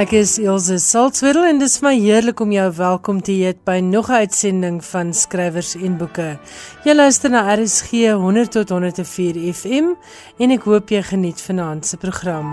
Ek 0.00 0.14
is 0.16 0.38
Elsje 0.40 0.78
Salzwetel 0.80 1.44
en 1.44 1.58
dit 1.60 1.68
is 1.68 1.82
my 1.84 1.90
heerlik 2.00 2.38
om 2.40 2.52
jou 2.54 2.68
welkom 2.78 3.18
te 3.20 3.34
heet 3.36 3.58
by 3.68 3.82
nog 3.84 4.08
'n 4.08 4.22
uitsending 4.24 4.78
van 4.84 5.12
Skrywers 5.12 5.74
en 5.74 5.98
Boeke. 5.98 6.38
Jy 6.84 6.94
luister 6.94 7.30
na 7.30 7.42
RSG 7.54 7.90
100 8.16 8.50
tot 8.50 8.68
104 8.68 9.52
FM 9.52 9.92
en 10.38 10.50
ek 10.50 10.62
hoop 10.62 10.88
jy 10.88 11.02
geniet 11.02 11.40
vanaand 11.40 11.86
se 11.86 11.96
program. 11.96 12.48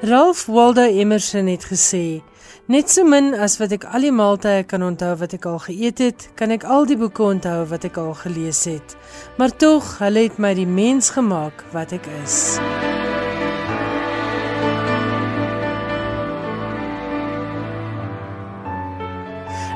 Ralph 0.00 0.46
Waldo 0.46 0.82
Emerson 0.82 1.46
het 1.46 1.64
gesê: 1.64 2.22
Net 2.68 2.90
so 2.92 3.00
min 3.00 3.30
as 3.32 3.54
wat 3.56 3.70
ek 3.72 3.86
al 3.96 4.02
die 4.04 4.12
maaltye 4.12 4.66
kan 4.68 4.82
onthou 4.84 5.14
wat 5.22 5.32
ek 5.32 5.46
al 5.48 5.56
geëet 5.64 6.00
het, 6.04 6.24
kan 6.36 6.50
ek 6.52 6.66
al 6.68 6.84
die 6.84 6.98
boeke 7.00 7.22
onthou 7.24 7.62
wat 7.70 7.86
ek 7.88 7.96
al 7.96 8.10
gelees 8.20 8.60
het. 8.68 8.92
Maar 9.40 9.54
tog, 9.56 9.86
hulle 10.02 10.26
het 10.26 10.36
my 10.36 10.50
die 10.52 10.68
mens 10.68 11.08
gemaak 11.14 11.64
wat 11.72 11.94
ek 11.96 12.04
is. 12.18 12.58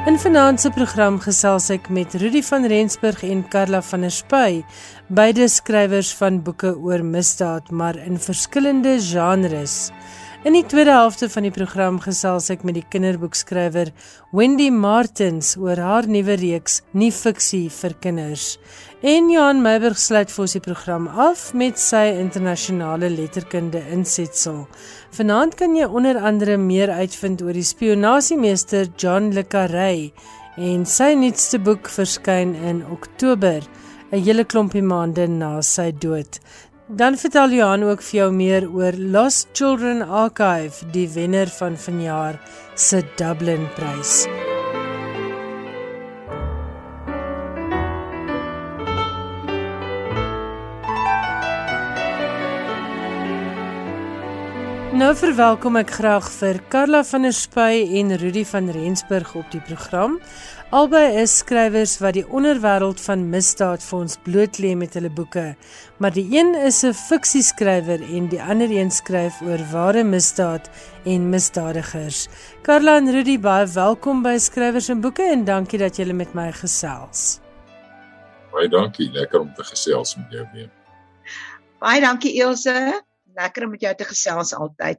In 0.05 0.21
vanaand 0.21 0.61
se 0.61 0.69
program 0.77 1.17
gesels 1.25 1.71
ek 1.73 1.89
met 1.89 2.13
Rudy 2.21 2.43
van 2.45 2.69
Rensburg 2.69 3.23
en 3.25 3.47
Karla 3.49 3.81
van 3.89 4.05
der 4.05 4.13
Spy, 4.13 4.61
beide 5.09 5.49
skrywers 5.49 6.13
van 6.21 6.43
boeke 6.45 6.75
oor 6.77 7.01
misdaad, 7.01 7.73
maar 7.73 7.97
in 7.97 8.21
verskillende 8.21 8.99
genres. 9.01 9.89
In 10.43 10.57
die 10.57 10.65
tweede 10.67 10.91
helfte 10.91 11.29
van 11.31 11.45
die 11.47 11.53
program 11.55 12.01
gesels 12.03 12.49
ek 12.51 12.65
met 12.67 12.75
die 12.75 12.89
kinderboekskrywer 12.91 13.93
Wendy 14.35 14.73
Martins 14.75 15.53
oor 15.55 15.79
haar 15.79 16.09
nuwe 16.11 16.35
reeks 16.41 16.81
Nie 16.99 17.13
fiksie 17.15 17.69
vir 17.71 17.95
kinders. 18.03 18.57
En 19.07 19.31
Johan 19.31 19.63
Meiberg 19.63 20.01
sluit 20.03 20.35
vir 20.35 20.43
ons 20.43 20.57
die 20.57 20.63
program 20.65 21.07
af 21.07 21.45
met 21.55 21.79
sy 21.79 22.09
internasionale 22.25 23.13
letterkunde 23.15 23.85
insetsel. 23.95 24.65
Vanaand 25.15 25.55
kan 25.63 25.79
jy 25.79 25.87
onder 25.87 26.19
andere 26.19 26.59
meer 26.59 26.91
uitvind 26.91 27.47
oor 27.47 27.55
die 27.55 27.69
spionasiemeester 27.71 28.91
John 28.99 29.31
le 29.37 29.47
Carré 29.47 30.11
en 30.59 30.83
sy 30.83 31.13
nuutste 31.23 31.63
boek 31.63 31.87
verskyn 31.87 32.59
in 32.59 32.83
Oktober, 32.91 33.63
'n 34.11 34.19
hele 34.27 34.45
klompie 34.45 34.83
maande 34.83 35.29
na 35.29 35.63
sy 35.63 35.93
dood. 35.93 36.43
Dan 36.95 37.17
vertel 37.17 37.51
Johan 37.57 37.83
ook 37.89 38.03
vir 38.05 38.19
jou 38.19 38.33
meer 38.37 38.67
oor 38.69 38.93
Lost 38.93 39.49
Children 39.57 40.03
Archive, 40.03 40.85
die 40.93 41.07
wenner 41.09 41.49
van 41.49 41.79
vanjaar 41.81 42.37
se 42.77 43.01
Dublin 43.17 43.65
Prys. 43.73 44.27
Nou 54.93 55.15
verwelkom 55.17 55.81
ek 55.81 55.95
graag 55.97 56.29
vir 56.37 56.61
Karla 56.69 57.01
van 57.09 57.25
der 57.25 57.33
Spy 57.33 57.87
en 58.03 58.13
Rudy 58.21 58.45
van 58.45 58.69
Rensburg 58.69 59.33
op 59.41 59.49
die 59.51 59.65
program. 59.65 60.21
Albei 60.73 61.19
is 61.21 61.33
skrywers 61.43 61.99
wat 62.01 62.15
die 62.17 62.23
onderwêreld 62.33 63.01
van 63.05 63.27
misdaad 63.29 63.83
vir 63.85 63.97
ons 63.99 64.15
bloot 64.25 64.57
lê 64.65 64.71
met 64.81 64.95
hulle 64.97 65.11
boeke, 65.13 65.43
maar 66.01 66.15
die 66.17 66.25
een 66.33 66.55
is 66.57 66.79
'n 66.89 66.97
fiksieskrywer 66.97 68.01
en 68.01 68.31
die 68.33 68.41
ander 68.41 68.73
een 68.73 68.91
skryf 68.91 69.43
oor 69.45 69.61
ware 69.73 70.05
misdaad 70.05 70.71
en 71.05 71.29
misdadigers. 71.29 72.29
Karla 72.63 72.97
en 72.97 73.13
Rudy, 73.13 73.37
baie 73.39 73.67
welkom 73.67 74.23
by 74.23 74.39
Skrywers 74.39 74.89
en 74.89 75.01
Boeke 75.01 75.23
en 75.23 75.45
dankie 75.45 75.79
dat 75.79 75.97
julle 75.97 76.13
met 76.13 76.35
my 76.35 76.53
gesels. 76.53 77.41
Baie 78.51 78.69
dankie, 78.69 79.11
lekker 79.13 79.41
om 79.41 79.55
te 79.55 79.65
gesels 79.65 80.17
met 80.17 80.27
jou 80.31 80.49
weer. 80.55 80.71
Baie 81.81 82.01
dankie 82.01 82.43
Elsje, 82.43 83.03
lekker 83.35 83.65
om 83.65 83.71
met 83.71 83.81
jou 83.81 83.95
te 83.95 84.05
gesels 84.05 84.55
altyd. 84.55 84.99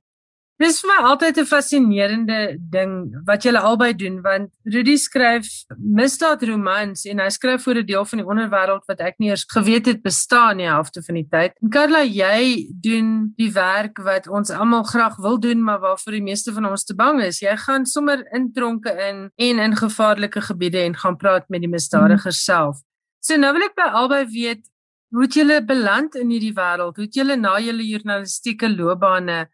Dis 0.64 0.78
vir 0.80 0.92
my 0.94 0.98
altyd 1.10 1.40
'n 1.42 1.50
fascinerende 1.50 2.40
ding 2.72 2.92
wat 3.28 3.44
julle 3.44 3.60
albei 3.60 3.92
doen 3.94 4.22
want 4.24 4.50
Rudy 4.64 4.96
skryf 4.96 5.48
misdaadromans 5.76 7.04
en 7.12 7.20
hy 7.20 7.28
skryf 7.36 7.66
vir 7.68 7.80
'n 7.82 7.86
deel 7.86 8.06
van 8.06 8.20
die 8.20 8.30
onderwêreld 8.32 8.86
wat 8.88 9.02
ek 9.02 9.20
nie 9.20 9.30
eers 9.30 9.44
geweet 9.44 9.86
het 9.92 10.02
bestaan 10.02 10.58
nie 10.58 10.70
halfte 10.70 11.04
van 11.04 11.16
die 11.16 11.28
tyd. 11.28 11.52
En 11.62 11.70
Carla, 11.70 12.04
jy 12.04 12.70
doen 12.80 13.34
die 13.36 13.52
werk 13.52 14.00
wat 14.00 14.28
ons 14.28 14.52
almal 14.52 14.84
graag 14.84 15.18
wil 15.18 15.38
doen 15.38 15.64
maar 15.64 15.80
waarvoor 15.80 16.14
die 16.14 16.28
meeste 16.30 16.54
van 16.54 16.66
ons 16.66 16.86
te 16.86 16.96
bang 16.96 17.22
is. 17.22 17.42
Jy 17.42 17.58
gaan 17.58 17.86
sommer 17.86 18.24
in 18.32 18.54
tronke 18.54 18.92
in 19.10 19.32
en 19.36 19.60
in 19.60 19.76
gevaarlike 19.76 20.42
gebiede 20.42 20.80
en 20.80 20.96
gaan 20.96 21.18
praat 21.18 21.50
met 21.50 21.60
die 21.60 21.70
misdadigers 21.70 22.40
hmm. 22.48 22.56
self. 22.56 22.78
So 23.20 23.36
nou 23.36 23.52
wil 23.54 23.64
ek 23.64 23.76
by 23.76 23.90
albei 23.92 24.26
weet 24.26 24.64
hoe 25.12 25.22
het 25.24 25.34
julle 25.34 25.60
beland 25.62 26.16
in 26.16 26.30
hierdie 26.30 26.56
wêreld? 26.56 26.96
Hoe 26.96 27.06
het 27.06 27.16
julle 27.16 27.36
na 27.36 27.60
julle 27.60 27.84
journalistieke 27.84 28.70
loopbane 28.70 29.50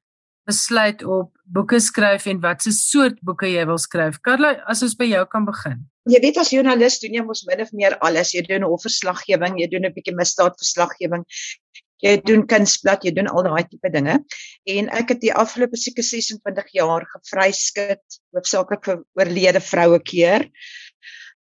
besluit 0.49 1.03
op 1.05 1.31
boeke 1.53 1.79
skryf 1.83 2.27
en 2.29 2.41
watse 2.43 2.73
soort 2.75 3.21
boeke 3.25 3.49
jy 3.49 3.63
wil 3.69 3.79
skryf. 3.81 4.19
Karla, 4.25 4.55
as 4.69 4.83
ons 4.85 4.97
by 4.97 5.07
jou 5.11 5.23
kan 5.31 5.47
begin. 5.47 5.85
Jy 6.09 6.21
weet 6.23 6.39
as 6.41 6.51
joernalis 6.53 6.99
doen 7.03 7.17
jy 7.17 7.23
mos 7.25 7.45
min 7.47 7.61
of 7.63 7.71
meer 7.77 7.97
alles. 8.05 8.33
Jy 8.33 8.45
doen 8.47 8.65
hofverslaggewing, 8.65 9.59
jy 9.61 9.69
doen 9.69 9.85
'n 9.85 9.93
bietjie 9.93 10.15
misdaadverslaggewing. 10.17 11.25
Jy 11.99 12.15
doen 12.23 12.45
kunsblad, 12.47 13.03
jy 13.03 13.11
doen 13.11 13.27
al 13.27 13.43
daai 13.43 13.67
tipe 13.67 13.89
dinge. 13.91 14.19
En 14.65 14.89
ek 14.95 15.09
het 15.09 15.21
die 15.21 15.33
afgelope 15.35 15.75
seker 15.77 16.03
26 16.03 16.71
jaar 16.73 17.03
gevryskit, 17.05 18.03
hoofsaaklik 18.31 18.85
vir 18.85 19.01
oorlede 19.19 19.59
vroue 19.59 19.99
keer 19.99 20.47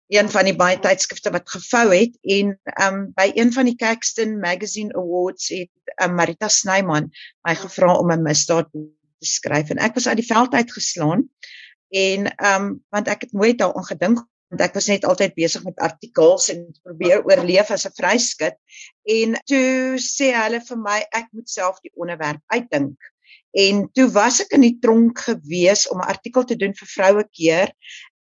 een 0.08 0.28
van 0.30 0.44
die 0.44 0.56
baie 0.56 0.78
tydskrifte 0.80 1.30
wat 1.30 1.50
gevou 1.50 1.86
het 1.94 2.16
en 2.22 2.56
um 2.86 3.12
by 3.16 3.30
een 3.34 3.52
van 3.52 3.68
die 3.68 3.76
Caxton 3.76 4.38
Magazine 4.40 4.94
Awards 4.94 5.48
het 5.48 5.70
um, 6.02 6.14
Marita 6.14 6.48
Snyman 6.48 7.10
my 7.46 7.54
gevra 7.54 7.94
om 7.98 8.12
'n 8.12 8.22
misdaad 8.22 8.68
te 8.72 9.26
skryf 9.26 9.70
en 9.70 9.78
ek 9.78 9.94
was 9.94 10.08
uit 10.08 10.20
die 10.20 10.26
veld 10.26 10.52
uitgeslaan 10.54 11.28
en 11.88 12.28
um 12.52 12.84
want 12.90 13.08
ek 13.08 13.20
het 13.28 13.32
nooit 13.32 13.58
daaraan 13.58 13.86
gedink 13.86 14.26
want 14.52 14.60
ek 14.60 14.74
was 14.76 14.90
net 14.92 15.04
altyd 15.08 15.32
besig 15.34 15.64
met 15.64 15.78
artikels 15.80 16.50
en 16.52 16.66
probeer 16.84 17.24
oorleef 17.24 17.70
as 17.72 17.86
'n 17.88 17.96
vryskut 17.96 18.56
en 19.08 19.38
toe 19.48 19.96
sê 19.96 20.28
hulle 20.36 20.60
vir 20.60 20.78
my 20.78 20.98
ek 21.10 21.32
moet 21.32 21.48
self 21.48 21.80
die 21.80 21.92
onderwerp 21.96 22.42
uitdink. 22.52 22.98
En 23.52 23.88
toe 23.92 24.08
was 24.12 24.40
ek 24.40 24.52
in 24.56 24.64
die 24.64 24.78
tronk 24.80 25.24
gewees 25.24 25.88
om 25.88 26.00
'n 26.00 26.12
artikel 26.14 26.44
te 26.44 26.56
doen 26.56 26.74
vir 26.76 26.88
vroue 26.88 27.24
keer 27.32 27.72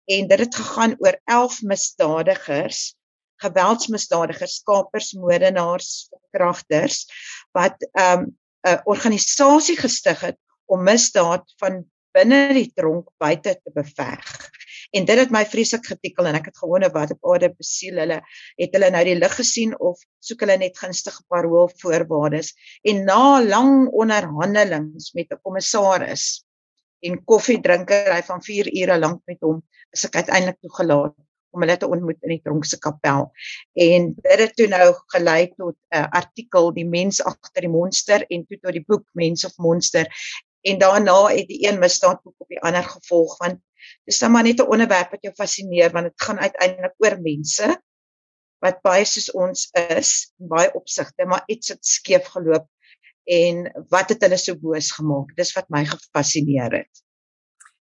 en 0.06 0.28
dit 0.28 0.38
het 0.38 0.54
gegaan 0.54 0.96
oor 0.98 1.20
11 1.24 1.62
misdadigers 1.62 2.94
geweldsmisdadigers 3.42 4.62
kapers 4.64 5.12
moordenaars 5.12 6.08
verkragters 6.10 7.04
wat 7.52 7.76
'n 7.82 8.00
um, 8.00 8.36
'n 8.66 8.80
organisasie 8.84 9.76
gestig 9.76 10.20
het 10.20 10.38
om 10.66 10.82
misdaad 10.82 11.44
van 11.60 11.84
binne 12.16 12.54
die 12.56 12.72
tronk 12.74 13.08
buite 13.18 13.60
te 13.62 13.70
beveg. 13.74 14.50
En 14.90 15.04
dit 15.04 15.18
het 15.18 15.30
my 15.30 15.44
vreeslik 15.46 15.86
getikkel 15.86 16.26
en 16.26 16.38
ek 16.38 16.48
het 16.50 16.58
gewonder 16.58 16.90
wat 16.90 17.12
op 17.12 17.28
aarde 17.32 17.50
besiel 17.54 18.00
hulle 18.00 18.22
het 18.56 18.72
hulle 18.72 18.90
nou 18.90 19.04
die 19.04 19.18
lig 19.18 19.34
gesien 19.36 19.74
of 19.78 20.00
soek 20.18 20.40
hulle 20.40 20.56
net 20.56 20.78
gunstige 20.78 21.22
paroolvoorwaardes 21.28 22.54
en 22.82 23.04
na 23.04 23.42
lang 23.44 23.88
onderhandelings 23.92 25.12
met 25.12 25.30
'n 25.30 25.42
kommissaris 25.42 26.45
en 27.06 27.20
koffiedrinkery 27.24 28.22
van 28.26 28.42
4 28.42 28.72
ure 28.82 28.98
lank 28.98 29.22
met 29.30 29.40
hom 29.46 29.62
is 29.94 30.04
ek 30.08 30.20
uiteindelik 30.22 30.58
toegelaat 30.60 31.14
om 31.56 31.64
hulle 31.64 31.76
te 31.80 31.88
ontmoet 31.88 32.26
in 32.26 32.34
die 32.34 32.42
tronkse 32.44 32.78
kapel. 32.82 33.30
En 33.80 34.10
dit 34.18 34.42
het 34.42 34.52
toe 34.58 34.66
nou 34.68 34.90
gelei 35.14 35.46
tot 35.54 35.76
'n 35.76 36.02
uh, 36.02 36.08
artikel 36.20 36.72
Die 36.76 36.84
mens 36.84 37.22
agter 37.22 37.64
die 37.64 37.72
monster 37.72 38.26
en 38.28 38.44
toe 38.46 38.58
tot 38.60 38.76
die 38.76 38.84
boek 38.84 39.06
Mens 39.12 39.44
of 39.44 39.56
Monster. 39.56 40.06
En 40.66 40.78
daarna 40.78 41.28
het 41.32 41.48
die 41.48 41.62
een 41.68 41.78
misdaadboek 41.78 42.34
op 42.38 42.48
die 42.48 42.60
ander 42.60 42.84
gevolg 42.84 43.38
want 43.38 43.62
dis 44.04 44.18
dan 44.18 44.32
maar 44.32 44.42
net 44.42 44.60
'n 44.60 44.68
onderwerp 44.68 45.10
wat 45.10 45.22
jou 45.22 45.34
fascineer 45.34 45.92
want 45.92 46.10
dit 46.10 46.22
gaan 46.22 46.38
uiteindelik 46.38 46.94
oor 46.98 47.20
mense 47.20 47.82
wat 48.64 48.82
baie 48.82 49.04
soos 49.04 49.30
ons 49.32 49.68
is 49.72 50.32
in 50.40 50.48
baie 50.48 50.72
opsigte 50.74 51.24
maar 51.24 51.44
iets 51.46 51.68
het 51.68 51.84
skeef 51.86 52.26
geloop 52.34 52.66
en 53.26 53.66
wat 53.90 54.12
het 54.14 54.22
hulle 54.22 54.38
so 54.38 54.54
boos 54.58 54.92
gemaak? 54.94 55.34
Dis 55.36 55.52
wat 55.56 55.68
my 55.74 55.84
gefassineer 55.84 56.72
het. 56.82 57.02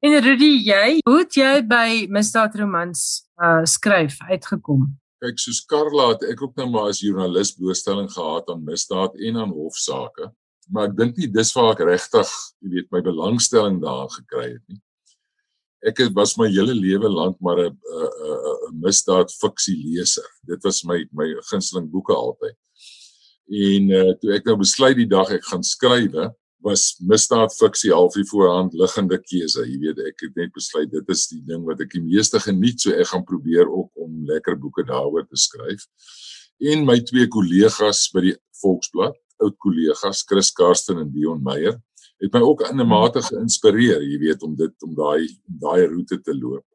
En 0.02 0.16
Rudy, 0.18 0.56
jy, 0.66 1.00
hoe 1.06 1.20
het 1.20 1.36
jy 1.38 1.54
by 1.70 1.88
misdaadromans 2.10 3.02
uh 3.42 3.62
skryf 3.70 4.18
uitgekom? 4.30 4.88
Kyk, 5.22 5.38
soos 5.38 5.60
Karla 5.70 6.08
het 6.16 6.24
ek 6.32 6.40
ook 6.42 6.56
nou 6.58 6.66
maar 6.74 6.90
as 6.90 7.04
joernalis 7.04 7.54
blootstelling 7.54 8.10
gehad 8.10 8.50
aan 8.50 8.64
misdaad 8.66 9.18
en 9.28 9.38
aan 9.44 9.54
hofsaake. 9.54 10.32
Maar 10.74 10.90
ek 10.90 10.96
dink 10.98 11.20
nie 11.22 11.30
dis 11.30 11.54
waar 11.54 11.76
ek 11.76 11.84
regtig, 11.86 12.32
jy 12.64 12.72
weet, 12.74 12.90
my 12.96 13.04
belangstelling 13.06 13.78
daar 13.84 14.10
gekry 14.10 14.48
het 14.56 14.64
nie. 14.72 14.82
Ek 15.86 16.02
het 16.02 16.14
was 16.18 16.34
my 16.38 16.50
hele 16.50 16.74
lewe 16.78 17.10
lank 17.10 17.38
maar 17.42 17.62
'n 17.62 17.70
'n 17.70 18.10
'n 18.72 18.82
misdaad 18.82 19.30
fiksie 19.30 19.78
leser. 19.78 20.26
Dit 20.50 20.64
was 20.64 20.84
my 20.84 21.06
my 21.14 21.30
gunsteling 21.50 21.90
boeke 21.94 22.14
altyd. 22.14 22.58
En 23.52 23.90
uh 23.92 24.14
toe 24.22 24.36
ek 24.38 24.46
nou 24.48 24.58
besluit 24.62 24.96
die 24.96 25.10
dag 25.12 25.32
ek 25.36 25.44
gaan 25.50 25.64
skryf, 25.68 26.16
was 26.62 26.96
misdaad 27.02 27.54
fiksie 27.58 27.92
half 27.94 28.14
die 28.16 28.26
voorhand 28.30 28.76
liggende 28.78 29.18
keuse. 29.18 29.64
Jy 29.66 29.80
weet, 29.82 30.02
ek 30.12 30.28
het 30.28 30.38
net 30.38 30.54
besluit 30.54 30.92
dit 30.94 31.10
is 31.10 31.26
die 31.32 31.42
ding 31.48 31.66
wat 31.66 31.82
ek 31.82 31.96
die 31.96 32.04
meeste 32.06 32.40
geniet, 32.40 32.80
so 32.84 32.94
ek 32.94 33.10
gaan 33.12 33.26
probeer 33.28 33.66
ook 33.66 33.90
om 34.06 34.22
lekker 34.30 34.60
boeke 34.62 34.86
daaroor 34.88 35.26
te 35.26 35.40
skryf. 35.42 35.88
En 36.72 36.86
my 36.86 37.00
twee 37.10 37.28
kollegas 37.34 38.06
by 38.14 38.28
die 38.30 38.36
Volksblad, 38.62 39.18
oud 39.42 39.58
kollegas 39.58 40.22
Chris 40.30 40.52
Karsten 40.54 41.02
en 41.02 41.10
Dion 41.10 41.42
Meyer 41.42 41.80
het 42.22 42.36
my 42.36 42.42
ook 42.46 42.62
in 42.70 42.80
'n 42.80 42.88
mate 42.88 43.22
geïnspireer, 43.26 44.02
jy 44.06 44.18
weet, 44.20 44.44
om 44.44 44.56
dit 44.56 44.84
om 44.86 44.94
daai 44.94 45.26
om 45.50 45.58
daai 45.58 45.88
roete 45.88 46.22
te 46.22 46.34
loop. 46.38 46.66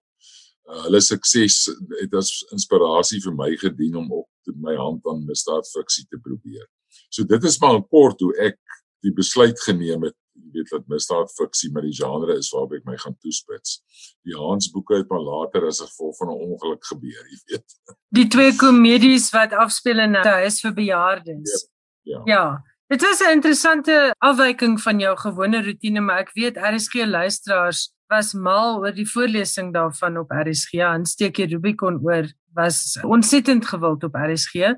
Uh, 0.66 0.82
hulle 0.88 1.00
sukses 1.00 1.68
het 2.00 2.14
as 2.14 2.42
inspirasie 2.52 3.20
vir 3.22 3.34
my 3.38 3.52
gedien 3.56 3.96
om 3.96 4.10
op 4.12 4.54
my 4.62 4.74
hand 4.76 5.06
aan 5.06 5.26
misdaadfiksie 5.26 6.06
te 6.10 6.18
probeer. 6.22 6.66
So 7.10 7.24
dit 7.24 7.44
is 7.44 7.60
maar 7.62 7.82
kort 7.82 8.20
hoe 8.20 8.32
ek 8.42 8.58
die 9.06 9.12
besluit 9.14 9.60
geneem 9.62 10.08
het 10.08 10.16
jy 10.36 10.52
weet 10.52 10.72
dat 10.72 10.88
misdaadfiksie 10.92 11.70
met 11.72 11.86
die 11.86 11.94
genre 11.96 12.36
is 12.36 12.50
waarop 12.52 12.74
ek 12.76 12.84
my 12.88 12.96
gaan 13.00 13.16
toespits. 13.22 13.80
Die 14.26 14.36
Hans 14.36 14.68
boeke 14.72 15.00
het 15.00 15.10
maar 15.12 15.24
later 15.24 15.66
as 15.68 15.80
gevolg 15.84 16.16
van 16.20 16.28
'n 16.32 16.44
ongeluk 16.50 16.84
gebeur, 16.84 17.24
jy 17.32 17.38
weet. 17.50 17.76
Die 18.10 18.28
twee 18.28 18.52
komedies 18.56 19.30
wat 19.32 19.52
afspeel 19.52 19.98
in 19.98 20.16
'n 20.16 20.26
huis 20.26 20.60
vir 20.60 20.74
bejaardes. 20.74 21.68
Ja. 22.02 22.16
Ja. 22.16 22.22
ja. 22.26 22.62
Dit 22.88 23.02
was 23.02 23.20
'n 23.20 23.32
interessante 23.32 24.14
afwyking 24.18 24.80
van 24.80 24.98
jou 24.98 25.16
gewone 25.16 25.62
roetine, 25.62 26.00
maar 26.00 26.18
ek 26.18 26.32
weet 26.34 26.56
RSG 26.56 26.94
luisteraars 27.06 27.92
was 28.08 28.34
mal 28.34 28.80
oor 28.82 28.94
die 28.94 29.08
voorlesing 29.08 29.72
daarvan 29.74 30.18
op 30.18 30.30
RSG. 30.30 30.80
Aansteekie 30.86 31.46
Rubicon 31.50 32.00
oor 32.04 32.28
was 32.54 32.98
ontsettend 33.04 33.66
gewild 33.66 34.04
op 34.04 34.14
RSG. 34.14 34.76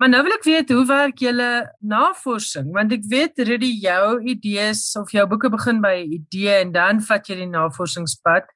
Maar 0.00 0.10
nou 0.10 0.22
wil 0.26 0.34
ek 0.34 0.46
weet 0.48 0.70
hoe 0.74 0.84
werk 0.86 1.20
julle 1.22 1.50
navorsing? 1.78 2.72
Want 2.74 2.94
ek 2.96 3.04
weet 3.10 3.38
Rudy 3.46 3.70
jou 3.84 4.22
idees 4.32 4.80
of 4.98 5.12
jou 5.14 5.26
boeke 5.30 5.50
begin 5.52 5.78
by 5.84 5.94
'n 6.02 6.16
idee 6.18 6.56
en 6.62 6.72
dan 6.72 7.00
vat 7.00 7.28
jy 7.28 7.36
die 7.44 7.46
navorsingspad 7.46 8.48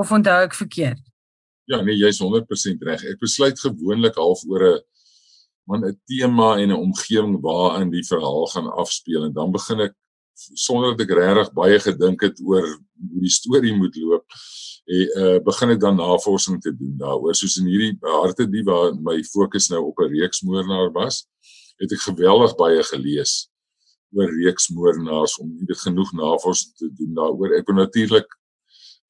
of 0.00 0.12
onthou 0.12 0.44
ek 0.44 0.54
verkeerd? 0.54 1.02
Ja, 1.66 1.82
nee, 1.82 1.96
jy's 1.96 2.20
100% 2.20 2.82
reg. 2.82 3.04
Ek 3.04 3.20
besluit 3.20 3.60
gewoonlik 3.60 4.16
half 4.16 4.44
oor 4.48 4.64
'n 4.64 4.80
man 5.68 5.84
'n 5.84 6.00
tema 6.08 6.56
en 6.56 6.70
'n 6.70 6.80
omgewing 6.88 7.40
waarin 7.40 7.90
die 7.90 8.04
verhaal 8.04 8.46
gaan 8.46 8.72
afspeel 8.72 9.24
en 9.24 9.32
dan 9.32 9.52
begin 9.52 9.80
ek 9.80 9.94
sonder 10.34 10.94
dat 10.94 11.06
ek 11.06 11.14
regtig 11.16 11.52
baie 11.54 11.78
gedink 11.80 12.22
het 12.26 12.40
oor 12.44 12.66
hoe 12.66 13.22
die 13.22 13.32
storie 13.32 13.74
moet 13.76 13.96
loop 13.96 14.24
en 14.84 15.12
uh, 15.16 15.38
begin 15.44 15.72
ek 15.72 15.80
dan 15.80 15.96
navorsing 15.96 16.60
te 16.60 16.72
doen 16.76 16.92
daaroor. 17.00 17.34
Soos 17.34 17.56
in 17.60 17.70
hierdie 17.72 17.94
harte 18.04 18.44
die 18.50 18.64
waar 18.66 18.92
my 18.94 19.16
fokus 19.24 19.70
nou 19.72 19.80
op 19.88 19.98
'n 19.98 20.12
reeksmoordenaar 20.12 20.92
was 20.92 21.24
het 21.80 21.92
ek 21.92 22.04
geweldig 22.04 22.56
baie 22.56 22.82
gelees 22.92 23.48
oor 24.14 24.30
reeksmoordenaars 24.30 25.38
om 25.42 25.50
nie 25.50 25.78
genoeg 25.82 26.12
navorsing 26.12 26.74
te 26.78 26.90
doen 26.92 27.14
daaroor. 27.14 27.56
Ek 27.56 27.66
wil 27.66 27.80
natuurlik 27.80 28.28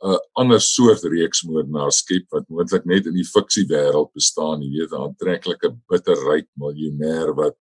'n 0.05 0.15
uh, 0.15 0.19
ander 0.33 0.61
soort 0.61 1.03
reeksmoordenaar 1.03 1.93
skep 1.93 2.27
wat 2.31 2.49
moontlik 2.49 2.85
net 2.85 3.07
in 3.07 3.15
die 3.15 3.25
fiksie 3.27 3.67
wêreld 3.67 4.13
bestaan, 4.13 4.63
jy 4.63 4.71
weet, 4.71 4.93
'n 4.93 5.05
aantreklike 5.07 5.71
bitterryk 5.89 6.49
miljonair 6.55 7.35
wat 7.35 7.57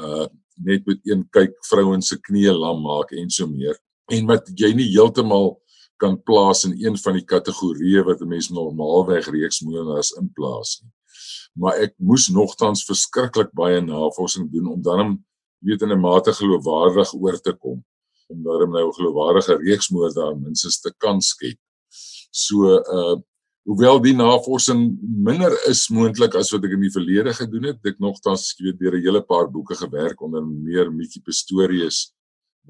uh 0.00 0.26
net 0.62 0.84
met 0.86 1.00
een 1.08 1.22
kyk 1.32 1.54
vrouens 1.64 2.08
se 2.12 2.18
knieë 2.20 2.52
lam 2.54 2.82
maak 2.84 3.12
en 3.16 3.30
so 3.30 3.46
meer 3.46 3.78
en 4.12 4.26
wat 4.28 4.50
jy 4.60 4.72
nie 4.76 4.90
heeltemal 4.92 5.56
kan 6.02 6.18
plaas 6.28 6.64
in 6.68 6.74
een 6.76 6.98
van 6.98 7.16
die 7.16 7.24
kategorieë 7.24 8.04
wat 8.08 8.20
'n 8.20 8.28
mens 8.28 8.50
normaalweg 8.50 9.28
reeksmoordenaars 9.30 10.12
inplaas 10.20 10.80
nie. 10.82 10.92
Maar 11.54 11.74
ek 11.86 11.94
moes 11.98 12.28
nogtans 12.28 12.84
verskriklik 12.84 13.50
baie 13.52 13.80
navorsing 13.80 14.50
doen 14.52 14.66
om 14.74 14.82
dan 14.82 15.24
weet 15.60 15.82
in 15.82 15.92
'n 15.92 16.00
mate 16.00 16.32
geloofwaardig 16.32 17.14
oor 17.14 17.40
te 17.40 17.52
kom 17.52 17.84
om 18.28 18.42
daarom 18.42 18.70
nou 18.70 18.88
'n 18.88 18.98
geloofwaardige 18.98 19.56
reeksmoord 19.56 20.14
daar 20.14 20.36
minstens 20.36 20.80
te 20.80 20.92
kan 20.98 21.20
skep. 21.20 21.58
So 22.30 22.78
uh 22.78 23.16
hoewel 23.68 24.00
die 24.02 24.14
navorsing 24.16 24.88
minder 25.00 25.54
is 25.70 25.86
moontlik 25.94 26.34
as 26.38 26.50
wat 26.54 26.64
ek 26.66 26.74
in 26.76 26.82
die 26.86 26.94
verlede 26.94 27.34
gedoen 27.36 27.70
het, 27.70 27.78
ek 27.86 28.00
nogtans 28.02 28.50
weet 28.58 28.80
deur 28.80 28.96
'n 28.96 29.04
hele 29.04 29.22
paar 29.22 29.48
boeke 29.50 29.76
gewerk 29.78 30.20
onder 30.22 30.42
meer 30.42 30.90
Mickey 30.90 31.22
Pistorius 31.22 32.10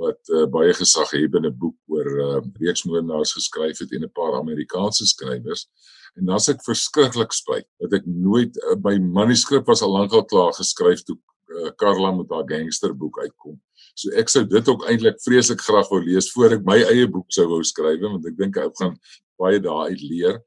wat 0.00 0.20
uh, 0.32 0.46
baie 0.48 0.72
gesag 0.72 1.12
'n 1.12 1.52
boek 1.58 1.76
oor 1.88 2.08
uh, 2.08 2.40
reeksmoordenaars 2.60 3.32
geskryf 3.32 3.78
het 3.78 3.92
en 3.92 4.04
'n 4.04 4.12
paar 4.12 4.34
Amerikaanse 4.40 5.06
skrywers. 5.06 5.68
En 6.16 6.26
dan's 6.26 6.48
ek 6.48 6.64
verskriklik 6.64 7.32
spyt 7.32 7.66
dat 7.80 7.92
ek 7.92 8.06
nooit 8.06 8.56
uh, 8.56 8.76
by 8.76 8.98
manuskrip 8.98 9.66
was 9.66 9.82
al 9.82 9.92
lankal 9.92 10.24
klaar 10.24 10.52
geskryf 10.52 11.02
toe 11.04 11.16
uh, 11.16 11.70
Karla 11.76 12.12
met 12.12 12.30
haar 12.30 12.44
gangsterboek 12.48 13.18
uitkom. 13.18 13.60
So 13.94 14.10
ek 14.16 14.28
sou 14.28 14.44
dit 14.44 14.68
ook 14.68 14.86
eintlik 14.88 15.20
vreeslik 15.24 15.60
graag 15.60 15.88
wou 15.88 16.00
lees 16.04 16.30
voor 16.32 16.52
ek 16.52 16.64
my 16.64 16.78
eie 16.82 17.08
boek 17.08 17.28
sou 17.28 17.46
wou 17.48 17.62
skryf 17.62 18.00
want 18.00 18.26
ek 18.26 18.36
dink 18.36 18.56
ek 18.56 18.76
gaan 18.80 18.96
baie 19.40 19.60
daaruit 19.60 20.00
leer. 20.00 20.40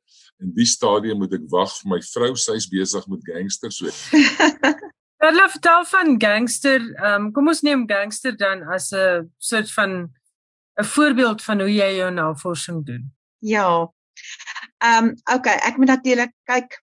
In 0.44 0.52
die 0.56 0.68
stadium 0.68 1.22
moet 1.24 1.34
ek 1.38 1.46
wag 1.52 1.72
vir 1.80 1.90
my 1.94 2.02
vrou, 2.04 2.34
sy's 2.36 2.68
besig 2.68 3.08
met 3.08 3.24
gangsters 3.30 3.80
so. 3.80 3.92
Hulle 5.26 5.46
vertel 5.50 5.86
van 5.90 6.16
gangster, 6.22 6.82
ehm 7.00 7.28
um, 7.28 7.32
kom 7.34 7.48
ons 7.50 7.64
neem 7.66 7.86
gangster 7.90 8.36
dan 8.38 8.64
as 8.76 8.92
'n 8.94 9.32
soort 9.38 9.72
van 9.72 9.92
'n 10.82 10.84
voorbeeld 10.84 11.44
van 11.44 11.60
hoe 11.60 11.74
jy 11.74 11.92
jou 11.98 12.12
navorsing 12.12 12.86
doen. 12.86 13.14
Ja. 13.40 13.88
Ehm 14.84 15.06
um, 15.06 15.14
okay, 15.36 15.56
ek 15.56 15.78
moet 15.78 15.88
natuurlik 15.88 16.34
kyk 16.44 16.85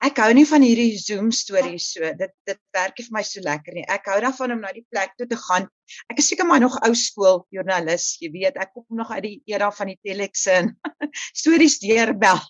Ek 0.00 0.16
hou 0.22 0.30
nie 0.32 0.46
van 0.48 0.64
hierdie 0.64 0.96
Zoom 0.96 1.28
stories 1.34 1.90
so. 1.92 2.08
Dit 2.16 2.32
dit 2.48 2.58
werk 2.72 2.96
nie 2.96 3.04
vir 3.04 3.16
my 3.18 3.22
so 3.26 3.42
lekker 3.44 3.76
nie. 3.76 3.84
Ek 3.84 4.08
hou 4.08 4.16
daarvan 4.24 4.54
om 4.56 4.62
na 4.64 4.72
die 4.72 4.86
plek 4.88 5.12
toe 5.20 5.26
te 5.28 5.36
gaan. 5.36 5.68
Ek 6.08 6.22
is 6.22 6.30
seker 6.30 6.46
maar 6.48 6.62
nog 6.62 6.78
ou 6.86 6.92
skool 6.96 7.42
joernalis, 7.52 8.14
jy 8.22 8.30
weet, 8.32 8.56
ek 8.62 8.72
kom 8.72 8.86
nog 8.96 9.10
uit 9.10 9.22
die 9.26 9.34
era 9.50 9.68
van 9.74 9.90
die 9.90 9.98
telex 10.06 10.46
en 10.54 10.72
stories 11.42 11.80
deurbel. 11.82 12.40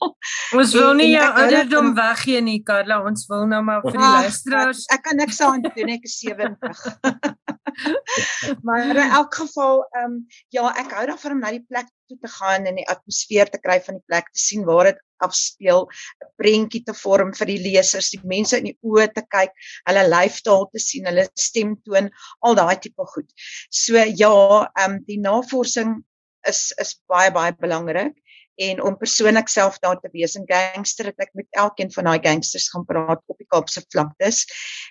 Ons 0.55 0.76
wil 0.76 0.93
nie 0.99 1.11
jou 1.14 1.26
ouderdom 1.43 1.94
weggee 1.97 2.44
nie, 2.44 2.61
Karla. 2.67 3.00
Ons 3.08 3.26
wil 3.32 3.49
nou 3.50 3.62
maar 3.67 3.82
vir 3.87 3.96
die 3.96 4.12
luisteraars. 4.20 4.85
Ek, 4.87 5.00
ek 5.00 5.06
kan 5.08 5.23
niks 5.25 5.41
aan 5.46 5.64
doen, 5.67 5.94
ek 5.96 6.06
is 6.06 6.19
70. 6.20 6.87
maar 8.67 8.84
in 8.87 9.00
elk 9.05 9.34
geval, 9.34 9.84
ehm 9.90 10.05
um, 10.05 10.19
ja, 10.55 10.70
ek 10.82 10.93
hou 10.96 11.06
daarvan 11.10 11.36
om 11.36 11.44
na 11.44 11.53
die 11.55 11.65
plek 11.69 11.89
toe 12.10 12.19
te 12.19 12.31
gaan 12.39 12.67
en 12.67 12.81
die 12.81 12.89
atmosfeer 12.91 13.50
te 13.50 13.60
kry 13.62 13.79
van 13.86 14.00
die 14.00 14.06
plek 14.10 14.31
te 14.32 14.43
sien 14.43 14.67
waar 14.69 14.91
dit 14.91 15.00
afspeel, 15.24 15.86
'n 15.86 16.31
prentjie 16.41 16.82
te 16.84 16.94
vorm 16.96 17.32
vir 17.36 17.50
die 17.53 17.60
lesers, 17.60 18.10
die 18.15 18.22
mense 18.24 18.58
in 18.58 18.70
die 18.70 18.79
oë 18.82 19.10
te 19.15 19.24
kyk, 19.36 19.53
hulle 19.89 20.06
lyfstaal 20.08 20.69
te 20.72 20.81
sien, 20.81 21.06
hulle 21.10 21.29
stemtoon, 21.39 22.10
al 22.41 22.56
daai 22.56 22.77
tipe 22.81 23.06
goed. 23.15 23.29
So 23.70 23.96
ja, 23.96 24.32
ehm 24.77 24.96
um, 24.96 25.05
die 25.06 25.20
navorsing 25.20 26.00
is 26.48 26.72
is 26.81 26.96
baie 27.08 27.31
baie 27.31 27.53
belangrik 27.53 28.17
en 28.60 28.82
om 28.84 28.96
persoonlik 28.96 29.48
self 29.48 29.79
daar 29.79 30.00
te 30.00 30.08
wees 30.12 30.36
in 30.36 30.44
gangster 30.48 31.10
het 31.10 31.24
ek 31.24 31.32
met 31.39 31.48
elkeen 31.50 31.93
van 31.93 32.10
daai 32.10 32.20
gangsters 32.24 32.69
gaan 32.72 32.84
praat 32.89 33.22
op 33.27 33.39
die 33.39 33.48
Kaapse 33.48 33.84
vlaktes 33.89 34.44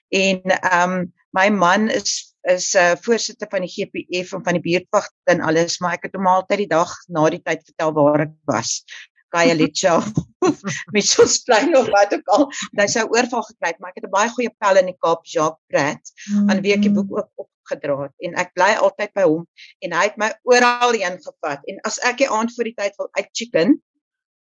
en 0.10 0.42
ehm 0.60 1.00
um, 1.00 1.14
my 1.38 1.50
man 1.54 1.90
is 1.94 2.29
is 2.42 2.74
'n 2.76 2.80
uh, 2.80 2.96
voorsitter 3.02 3.48
van 3.50 3.62
die 3.62 3.72
GPF 3.72 4.34
en 4.34 4.44
van 4.44 4.58
die 4.58 4.64
buurtwag 4.64 5.10
en 5.24 5.42
alles 5.42 5.80
maar 5.80 5.94
ek 5.94 6.08
het 6.08 6.16
hom 6.16 6.28
altyd 6.28 6.64
die 6.64 6.72
dag 6.72 6.92
na 7.08 7.30
die 7.30 7.44
tyd 7.44 7.64
vertel 7.66 7.94
waar 7.94 8.28
ek 8.28 8.36
was 8.46 8.84
Kayalicha 9.30 10.00
met 10.94 11.06
so 11.06 11.24
'n 11.24 11.44
plein 11.46 11.78
of 11.78 11.90
wat 11.96 12.14
ook 12.14 12.28
al 12.36 12.48
hy 12.80 12.88
sou 12.88 13.06
oorval 13.12 13.44
gekry 13.44 13.76
maar 13.80 13.92
ek 13.92 14.02
het 14.02 14.08
'n 14.08 14.16
baie 14.16 14.30
goeie 14.30 14.54
pel 14.58 14.80
in 14.82 14.92
die 14.92 15.00
Kaap 15.04 15.26
Jacques 15.26 15.62
Prat 15.68 16.04
mm. 16.32 16.50
aan 16.50 16.62
wie 16.62 16.74
ek 16.74 16.82
die 16.88 16.96
boek 16.96 17.12
ook 17.18 17.30
opgedra 17.36 18.08
het 18.08 18.16
en 18.26 18.40
ek 18.44 18.54
bly 18.54 18.72
altyd 18.80 19.14
by 19.14 19.26
hom 19.28 19.46
en 19.86 19.94
hy 19.94 20.04
het 20.08 20.18
my 20.18 20.32
oral 20.44 20.96
heen 20.96 21.20
gevat 21.28 21.62
en 21.68 21.84
as 21.84 22.00
ek 22.10 22.18
die 22.24 22.30
aand 22.30 22.56
voor 22.56 22.72
die 22.72 22.78
tyd 22.82 22.96
wil 22.98 23.10
uit 23.20 23.30
chicken 23.34 23.78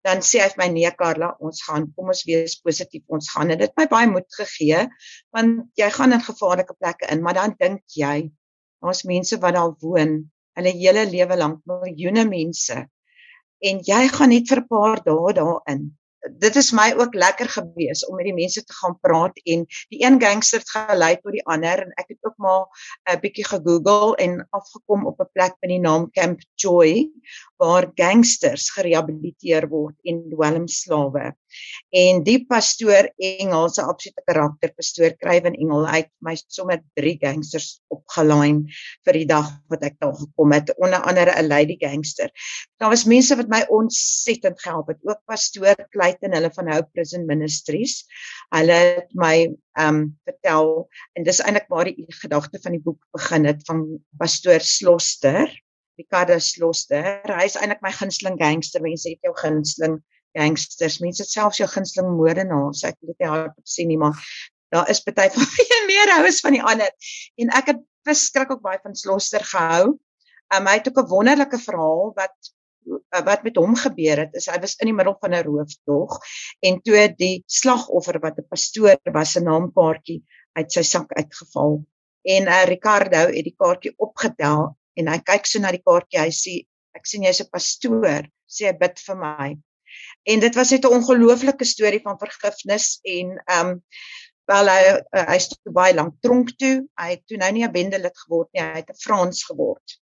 dan 0.04 0.20
sê 0.28 0.42
hy 0.42 0.49
vir 0.52 0.61
my 0.61 0.68
nee 0.75 0.90
Karla, 0.99 1.32
ons 1.40 1.62
gaan 1.66 1.88
kom 1.96 2.12
ons 2.12 2.25
wees 2.28 2.58
positief, 2.61 3.02
ons 3.08 3.30
gaan 3.32 3.54
en 3.54 3.61
dit 3.61 3.76
my 3.80 3.87
baie 3.90 4.11
moed 4.11 4.28
gegee 4.38 4.84
want 5.37 5.64
jy 5.80 5.90
gaan 5.96 6.16
in 6.16 6.25
gevaarlike 6.28 6.76
plekke 6.78 7.11
in, 7.12 7.23
maar 7.25 7.38
dan 7.40 7.56
dink 7.61 7.82
jy 7.96 8.28
daar's 8.84 9.04
mense 9.08 9.40
wat 9.40 9.56
daar 9.56 9.73
woon, 9.80 10.18
hulle 10.58 10.73
hele 10.76 11.06
lewe 11.08 11.38
lank, 11.40 11.62
miljoene 11.68 12.26
mense. 12.28 12.82
En 13.64 13.80
jy 13.88 14.00
gaan 14.12 14.34
net 14.34 14.50
vir 14.52 14.61
'n 14.61 14.68
paar 14.68 15.00
dae 15.08 15.37
daarin 15.40 15.87
dit 16.30 16.56
is 16.56 16.70
my 16.73 16.92
ook 16.96 17.14
lekker 17.14 17.49
gewees 17.49 18.04
om 18.08 18.16
met 18.16 18.28
die 18.28 18.37
mense 18.37 18.64
te 18.64 18.76
gaan 18.80 18.96
praat 19.00 19.38
en 19.44 19.64
die 19.92 20.00
een 20.04 20.20
gangster 20.20 20.62
het 20.62 20.70
gelei 20.73 21.12
tot 21.20 21.37
die 21.37 21.44
ander 21.50 21.84
en 21.84 21.92
ek 22.00 22.14
het 22.14 22.18
ook 22.28 22.37
maar 22.37 22.64
'n 23.12 23.20
bietjie 23.20 23.44
gegoogel 23.44 24.14
en 24.16 24.46
afgekom 24.50 25.06
op 25.06 25.20
'n 25.20 25.30
plek 25.32 25.56
met 25.61 25.70
die 25.70 25.80
naam 25.80 26.11
Camp 26.11 26.40
Joy 26.54 27.11
waar 27.64 27.88
gangsters 27.97 28.68
gerehabiliteer 28.76 29.66
word 29.73 29.97
en 30.04 30.21
dwelmslawe. 30.33 31.33
En 31.94 32.23
die 32.26 32.40
pastoor 32.50 33.09
Engel 33.23 33.68
se 33.71 33.83
absolute 33.85 34.25
karakter, 34.26 34.73
pastoor 34.75 35.14
Kruiven 35.21 35.54
Engel, 35.54 35.87
hy 35.88 36.02
het 36.02 36.11
my 36.26 36.35
sommer 36.42 36.80
3 36.99 37.14
gangsters 37.23 37.68
opgelaai 37.94 38.66
vir 39.06 39.18
die 39.21 39.28
dag 39.30 39.52
wat 39.73 39.87
ek 39.87 39.97
daar 40.02 40.16
gekom 40.18 40.54
het, 40.56 40.75
onder 40.76 41.06
andere 41.06 41.37
'n 41.38 41.49
lady 41.49 41.76
gangster. 41.80 42.30
Daar 42.80 42.90
was 42.90 43.06
mense 43.06 43.37
wat 43.37 43.49
my 43.49 43.62
ontsettend 43.71 44.61
gehelp 44.61 44.88
het, 44.88 45.00
ook 45.02 45.23
pastoor 45.26 45.76
en 45.94 46.35
hulle 46.35 46.50
van 46.50 46.73
Hope 46.73 46.90
Prison 46.92 47.25
Ministries. 47.26 48.04
Hulle 48.50 48.73
het 48.73 49.14
my 49.14 49.54
ehm 49.78 49.94
um, 49.94 50.18
vertel 50.25 50.88
en 51.16 51.25
dis 51.25 51.40
eintlik 51.40 51.66
waar 51.68 51.85
die 51.85 52.06
gedagte 52.09 52.59
van 52.62 52.73
die 52.73 52.83
boek 52.83 53.00
begin 53.12 53.44
het 53.44 53.62
van 53.66 53.80
pastoor 54.18 54.61
Sloster, 54.61 55.50
Ricardo 55.99 56.39
Sloster. 56.39 57.23
Hy 57.29 57.47
is 57.47 57.57
eintlik 57.61 57.83
my 57.85 57.93
gunsteling 57.95 58.39
gangster. 58.41 58.83
Mense 58.83 59.13
het 59.13 59.23
jou 59.23 59.35
gunsteling 59.39 60.01
gangsters. 60.35 61.01
Mense 61.03 61.23
het 61.23 61.31
selfs 61.31 61.61
jou 61.63 61.69
gunsteling 61.71 62.17
moordenaars. 62.19 62.83
Ek 62.89 62.99
weet 63.01 63.21
nie 63.23 63.31
hardop 63.31 63.69
sien 63.69 63.91
nie, 63.93 64.01
maar 64.01 64.19
daar 64.75 64.91
is 64.91 65.03
baie 65.07 65.31
van 65.31 65.47
wie 65.55 65.81
meer 65.91 66.17
hou 66.17 66.25
as 66.27 66.43
van 66.45 66.57
die 66.57 66.65
ander. 66.65 66.91
En 67.39 67.55
ek 67.61 67.75
het 67.75 67.85
beskrik 68.05 68.51
ook 68.53 68.65
baie 68.65 68.83
van 68.83 68.99
Sloster 68.99 69.45
gehou. 69.47 69.95
Um, 70.53 70.69
hy 70.69 70.77
het 70.81 70.91
ook 70.91 71.01
'n 71.05 71.11
wonderlike 71.11 71.59
verhaal 71.59 72.13
wat 72.19 72.53
wat 73.25 73.43
met 73.43 73.57
hom 73.57 73.77
gebeur 73.81 74.21
het 74.25 74.35
is 74.37 74.47
hy 74.53 74.59
was 74.61 74.77
in 74.83 74.91
die 74.91 74.97
middel 74.97 75.17
van 75.21 75.33
'n 75.33 75.47
rooftog 75.47 76.19
en 76.61 76.81
toe 76.85 77.07
die 77.17 77.45
slagoffer 77.47 78.19
wat 78.21 78.39
'n 78.39 78.49
pastoor 78.51 78.99
was 79.13 79.33
se 79.33 79.41
naamkaartjie 79.41 80.21
uit 80.53 80.73
sy 80.73 80.83
sak 80.83 81.13
uitgeval 81.17 81.81
en 82.37 82.49
uh, 82.49 82.65
Ricardo 82.69 83.27
het 83.33 83.45
die 83.45 83.57
kaartjie 83.57 83.95
opgetel 83.97 84.77
en 84.97 85.11
hy 85.13 85.19
kyk 85.31 85.47
so 85.47 85.63
na 85.63 85.73
die 85.75 85.83
kaartjie 85.83 86.21
hy 86.21 86.33
sê 86.35 86.55
ek 86.99 87.07
sien 87.11 87.25
jy's 87.27 87.41
'n 87.43 87.51
pastoor 87.53 88.29
sê 88.57 88.69
hy 88.69 88.75
bid 88.79 89.01
vir 89.07 89.17
my. 89.17 89.49
En 90.31 90.41
dit 90.41 90.55
was 90.59 90.71
net 90.71 90.85
'n 90.85 90.97
ongelooflike 90.99 91.67
storie 91.67 92.03
van 92.07 92.19
vergifnis 92.19 93.01
en 93.03 93.39
ehm 93.39 93.71
um, 93.71 93.83
wel 94.51 94.69
hy 94.69 94.83
uh, 94.93 95.27
hy's 95.33 95.49
toe 95.49 95.73
baie 95.73 95.95
lank 95.95 96.21
tronk 96.25 96.53
toe. 96.61 96.85
Hy 97.01 97.09
het 97.15 97.23
toe 97.27 97.39
nou 97.41 97.51
nie 97.53 97.65
'n 97.65 97.73
bendelid 97.73 98.17
geword 98.27 98.51
nie 98.53 98.63
hy 98.63 98.83
het 98.83 98.91
'n 98.91 99.03
Frans 99.05 99.45
geword. 99.49 99.97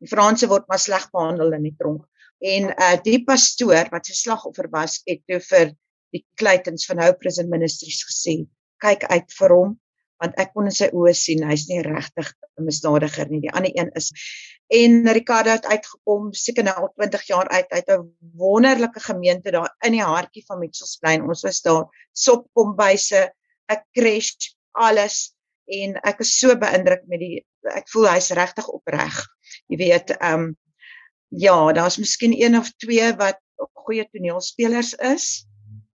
Die 0.00 0.08
Franse 0.08 0.46
word 0.46 0.68
maar 0.68 0.82
sleg 0.82 1.08
behandel 1.10 1.56
in 1.56 1.62
die 1.62 1.76
tronk. 1.78 2.04
En 2.40 2.68
uh 2.76 2.96
die 3.02 3.24
pastoor 3.24 3.88
wat 3.92 4.06
sy 4.06 4.14
slagoffer 4.14 4.68
was 4.70 5.00
het 5.06 5.22
toe 5.26 5.40
vir 5.40 5.72
die 6.12 6.24
Claytons 6.36 6.86
van 6.86 7.00
Hope 7.02 7.18
Prison 7.24 7.48
Ministries 7.48 8.04
gesê 8.04 8.44
kyk 8.84 9.04
uit 9.08 9.32
vir 9.38 9.54
hom 9.56 9.80
want 10.22 10.38
ek 10.40 10.52
kon 10.54 10.68
in 10.70 10.74
sy 10.74 10.88
oë 10.92 11.12
sien 11.16 11.44
hy's 11.48 11.66
nie 11.68 11.82
regtig 11.84 12.32
'n 12.58 12.64
misdadiger 12.64 13.28
nie. 13.30 13.40
Die 13.44 13.52
ander 13.52 13.72
een 13.74 13.90
is 13.94 14.10
en 14.68 15.12
Ricardo 15.12 15.50
het 15.50 15.66
uitgekom 15.66 16.32
seker 16.34 16.64
nou 16.66 16.74
al 16.74 16.92
20 16.96 17.26
jaar 17.28 17.48
uit. 17.48 17.70
Uit 17.70 17.88
'n 17.88 18.16
wonderlike 18.34 19.00
gemeente 19.00 19.50
daar 19.50 19.74
in 19.84 19.92
die 19.92 20.02
hartjie 20.02 20.44
van 20.46 20.58
Mitchellsplein 20.58 21.22
ons 21.22 21.42
was 21.42 21.62
daar 21.62 21.84
sopkombuise 22.12 23.30
'n 23.70 23.82
crash 23.92 24.54
alles 24.72 25.34
en 25.66 25.96
ek 26.04 26.20
is 26.20 26.38
so 26.38 26.54
beïndruk 26.56 27.06
met 27.06 27.20
die 27.20 27.46
ek 27.74 27.88
voel 27.90 28.08
hy's 28.08 28.30
regtig 28.30 28.68
opreg. 28.68 29.26
Jy 29.68 29.76
weet 29.76 30.10
ehm 30.16 30.40
um, 30.40 30.56
ja, 31.28 31.72
daar's 31.72 31.98
miskien 31.98 32.32
een 32.32 32.56
of 32.56 32.70
twee 32.78 33.12
wat 33.18 33.38
goeie 33.86 34.06
toneelspelers 34.10 34.94
is. 34.94 35.46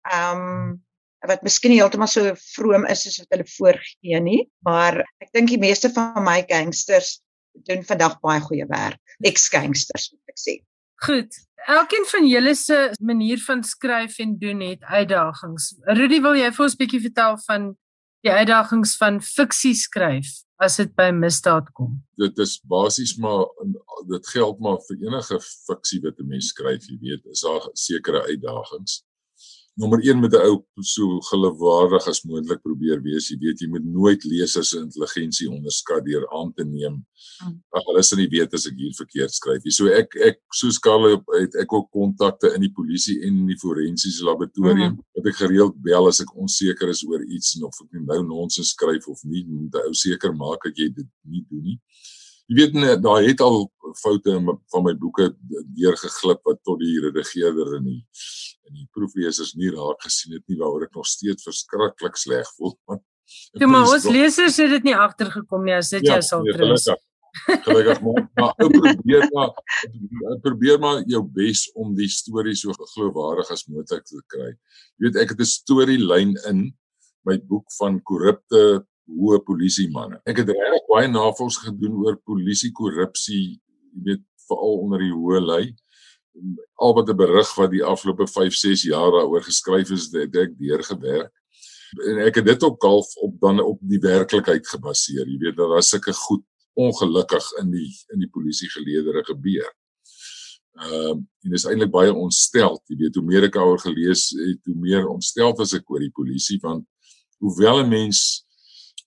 Ehm 0.02 0.40
um, 0.40 0.87
wat 1.26 1.42
miskien 1.42 1.74
heeltemal 1.74 2.10
so 2.10 2.34
vroom 2.54 2.86
is 2.86 3.06
as 3.08 3.18
wat 3.22 3.34
hulle 3.34 3.48
voorgee 3.56 4.20
nie, 4.22 4.42
maar 4.66 5.00
ek 5.22 5.32
dink 5.34 5.50
die 5.50 5.60
meeste 5.60 5.90
van 5.94 6.22
my 6.24 6.42
gangsters 6.46 7.18
doen 7.66 7.82
vandag 7.86 8.18
baie 8.22 8.40
goeie 8.44 8.66
werk. 8.70 9.00
Ex-gangsters 9.26 10.12
moet 10.14 10.34
ek 10.34 10.38
sê. 10.38 10.54
Goed. 11.02 11.34
Elkeen 11.68 12.06
van 12.10 12.26
julle 12.30 12.54
se 12.54 12.76
manier 13.02 13.40
van 13.42 13.64
skryf 13.66 14.18
en 14.22 14.36
doen 14.38 14.62
het 14.62 14.84
uitdagings. 14.86 15.72
Rudy, 15.98 16.20
wil 16.22 16.38
jy 16.38 16.52
vir 16.54 16.64
ons 16.64 16.74
'n 16.74 16.82
bietjie 16.84 17.02
vertel 17.02 17.38
van 17.46 17.74
die 18.22 18.32
uitdagings 18.32 18.96
van 18.96 19.20
fiksie 19.20 19.74
skryf 19.74 20.30
as 20.58 20.76
dit 20.76 20.94
by 20.94 21.10
misdaad 21.14 21.70
kom. 21.72 21.98
Dit 22.18 22.38
is 22.38 22.58
basies 22.66 23.16
maar 23.18 23.46
dit 24.08 24.26
geld 24.28 24.58
maar 24.60 24.78
vir 24.88 24.96
enige 25.06 25.38
fiksie 25.66 26.00
wat 26.02 26.18
'n 26.18 26.28
mens 26.28 26.48
skryf, 26.48 26.82
jy 26.88 26.98
weet, 27.00 27.26
is 27.26 27.40
daar 27.40 27.68
sekere 27.74 28.22
uitdagings 28.22 29.02
nommer 29.78 30.00
1 30.02 30.20
met 30.20 30.32
'n 30.34 30.42
ou 30.48 30.64
so 30.82 31.20
geloofwaardig 31.30 32.06
as 32.10 32.24
moontlik 32.26 32.60
probeer 32.62 33.00
wees. 33.02 33.28
Jy 33.30 33.38
weet 33.38 33.60
jy 33.60 33.68
moet 33.68 33.84
nooit 33.84 34.24
lesers 34.24 34.68
se 34.68 34.78
intelligensie 34.78 35.50
onderskat 35.50 36.04
deur 36.04 36.26
aan 36.38 36.52
te 36.52 36.64
neem. 36.64 37.06
Hmm. 37.38 37.62
Ag 37.70 37.84
hulle 37.86 38.02
sal 38.02 38.18
nie 38.18 38.28
weet 38.28 38.54
as 38.54 38.66
ek 38.66 38.74
hier 38.74 38.94
verkeerd 38.98 39.32
skryf 39.32 39.62
nie. 39.64 39.72
So 39.72 39.86
ek 39.86 40.16
ek 40.16 40.40
soos 40.50 40.78
Karl 40.78 41.22
het 41.38 41.54
ek 41.62 41.72
ook 41.72 41.90
kontakte 41.90 42.54
in 42.54 42.66
die 42.66 42.74
polisie 42.74 43.22
en 43.22 43.38
in 43.44 43.46
die 43.46 43.60
forensiese 43.62 44.24
laboratorium 44.24 44.92
mm. 44.96 45.04
wat 45.14 45.26
ek 45.26 45.38
gereeld 45.44 45.74
bel 45.82 46.08
as 46.08 46.20
ek 46.20 46.34
onseker 46.34 46.88
is 46.88 47.04
oor 47.06 47.22
iets 47.22 47.56
en 47.56 47.68
of 47.70 47.80
ek 47.84 48.02
nou 48.02 48.22
nonsens 48.22 48.74
skryf 48.74 49.06
of 49.06 49.22
nie. 49.24 49.44
Moet 49.46 49.74
'n 49.74 49.86
ou 49.86 49.94
seker 49.94 50.34
maak 50.34 50.62
dat 50.64 50.76
jy 50.76 50.88
dit 50.90 51.10
nie 51.22 51.46
doen 51.50 51.62
nie. 51.62 51.80
Jy 52.48 52.54
weet 52.56 52.74
net 52.74 53.02
daar 53.02 53.22
het 53.22 53.40
al 53.44 53.70
foute 54.02 54.34
van 54.72 54.84
my 54.84 54.94
boeke 54.96 55.36
deurgeglip 55.76 56.40
wat 56.48 56.62
tot 56.64 56.80
die 56.80 56.96
redigeerder 57.04 57.76
in 57.76 57.84
die 57.84 58.02
in 58.68 58.82
die 58.82 58.88
proeflesers 58.94 59.54
nie 59.58 59.70
raak 59.74 60.02
gesien 60.04 60.36
het 60.36 60.44
nie 60.48 60.58
waaroor 60.60 60.86
ek 60.88 60.96
nog 60.96 61.06
steeds 61.08 61.46
verskriklik 61.48 62.16
sleg 62.20 62.48
voel. 62.56 62.76
Ja, 63.60 63.68
maar 63.68 63.88
ons 63.92 64.06
lesers 64.08 64.56
het 64.56 64.72
dit 64.78 64.88
nie 64.88 64.96
agtergekom 64.96 65.66
nie 65.66 65.76
as 65.76 65.92
dit 65.92 66.06
ja, 66.06 66.16
jou 66.16 66.24
sal 66.24 66.44
nee, 66.46 66.56
trous. 66.56 66.88
Gelukkig 67.66 68.00
maar, 68.02 68.22
maar 68.40 68.54
ou 68.64 68.68
probeer 68.72 69.26
maar 69.34 70.38
probeer 70.44 70.78
maar 70.82 71.02
jou 71.12 71.20
bes 71.36 71.66
om 71.78 71.92
die 71.96 72.08
storie 72.10 72.56
so 72.56 72.72
geloofwaardig 72.72 73.50
as 73.52 73.66
moontlik 73.68 74.06
te 74.08 74.22
kry. 74.32 74.52
Jy 74.96 75.08
weet 75.08 75.20
ek 75.22 75.34
het 75.34 75.42
'n 75.44 75.50
storielyn 75.52 76.36
in 76.50 76.62
my 77.28 77.36
boek 77.50 77.68
van 77.78 78.00
korrupte 78.02 78.62
hoë 79.08 79.42
polisie 79.44 79.88
manne. 79.92 80.20
Ek 80.24 80.40
het 80.40 80.48
regtig 80.48 80.88
baie 80.88 81.08
navorsing 81.08 81.68
gedoen 81.68 82.00
oor 82.04 82.16
polisie 82.24 82.72
korrupsie, 82.72 83.60
jy 83.92 84.02
weet 84.08 84.24
veral 84.48 84.82
onder 84.84 85.04
die 85.04 85.12
hoë 85.12 85.44
lei 85.44 85.64
al 86.74 86.94
wat 86.94 87.08
'n 87.08 87.16
berig 87.16 87.54
wat 87.54 87.70
die 87.70 87.84
afgelope 87.84 88.26
5, 88.26 88.54
6 88.54 88.82
jaar 88.82 89.10
daaroor 89.10 89.42
geskryf 89.42 89.90
is, 89.90 90.12
het 90.12 90.36
ek 90.36 90.58
deurgewerk. 90.58 91.32
En 92.04 92.18
ek 92.18 92.34
het 92.34 92.44
dit 92.44 92.62
ook 92.62 92.82
half 92.82 93.16
op 93.16 93.40
dan 93.40 93.60
op 93.60 93.78
die 93.80 94.00
werklikheid 94.00 94.68
gebaseer. 94.68 95.26
Jy 95.26 95.38
weet, 95.38 95.56
daar 95.56 95.68
was 95.68 95.88
sulke 95.88 96.12
goed 96.12 96.44
ongelukkig 96.74 97.52
in 97.60 97.70
die 97.70 97.90
in 98.12 98.18
die 98.18 98.30
polisie 98.30 98.68
geleedere 98.70 99.24
gebeur. 99.24 99.70
Ehm 100.78 101.16
uh, 101.16 101.16
en 101.42 101.50
dis 101.50 101.64
eintlik 101.64 101.90
baie 101.90 102.14
ontsteld. 102.14 102.82
Jy 102.86 102.96
weet, 102.96 103.14
hoe 103.14 103.24
meer 103.24 103.48
ek 103.48 103.56
daaroor 103.56 103.80
gelees 103.80 104.28
het, 104.36 104.60
hoe 104.64 104.76
meer 104.78 105.08
ontsteld 105.08 105.58
was 105.58 105.72
ek 105.74 105.90
oor 105.90 106.00
die 106.00 106.14
polisie 106.14 106.58
want 106.62 106.84
hoewel 107.38 107.82
'n 107.82 107.88
mens 107.88 108.44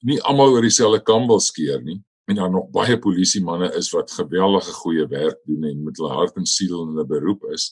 nie 0.02 0.22
almal 0.22 0.56
oor 0.56 0.66
dieselfde 0.66 1.04
kam 1.04 1.28
wil 1.28 1.40
skeer 1.40 1.82
nie, 1.84 2.02
en 2.30 2.36
daar 2.36 2.52
nog 2.52 2.70
baie 2.70 3.00
polisie 3.00 3.44
manne 3.44 3.72
is 3.78 3.90
wat 3.96 4.12
geweldige 4.12 4.72
goeie 4.72 5.08
werk 5.08 5.40
doen 5.46 5.64
en 5.64 5.84
met 5.84 5.98
hulle 5.98 6.14
hart 6.14 6.38
en 6.38 6.46
siel 6.46 6.82
in 6.82 6.94
hulle 6.94 7.06
beroep 7.06 7.46
is 7.56 7.72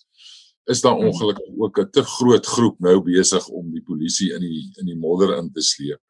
is 0.69 0.81
daar 0.81 0.97
hmm. 0.97 1.07
ongelukkig 1.09 1.57
ook 1.57 1.79
'n 1.79 1.89
te 1.89 2.03
groot 2.03 2.45
groep 2.45 2.79
nou 2.79 3.01
besig 3.01 3.47
om 3.47 3.71
die 3.71 3.83
polisie 3.83 4.33
in 4.33 4.41
die 4.41 4.63
in 4.81 4.85
die 4.85 4.97
modder 4.97 5.37
in 5.37 5.51
te 5.51 5.61
sleep 5.61 6.01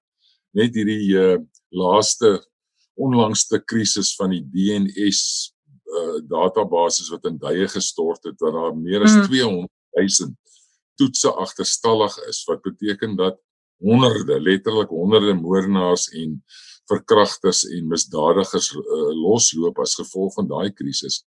net 0.51 0.75
hierdie 0.75 1.13
uh, 1.15 1.38
laaste 1.69 2.39
onlangste 3.00 3.62
krisis 3.63 4.15
van 4.15 4.34
die 4.36 4.43
DNS 4.43 5.22
uh, 5.89 6.00
eh, 6.00 6.17
databasis 6.29 7.10
wat 7.10 7.25
in 7.25 7.38
duie 7.41 7.67
gestort 7.67 8.24
het 8.24 8.38
dat 8.38 8.53
daar 8.53 8.75
meer 8.77 9.01
as 9.01 9.15
200 9.25 9.72
000 9.96 10.36
toetse 11.00 11.31
agterstallig 11.31 12.17
is 12.27 12.43
wat 12.50 12.62
beteken 12.62 13.15
dat 13.15 13.39
honderde 13.79 14.39
letterlik 14.41 14.89
honderde 14.89 15.34
moordenaars 15.34 16.10
en 16.10 16.43
verkragters 16.89 17.65
en 17.69 17.91
misdadigers 17.91 18.72
uh, 18.75 19.12
losloop 19.24 19.79
as 19.84 19.98
gevolg 20.00 20.34
van 20.38 20.50
daai 20.50 20.72
krisis 20.74 21.24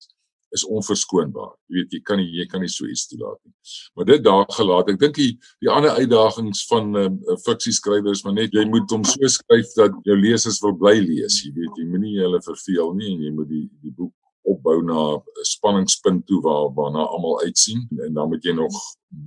is 0.57 0.65
onverskoonbaar. 0.65 1.50
Jy 1.69 1.75
weet 1.77 1.95
jy 1.97 2.00
kan 2.09 2.21
nie 2.21 2.29
jy 2.38 2.47
kan 2.49 2.62
nie 2.65 2.71
so 2.73 2.88
iets 2.88 3.05
toelaat 3.11 3.37
nie. 3.45 3.53
Maar 3.97 4.07
dit 4.09 4.23
daar 4.25 4.47
gelaat. 4.57 4.93
Ek 4.93 5.00
dink 5.03 5.17
die 5.19 5.31
die 5.65 5.71
ander 5.73 5.99
uitdagings 5.99 6.62
van 6.71 6.88
uh, 6.97 7.09
fiksie 7.45 7.75
skrywers 7.77 8.25
maar 8.25 8.37
net 8.38 8.57
jy 8.57 8.65
moet 8.71 8.88
hom 8.95 9.05
so 9.05 9.33
skryf 9.35 9.75
dat 9.77 9.99
jou 10.09 10.17
lesers 10.17 10.62
wil 10.65 10.77
bly 10.81 10.97
lees. 11.05 11.43
Jy 11.45 11.53
weet 11.59 11.83
jy 11.83 11.88
moenie 11.91 12.17
hulle 12.23 12.41
verveel 12.47 12.95
nie 12.97 13.12
en 13.12 13.27
jy 13.27 13.35
moet 13.37 13.53
die 13.53 13.67
die 13.85 13.93
boek 13.93 14.15
opbou 14.52 14.83
na 14.83 15.00
'n 15.17 15.47
spanningspunt 15.55 16.26
toe 16.26 16.40
waar 16.47 16.69
waarna 16.76 17.05
almal 17.14 17.40
uitsien 17.47 17.87
en 18.05 18.14
dan 18.14 18.28
moet 18.28 18.45
jy 18.45 18.52
nog 18.52 18.75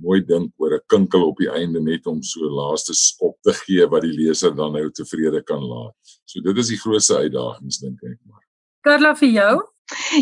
mooi 0.00 0.20
dink 0.24 0.52
oor 0.56 0.74
'n 0.74 0.86
kinkel 0.86 1.26
op 1.28 1.36
die 1.38 1.50
einde 1.50 1.80
net 1.80 2.06
om 2.06 2.22
so 2.22 2.40
laaste 2.40 2.94
skop 2.94 3.36
te 3.42 3.52
gee 3.52 3.86
wat 3.86 4.02
die 4.02 4.16
leser 4.20 4.54
dan 4.54 4.72
nou 4.72 4.90
tevrede 4.90 5.42
kan 5.42 5.62
laat. 5.62 5.94
So 6.24 6.40
dit 6.40 6.58
is 6.58 6.68
die 6.68 6.82
grootste 6.84 7.16
uitdagings 7.16 7.78
dink 7.78 8.02
ek 8.02 8.18
maar. 8.24 8.44
Karla 8.80 9.14
vir 9.14 9.28
jou? 9.28 9.54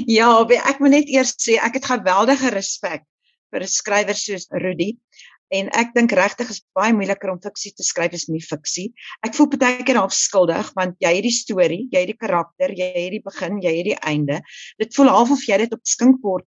Ja, 0.07 0.31
ek 0.43 0.81
moet 0.81 0.91
net 0.91 1.09
eers 1.09 1.35
sê 1.39 1.57
ek 1.61 1.75
het 1.75 1.85
geweldige 1.85 2.51
respek 2.51 3.05
vir 3.53 3.63
'n 3.63 3.67
skrywer 3.67 4.15
soos 4.15 4.47
Rudy. 4.51 4.97
En 5.51 5.71
ek 5.75 5.95
dink 5.97 6.13
regtig 6.15 6.51
is 6.53 6.63
baie 6.79 6.95
moeiliker 6.95 7.33
om 7.33 7.41
fiksie 7.43 7.73
te 7.75 7.87
skryf 7.87 8.15
as 8.15 8.29
nie 8.31 8.43
fiksie. 8.45 8.91
Ek 9.27 9.35
voel 9.35 9.49
baie 9.57 9.83
keer 9.87 9.99
half 9.99 10.15
skuldig 10.15 10.71
want 10.79 10.97
jy 11.03 11.11
het 11.17 11.27
die 11.27 11.35
storie, 11.35 11.83
jy 11.91 12.05
het 12.05 12.13
die 12.13 12.21
karakter, 12.21 12.75
jy 12.79 12.91
het 12.95 13.11
die 13.17 13.23
begin, 13.25 13.59
jy 13.65 13.75
het 13.81 13.89
die 13.91 13.99
einde. 14.13 14.41
Dit 14.79 14.95
voel 14.95 15.11
half 15.11 15.35
of 15.35 15.43
jy 15.49 15.59
dit 15.65 15.75
op 15.75 15.83
skinkbord 15.83 16.47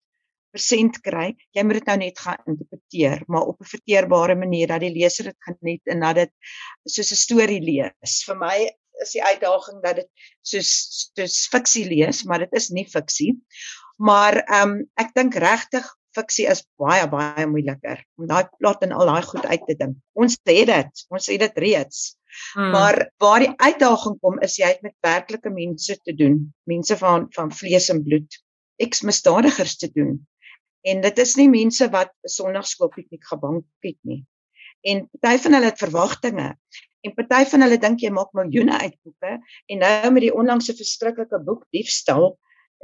persent 0.54 1.00
kry. 1.04 1.32
Jy 1.58 1.66
moet 1.66 1.80
dit 1.82 1.90
nou 1.90 1.98
net 2.04 2.22
gaan 2.22 2.48
interpreteer, 2.48 3.26
maar 3.28 3.50
op 3.50 3.60
'n 3.62 3.72
verteerbare 3.74 4.36
manier 4.36 4.68
dat 4.68 4.82
die 4.86 4.94
leser 4.94 5.32
dit 5.32 5.40
geniet 5.50 5.82
en 5.92 6.00
dat 6.00 6.16
dit 6.16 6.32
soos 6.88 7.12
'n 7.12 7.24
storie 7.26 7.62
lees. 7.62 8.24
Vir 8.28 8.38
my 8.38 8.58
is 9.02 9.12
die 9.12 9.24
uitdaging 9.24 9.82
dat 9.84 9.96
dit 9.96 10.10
soos 10.42 10.72
soos 11.16 11.48
fiksie 11.52 11.86
lees, 11.90 12.24
maar 12.24 12.40
dit 12.40 12.54
is 12.54 12.70
nie 12.70 12.86
fiksie. 12.86 13.34
Maar 13.98 14.44
ehm 14.44 14.70
um, 14.70 14.92
ek 14.96 15.14
dink 15.14 15.36
regtig 15.36 15.86
fiksie 16.16 16.48
is 16.52 16.64
baie 16.82 17.06
baie 17.12 17.46
moeiliker 17.50 18.04
om 18.20 18.28
daai 18.30 18.50
plot 18.58 18.84
en 18.86 18.96
al 18.96 19.10
daai 19.10 19.24
goed 19.28 19.46
uit 19.46 19.64
te 19.68 19.78
dink. 19.80 19.98
Ons 20.14 20.38
het 20.44 20.68
dit, 20.70 21.06
ons 21.10 21.32
het 21.32 21.40
dit 21.46 21.64
reeds. 21.66 22.04
Hmm. 22.54 22.72
Maar 22.74 23.00
waar 23.22 23.46
die 23.46 23.54
uitdaging 23.58 24.18
kom 24.22 24.40
is 24.46 24.58
jy 24.58 24.72
het 24.74 24.82
met 24.86 24.96
werklike 25.06 25.50
mense 25.54 25.98
te 26.02 26.16
doen, 26.18 26.40
mense 26.70 26.98
van 26.98 27.28
van 27.36 27.52
vlees 27.54 27.90
en 27.94 28.04
bloed, 28.04 28.40
eksmisdadigers 28.82 29.78
te 29.78 29.92
doen. 29.94 30.18
En 30.84 31.02
dit 31.02 31.20
is 31.20 31.36
nie 31.40 31.50
mense 31.50 31.90
wat 31.90 32.12
'n 32.24 32.34
Sondagskoolpiknik 32.38 33.24
gebank 33.26 33.66
het 33.86 34.00
nie. 34.02 34.24
En 34.84 35.08
party 35.22 35.38
van 35.44 35.54
hulle 35.54 35.72
het 35.72 35.80
verwagtinge 35.80 36.50
En 37.04 37.14
party 37.14 37.44
van 37.52 37.66
hulle 37.66 37.78
dink 37.84 38.04
jy 38.04 38.12
maak 38.16 38.32
miljoene 38.38 38.78
uit 38.80 38.96
boeke 39.04 39.34
en 39.36 39.82
nou 39.84 40.12
met 40.16 40.24
die 40.24 40.32
onlangse 40.32 40.76
verskriklike 40.78 41.40
boek 41.44 41.66
diefstal, 41.76 42.38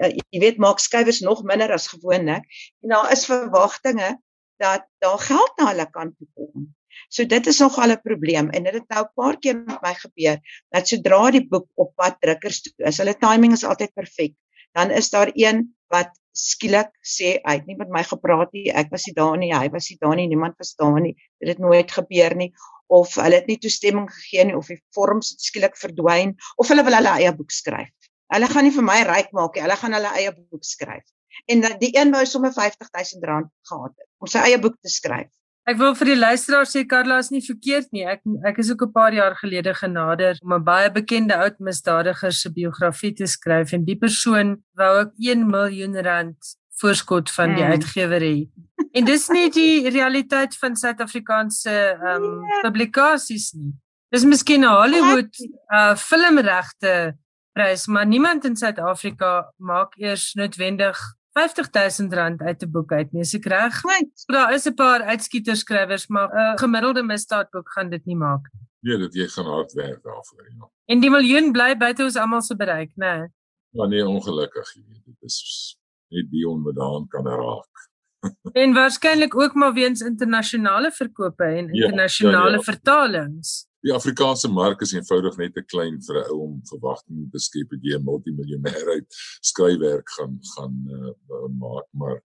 uh, 0.03 0.11
jy 0.31 0.41
weet 0.43 0.57
maak 0.57 0.81
skrywers 0.83 1.21
nog 1.25 1.43
minder 1.43 1.71
as 1.75 1.87
gewoonlik 1.91 2.43
en 2.83 2.95
daar 2.95 3.11
is 3.15 3.27
verwagtinge 3.29 4.17
dat 4.59 4.85
daar 5.03 5.19
geld 5.23 5.55
na 5.57 5.71
hulle 5.71 5.87
kant 5.91 6.17
toe 6.17 6.27
kom. 6.35 6.67
So 7.07 7.25
dit 7.25 7.47
is 7.47 7.59
nogal 7.63 7.91
'n 7.95 8.01
probleem 8.03 8.49
en 8.49 8.63
dit 8.63 8.73
het 8.73 8.87
nou 8.89 9.03
'n 9.03 9.13
paar 9.15 9.37
keer 9.39 9.55
met 9.55 9.81
my 9.81 9.93
gebeur 9.93 10.39
dat 10.69 10.87
sodra 10.87 11.31
die 11.31 11.47
boek 11.47 11.67
op 11.75 11.95
pad 11.95 12.19
drukkers 12.19 12.61
toe 12.61 12.73
is, 12.77 12.97
hulle 12.97 13.15
timing 13.17 13.53
is 13.53 13.63
altyd 13.63 13.93
perfek. 13.93 14.33
Dan 14.73 14.91
is 14.91 15.09
daar 15.09 15.31
een 15.33 15.75
wat 15.87 16.09
skielik 16.31 16.91
sê 17.01 17.39
hy 17.43 17.55
het 17.57 17.65
nie 17.65 17.77
met 17.77 17.89
my 17.89 18.03
gepraat 18.03 18.51
nie, 18.53 18.69
ek 18.71 18.91
was 18.91 19.07
nie 19.07 19.15
daar 19.15 19.37
nie, 19.37 19.53
hy 19.53 19.69
was 19.69 19.89
nie 19.89 19.97
daar 19.99 20.15
nie, 20.15 20.27
niemand 20.27 20.55
verstaan 20.55 21.01
nie. 21.03 21.15
Dit 21.39 21.49
het 21.49 21.59
nooit 21.59 21.91
gebeur 21.91 22.35
nie 22.35 22.53
of 22.87 23.15
hulle 23.15 23.35
het 23.35 23.47
nie 23.47 23.57
toestemming 23.57 24.09
gegee 24.09 24.45
nie 24.49 24.57
of 24.57 24.67
die 24.67 24.79
vorms 24.95 25.35
skielik 25.37 25.77
verdwyn 25.77 26.35
of 26.57 26.67
hulle 26.67 26.83
wil 26.83 26.97
hulle 26.97 27.15
eie 27.21 27.33
boek 27.37 27.51
skryf. 27.51 27.91
Hulle 28.33 28.47
gaan 28.51 28.67
nie 28.67 28.75
vir 28.75 28.85
my 28.85 28.99
ryk 29.07 29.33
maak 29.33 29.55
nie, 29.55 29.63
hulle 29.65 29.79
gaan 29.81 29.97
hulle 29.97 30.13
eie 30.19 30.33
boek 30.35 30.65
skryf. 30.65 31.05
En 31.49 31.65
die 31.81 31.91
een 31.95 32.11
wou 32.13 32.25
sommer 32.25 32.51
R50000 32.51 33.25
gehad 33.25 33.93
het 33.95 34.07
om 34.19 34.27
sy 34.27 34.43
eie 34.45 34.59
boek 34.61 34.77
te 34.81 34.91
skryf. 34.91 35.31
Ek 35.69 35.77
wil 35.77 35.93
vir 35.93 36.09
die 36.09 36.17
luisteraar 36.17 36.65
sê 36.65 36.81
Karla 36.89 37.19
is 37.21 37.29
nie 37.29 37.43
verkeerd 37.45 37.91
nie. 37.93 38.05
Ek 38.09 38.23
ek 38.47 38.61
is 38.63 38.71
ook 38.71 38.81
'n 38.87 38.93
paar 38.93 39.13
jaar 39.13 39.35
gelede 39.35 39.73
genader 39.73 40.37
om 40.41 40.53
'n 40.53 40.63
baie 40.63 40.89
bekende 40.89 41.35
oud 41.35 41.59
misdadiger 41.59 42.31
se 42.31 42.49
biografie 42.49 43.13
te 43.13 43.27
skryf 43.27 43.73
en 43.73 43.85
die 43.85 43.97
persoon 43.97 44.57
wou 44.73 44.91
ook 45.01 45.11
1 45.17 45.45
miljoen 45.49 45.95
rand 46.01 46.37
voorskot 46.81 47.31
van 47.31 47.55
die 47.55 47.63
mm. 47.63 47.71
uitgewer 47.71 48.21
hê. 48.21 48.47
En 48.93 49.05
dis 49.05 49.27
nie 49.29 49.49
die 49.51 49.89
realiteit 49.89 50.57
van 50.57 50.75
Suid-Afrikaanse 50.75 51.69
ehm 51.69 52.23
um, 52.23 52.43
publikasies 52.63 53.53
nie. 53.53 53.73
Dis 54.09 54.25
miskien 54.25 54.63
'n 54.65 54.73
Hollywood 54.81 55.33
uh 55.73 55.95
filmregte 55.95 57.17
prys, 57.51 57.87
maar 57.87 58.05
niemand 58.05 58.45
in 58.45 58.55
Suid-Afrika 58.55 59.53
maak 59.57 59.95
eers 59.97 60.33
noodwendig 60.33 60.97
50000 61.37 62.13
rand 62.13 62.41
uit 62.41 62.63
'n 62.63 62.71
boek 62.71 62.91
uit 62.91 63.11
nie. 63.11 63.21
Is 63.21 63.33
ek 63.33 63.45
reg? 63.45 63.81
Daar 64.25 64.53
is 64.53 64.65
'n 64.65 64.73
paar 64.73 65.01
uitskieterskrywers, 65.01 66.07
maar 66.07 66.29
'n 66.33 66.57
gemiddelde 66.57 67.03
misdaadboek 67.03 67.71
gaan 67.71 67.89
dit 67.89 68.05
nie 68.05 68.15
maak 68.15 68.49
nie. 68.53 68.67
Nee, 68.79 68.97
dit 68.97 69.13
jy 69.13 69.27
gaan 69.27 69.45
hard 69.45 69.73
werk 69.73 70.03
daarvoor, 70.03 70.51
ja. 70.57 70.69
En 70.85 70.99
die 70.99 71.09
miljoen 71.09 71.51
bly 71.51 71.77
buite 71.77 72.03
ons 72.03 72.15
almal 72.15 72.41
se 72.41 72.55
bereik, 72.55 72.91
né? 72.95 73.17
Nee. 73.17 73.27
Ja 73.69 73.85
nee, 73.85 74.07
ongelukkig, 74.07 74.73
jy 74.73 74.83
weet, 74.87 75.05
dit 75.05 75.21
is 75.21 75.77
net 76.07 76.29
die 76.31 76.47
onbedaan 76.47 77.07
kan 77.07 77.27
raak. 77.27 77.89
en 78.63 78.73
waarskynlik 78.73 79.35
ook 79.35 79.53
maar 79.53 79.73
weens 79.73 80.01
internasionale 80.01 80.91
verkope 80.91 81.43
en 81.43 81.69
internasionale 81.69 82.43
ja, 82.43 82.49
ja, 82.49 82.57
ja. 82.57 82.61
vertalings. 82.71 83.68
Die 83.85 83.93
Afrikaanse 83.95 84.49
mark 84.51 84.81
is 84.83 84.91
eenvoudig 84.93 85.37
net 85.39 85.53
te 85.55 85.63
klein 85.63 85.99
vir 86.03 86.17
'n 86.19 86.31
ou 86.33 86.39
om 86.45 86.55
verwagting 86.71 87.29
te 87.31 87.39
skep 87.39 87.69
dat 87.71 87.83
jy 87.83 87.95
'n 87.95 88.03
multimiljonair 88.03 88.87
uit 88.95 89.19
skryfwerk 89.51 90.09
gaan 90.17 90.39
gaan 90.55 90.75
uh, 90.97 91.13
maak, 91.47 91.87
maar 91.91 92.19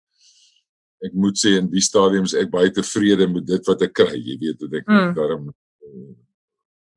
ek 1.06 1.14
moet 1.14 1.38
sê 1.38 1.58
in 1.60 1.70
die 1.70 1.84
stadium 1.84 2.24
is 2.24 2.34
ek 2.34 2.52
baie 2.52 2.72
tevrede 2.72 3.28
met 3.28 3.46
dit 3.46 3.68
wat 3.68 3.82
ek 3.82 3.94
kry. 3.94 4.16
Jy 4.18 4.38
weet 4.40 4.60
dat 4.60 4.74
ek 4.80 4.88
mm. 4.88 5.14
daarom 5.18 5.50
uh, 5.50 6.14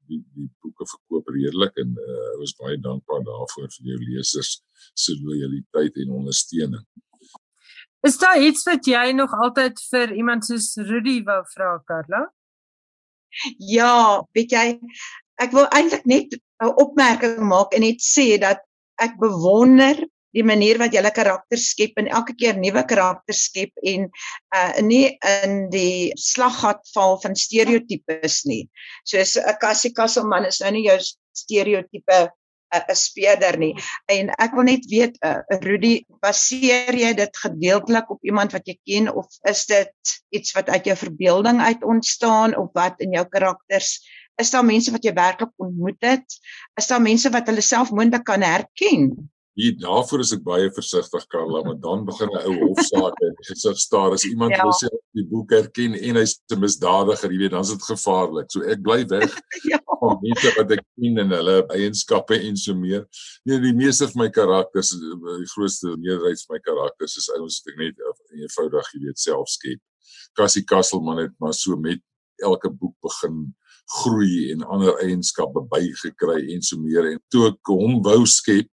die 0.09 0.23
die 0.37 0.49
boeke 0.63 0.87
verkoop 0.87 1.29
redelik 1.35 1.77
en 1.83 1.97
uh, 1.99 2.29
ek 2.37 2.47
is 2.47 2.57
baie 2.61 2.79
dankbaar 2.79 3.27
daarvoor 3.27 3.69
vir 3.77 3.91
jou 3.93 3.99
lesers 4.05 4.63
se 4.95 5.17
lojaliteit 5.21 5.99
en 6.05 6.17
ondersteuning. 6.23 6.87
Is 8.07 8.19
daar 8.23 8.39
iets 8.39 8.63
wat 8.69 8.87
jy 8.87 9.11
nog 9.13 9.33
altyd 9.35 9.81
vir 9.91 10.13
iemand 10.15 10.47
soos 10.47 10.77
Rudy 10.79 11.19
wou 11.27 11.43
vra, 11.53 11.75
Karla? 11.89 12.23
Ja, 13.59 14.23
weet 14.37 14.53
jy, 14.53 14.67
ek 15.43 15.53
wil 15.57 15.69
eintlik 15.77 16.05
net 16.09 16.37
'n 16.63 16.73
opmerking 16.83 17.43
maak 17.45 17.75
en 17.75 17.85
net 17.85 18.01
sê 18.01 18.39
dat 18.41 18.63
ek 19.01 19.19
bewonder 19.21 20.01
die 20.37 20.45
manier 20.45 20.79
wat 20.81 20.93
jy 20.93 21.01
hulle 21.01 21.13
karakter 21.17 21.61
skep 21.61 21.97
en 22.01 22.09
elke 22.13 22.35
keer 22.37 22.59
nuwe 22.61 22.83
karakter 22.89 23.37
skep 23.37 23.73
en 23.85 24.09
uh 24.57 24.83
nie 24.85 25.17
in 25.45 25.69
die 25.73 26.13
slaggat 26.21 26.83
val 26.95 27.17
van 27.23 27.37
stereotypes 27.37 28.45
nie. 28.49 28.69
Soos 29.05 29.37
'n 29.37 29.57
Cassie 29.61 29.93
Castleman 29.97 30.49
is 30.49 30.61
nou 30.61 30.73
nie 30.77 30.87
jou 30.89 30.99
stereotipe 31.37 32.29
'n 32.75 32.95
speerder 32.95 33.59
nie. 33.59 33.75
En 34.07 34.31
ek 34.43 34.55
wil 34.55 34.67
net 34.67 34.87
weet, 34.91 35.17
uh, 35.25 35.39
Rudy, 35.63 36.05
baseer 36.21 36.95
jy 36.95 37.13
dit 37.15 37.37
gedeeltelik 37.37 38.11
op 38.11 38.25
iemand 38.25 38.53
wat 38.53 38.67
jy 38.67 38.77
ken 38.85 39.13
of 39.15 39.27
is 39.49 39.67
dit 39.67 40.17
iets 40.35 40.53
wat 40.57 40.69
uit 40.69 40.85
jou 40.85 40.97
verbeelding 40.97 41.61
uit 41.61 41.85
ontstaan 41.85 42.57
of 42.57 42.71
wat 42.75 43.01
in 43.01 43.13
jou 43.13 43.25
karakters? 43.29 44.01
Is 44.37 44.51
daar 44.51 44.65
mense 44.65 44.93
wat 44.93 45.05
jy 45.05 45.15
werklik 45.17 45.53
ontmoet 45.57 46.03
het? 46.05 46.39
Is 46.77 46.87
daar 46.87 47.01
mense 47.01 47.31
wat 47.31 47.47
hulle 47.49 47.65
self 47.65 47.91
moontlik 47.91 48.25
kan 48.25 48.43
herken? 48.43 49.31
Hier 49.57 49.73
daarvoor 49.81 50.21
is 50.21 50.35
ek 50.37 50.43
baie 50.45 50.69
versigtig 50.77 51.23
Karla, 51.33 51.63
want 51.65 51.79
dan 51.81 52.03
begin 52.05 52.29
'n 52.29 52.43
ou 52.45 52.57
hofsaak 52.69 53.17
en 53.25 53.37
gesig 53.49 53.79
staar 53.81 54.13
as 54.13 54.27
iemand 54.29 54.53
ja. 54.53 54.63
wil 54.63 54.75
sê 54.77 54.91
die 55.17 55.25
boek 55.25 55.55
herken 55.57 55.97
en 55.97 56.19
hy's 56.21 56.37
'n 56.53 56.61
misdadiger, 56.61 57.33
jy 57.33 57.39
weet, 57.41 57.55
dan's 57.57 57.73
dit 57.73 57.87
gevaarlik. 57.89 58.51
So 58.53 58.61
ek 58.61 58.83
bly 58.85 59.07
weg 59.09 59.33
ja. 59.73 59.81
van 60.01 60.21
mense 60.21 60.53
wat 60.59 60.77
ek 60.77 60.85
ken 60.85 61.23
en 61.25 61.33
hulle 61.39 61.57
eienskappe 61.73 62.37
en 62.37 62.57
so 62.57 62.77
meer. 62.77 63.09
Nee, 63.49 63.59
die 63.65 63.73
meeste 63.73 64.11
van 64.13 64.27
my 64.27 64.29
karakters, 64.29 64.93
die 64.93 65.51
grootste 65.57 65.97
meerderheid 65.97 66.45
van 66.45 66.59
my 66.59 66.61
karakters 66.61 67.17
is 67.17 67.33
ouens 67.33 67.63
wat 67.65 67.73
ek 67.73 67.81
net 67.81 68.05
eenvoudig, 68.37 68.93
jy 68.93 69.03
weet, 69.09 69.19
self 69.25 69.49
skep. 69.49 69.81
Cassie 70.37 70.67
Castleman 70.69 71.25
het 71.25 71.35
maar 71.41 71.57
so 71.57 71.81
met 71.81 72.05
elke 72.45 72.69
boek 72.69 72.93
begin 73.01 73.57
groei 74.03 74.53
en 74.53 74.69
ander 74.69 75.01
eienskappe 75.01 75.65
bygekry 75.73 76.43
en 76.53 76.61
so 76.61 76.77
meer 76.77 77.15
en 77.15 77.21
toe 77.33 77.49
ek 77.55 77.73
hom 77.73 78.03
wou 78.05 78.21
skep 78.29 78.69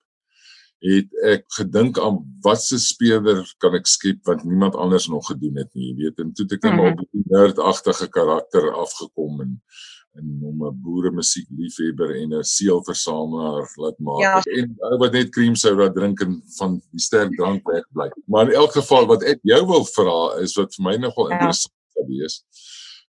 het 0.81 1.13
ek 1.29 1.45
gedink 1.57 1.99
aan 2.01 2.19
watse 2.41 2.79
speler 2.81 3.43
kan 3.61 3.75
ek 3.77 3.89
skep 3.89 4.25
wat 4.25 4.43
niemand 4.43 4.75
anders 4.75 5.07
nog 5.11 5.27
gedoen 5.29 5.59
het 5.61 5.69
nie, 5.77 5.91
jy 5.91 5.95
weet, 5.99 6.21
en 6.23 6.33
toe 6.33 6.45
het 6.47 6.57
ek 6.57 6.63
net 6.65 6.73
mm 6.73 6.79
-hmm. 6.79 6.99
op 7.05 7.11
die 7.11 7.25
nerdagtige 7.29 8.07
karakter 8.09 8.71
afgekom 8.73 9.41
en 9.45 9.61
en 10.19 10.39
hom 10.43 10.63
'n 10.67 10.81
boere 10.83 11.11
musiek 11.11 11.47
liefhebber 11.55 12.09
en 12.15 12.33
'n 12.33 12.43
seelversamelaar 12.43 13.71
laat 13.75 13.99
maak. 13.99 14.21
Ja. 14.21 14.41
En 14.59 14.75
ou 14.79 14.97
wat 14.97 15.13
net 15.13 15.29
cream 15.29 15.55
soda 15.55 15.87
drink 15.89 16.19
en 16.21 16.43
van 16.57 16.81
die 16.91 16.99
sterk 16.99 17.35
drank 17.37 17.63
wegbly. 17.63 18.11
Maar 18.25 18.49
in 18.49 18.59
elk 18.59 18.71
geval 18.71 19.05
wat 19.05 19.23
ek 19.23 19.39
jou 19.41 19.65
wil 19.67 19.85
vra 19.85 20.41
is 20.41 20.55
wat 20.55 20.75
vir 20.75 20.83
my 20.83 20.95
nogal 20.97 21.29
ja. 21.29 21.33
interessant 21.33 21.79
sou 21.95 22.05
wees 22.07 22.43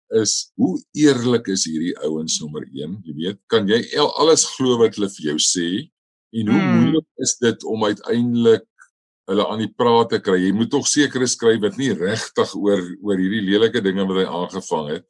is 0.09 0.51
hoe 0.55 0.73
eerlik 0.97 1.47
is 1.47 1.67
hierdie 1.69 1.95
ouens 2.01 2.39
nommer 2.41 2.65
1? 2.73 2.97
Jy 3.05 3.13
weet, 3.15 3.39
kan 3.47 3.67
jy 3.69 3.83
alles 4.17 4.45
glo 4.55 4.79
wat 4.81 4.95
hulle 4.97 5.09
vir 5.09 5.25
jou 5.31 5.37
sê? 5.37 5.67
En 6.29 6.51
hoe 6.51 6.59
hmm. 6.59 6.79
moeilik 6.79 7.07
is 7.25 7.35
dit 7.41 7.63
om 7.63 7.85
uiteindelik 7.85 8.65
hulle 9.29 9.45
aan 9.49 9.61
die 9.63 9.71
praat 9.77 10.11
te 10.13 10.19
kry? 10.21 10.39
Jy 10.43 10.51
moet 10.57 10.71
tog 10.73 10.87
seker 10.89 11.25
skryf 11.29 11.61
wat 11.63 11.77
nie 11.81 11.91
regtig 11.93 12.55
oor 12.57 12.83
oor 13.05 13.21
hierdie 13.21 13.45
lelike 13.45 13.81
dinge 13.85 14.05
wat 14.09 14.21
hy 14.21 14.27
aangevang 14.27 14.91
het. 14.95 15.07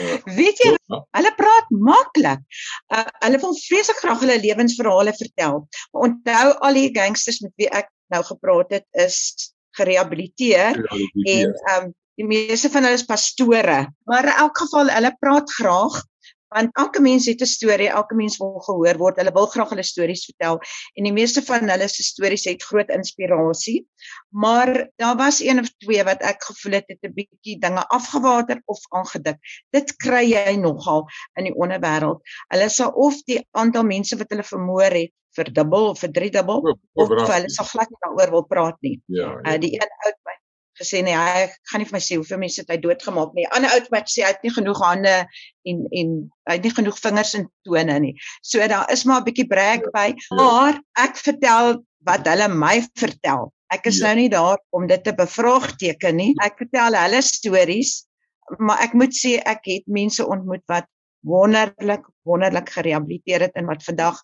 Uh, 0.00 0.16
Weet 0.36 0.60
jy, 0.64 0.70
ja? 0.90 1.00
hulle 1.18 1.32
praat 1.36 1.68
maklik. 1.70 2.40
Uh, 2.88 3.04
hulle 3.26 3.40
wil 3.42 3.52
vreeslik 3.58 4.00
graag 4.00 4.22
hulle 4.24 4.38
lewensverhale 4.42 5.12
vertel. 5.16 5.60
Maar 5.92 6.08
onthou 6.08 6.46
al 6.68 6.80
die 6.80 6.88
gangsters 6.94 7.42
met 7.44 7.52
wie 7.60 7.68
ek 7.68 7.90
nou 8.14 8.22
gepraat 8.24 8.72
het 8.78 8.88
is 9.04 9.18
gerehabiliteer 9.78 10.80
en 10.80 11.52
ehm 11.52 11.76
um, 11.76 11.92
die 12.14 12.26
meeste 12.30 12.68
van 12.70 12.84
hulle 12.86 12.94
is 12.94 13.06
pastore. 13.08 13.78
Maar 14.06 14.28
in 14.28 14.36
elk 14.44 14.58
geval 14.62 14.90
hulle 14.94 15.10
praat 15.18 15.48
graag 15.50 15.96
want 16.54 16.76
elke 16.78 17.02
mens 17.02 17.26
het 17.26 17.42
'n 17.42 17.50
storie, 17.50 17.88
elke 17.88 18.14
mens 18.14 18.36
wil 18.38 18.60
gehoor 18.66 18.98
word. 18.98 19.16
Hulle 19.18 19.32
wil 19.32 19.46
graag 19.46 19.70
hulle 19.74 19.82
stories 19.82 20.24
vertel 20.24 20.60
en 20.94 21.08
die 21.08 21.12
meeste 21.12 21.42
van 21.42 21.68
hulle 21.68 21.88
se 21.88 22.02
stories 22.02 22.44
het 22.44 22.62
groot 22.62 22.88
inspirasie. 22.88 23.86
Maar 24.30 24.90
daar 24.96 25.16
was 25.16 25.40
een 25.40 25.58
of 25.58 25.68
twee 25.78 26.04
wat 26.04 26.22
ek 26.22 26.44
gevoel 26.44 26.72
het 26.72 26.84
het 26.86 27.02
'n 27.02 27.14
bietjie 27.14 27.58
dinge 27.58 27.88
afgewater 27.88 28.62
of 28.64 28.78
aangedik. 28.88 29.38
Dit 29.70 29.96
kry 29.96 30.24
jy 30.30 30.56
nogal 30.56 31.08
in 31.34 31.44
die 31.44 31.54
onderwêreld. 31.54 32.22
Hulle 32.48 32.68
sal 32.68 32.90
of 32.90 33.22
die 33.26 33.46
aantal 33.50 33.82
mense 33.82 34.16
wat 34.16 34.30
hulle 34.30 34.44
vermoor 34.44 34.90
het 34.90 35.12
verdubbel 35.34 35.88
of 35.88 35.98
verdriedubbel 35.98 36.78
of 36.92 37.08
hulle 37.08 37.50
sal 37.50 37.66
glad 37.66 37.90
nie 37.90 37.98
daaroor 38.06 38.30
wil 38.30 38.46
praat 38.46 38.76
nie. 38.80 39.02
Ja, 39.06 39.30
ja. 39.42 39.52
Uh, 39.52 39.58
die 39.60 39.72
een 39.74 39.90
oud 40.06 40.18
my 40.24 40.43
gesê 40.80 41.02
nee, 41.04 41.16
hy 41.16 41.46
gaan 41.70 41.82
nie 41.82 41.88
vir 41.88 41.96
my 41.96 42.02
sê 42.02 42.18
hoeveel 42.18 42.40
mense 42.42 42.62
het 42.62 42.70
hy 42.72 42.78
doodgemaak 42.82 43.34
nie. 43.36 43.46
Ander 43.56 43.74
oud 43.76 43.90
wat 43.94 44.10
sê 44.10 44.24
hy 44.24 44.32
het 44.32 44.46
nie 44.46 44.52
genoeg 44.54 44.80
hande 44.82 45.16
en 45.70 45.82
en 46.00 46.14
hy 46.48 46.56
het 46.58 46.66
nie 46.66 46.74
genoeg 46.76 47.00
vingers 47.00 47.34
en 47.38 47.48
tone 47.66 47.98
nie. 48.06 48.14
So 48.42 48.64
daar 48.70 48.90
is 48.92 49.04
maar 49.04 49.22
'n 49.22 49.28
bietjie 49.28 49.48
breek 49.48 49.90
by, 49.94 50.08
ja. 50.14 50.36
maar 50.38 50.80
ek 50.98 51.16
vertel 51.16 51.84
wat 52.04 52.26
hulle 52.28 52.48
my 52.48 52.80
vertel. 53.00 53.52
Ek 53.72 53.86
is 53.86 53.98
ja. 53.98 54.06
nou 54.06 54.16
nie 54.22 54.30
daar 54.30 54.58
om 54.70 54.86
dit 54.86 55.04
te 55.04 55.14
bevraagteken 55.14 56.16
nie. 56.16 56.32
Ek 56.44 56.58
vertel 56.58 56.94
hulle 56.94 57.22
stories, 57.22 58.04
maar 58.58 58.82
ek 58.84 58.94
moet 58.94 59.14
sê 59.14 59.38
ek 59.40 59.64
het 59.66 59.86
mense 59.86 60.26
ontmoet 60.26 60.64
wat 60.68 60.90
wonderlik 61.24 62.04
wonderlik 62.28 62.68
gerehabiliteer 62.72 63.48
het 63.48 63.54
en 63.56 63.66
wat 63.66 63.84
vandag 63.84 64.20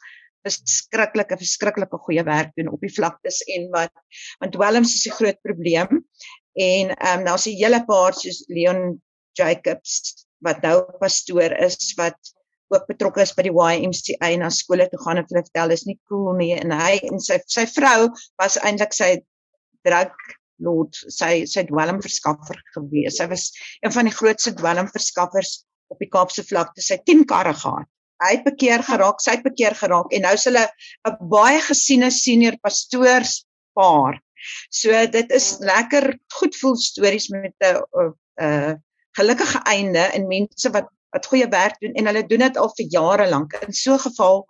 verskriklike 0.47 1.37
verskriklike 1.41 1.99
goeie 2.07 2.25
werk 2.25 2.53
doen 2.57 2.71
op 2.73 2.81
die 2.85 2.93
vlaktes 2.93 3.43
en 3.57 3.69
wat 3.75 3.93
want 4.41 4.55
dwelms 4.57 4.95
is 4.97 5.07
'n 5.09 5.17
groot 5.19 5.41
probleem 5.45 6.05
En 6.59 6.95
ehm 6.97 7.19
um, 7.19 7.25
daar's 7.25 7.47
'n 7.47 7.57
hele 7.57 7.85
paar 7.85 8.15
soos 8.15 8.45
Leon 8.49 9.01
Jacobs 9.33 10.27
wat 10.39 10.63
nou 10.63 10.83
pastoor 10.99 11.53
is 11.67 11.95
wat 11.97 12.19
ook 12.71 12.87
betrokke 12.87 13.23
is 13.23 13.35
by 13.35 13.43
die 13.43 13.55
YMCA 13.55 14.31
en 14.31 14.45
na 14.45 14.51
skole 14.51 14.87
toe 14.89 15.01
gaan 15.03 15.19
en 15.19 15.27
hulle 15.27 15.43
vertel 15.43 15.71
is 15.75 15.87
nie 15.87 15.99
cool 16.09 16.37
nie 16.39 16.53
en 16.55 16.71
hy 16.71 16.99
en 17.11 17.21
sy 17.21 17.41
sy 17.47 17.67
vrou 17.67 18.11
was 18.39 18.59
eintlik 18.63 18.95
sy 18.95 19.17
drug 19.87 20.15
lord 20.63 20.95
sy 21.09 21.47
sy 21.51 21.65
dwelmverskaffer 21.69 22.61
gewees. 22.75 23.17
Sy 23.19 23.27
was 23.31 23.51
een 23.83 23.95
van 23.95 24.09
die 24.09 24.15
grootste 24.15 24.53
dwelmverskaffers 24.55 25.65
op 25.91 26.03
die 26.03 26.11
Kaapse 26.13 26.45
vlakte. 26.47 26.85
Sy 26.85 27.01
10 27.09 27.25
karre 27.31 27.55
gehad. 27.57 27.89
Hy 28.21 28.35
het 28.35 28.45
bekeer 28.45 28.85
geraak, 28.85 29.23
sy 29.25 29.39
het 29.39 29.45
bekeer 29.47 29.75
geraak 29.79 30.13
en 30.13 30.27
nou 30.27 30.35
is 30.37 30.45
hulle 30.45 30.67
'n 31.09 31.29
baie 31.33 31.61
gesiene 31.65 32.11
senior 32.13 32.59
pastoorspaar. 32.61 34.21
So 34.71 35.07
dit 35.07 35.31
is 35.31 35.57
lekker 35.59 36.19
goed 36.39 36.57
voel 36.57 36.77
stories 36.77 37.29
met 37.29 37.55
'n 37.61 37.83
'n 38.41 38.79
gelukkige 39.19 39.61
einde 39.65 40.05
en 40.15 40.27
mense 40.27 40.71
wat 40.71 40.89
wat 41.11 41.27
goeie 41.27 41.49
werk 41.51 41.79
doen 41.81 41.93
en 41.99 42.07
hulle 42.07 42.27
doen 42.27 42.45
dit 42.47 42.57
al 42.57 42.71
vir 42.77 42.87
jare 42.87 43.29
lank. 43.29 43.55
In 43.67 43.73
so 43.73 43.95
'n 43.95 44.05
geval 44.07 44.47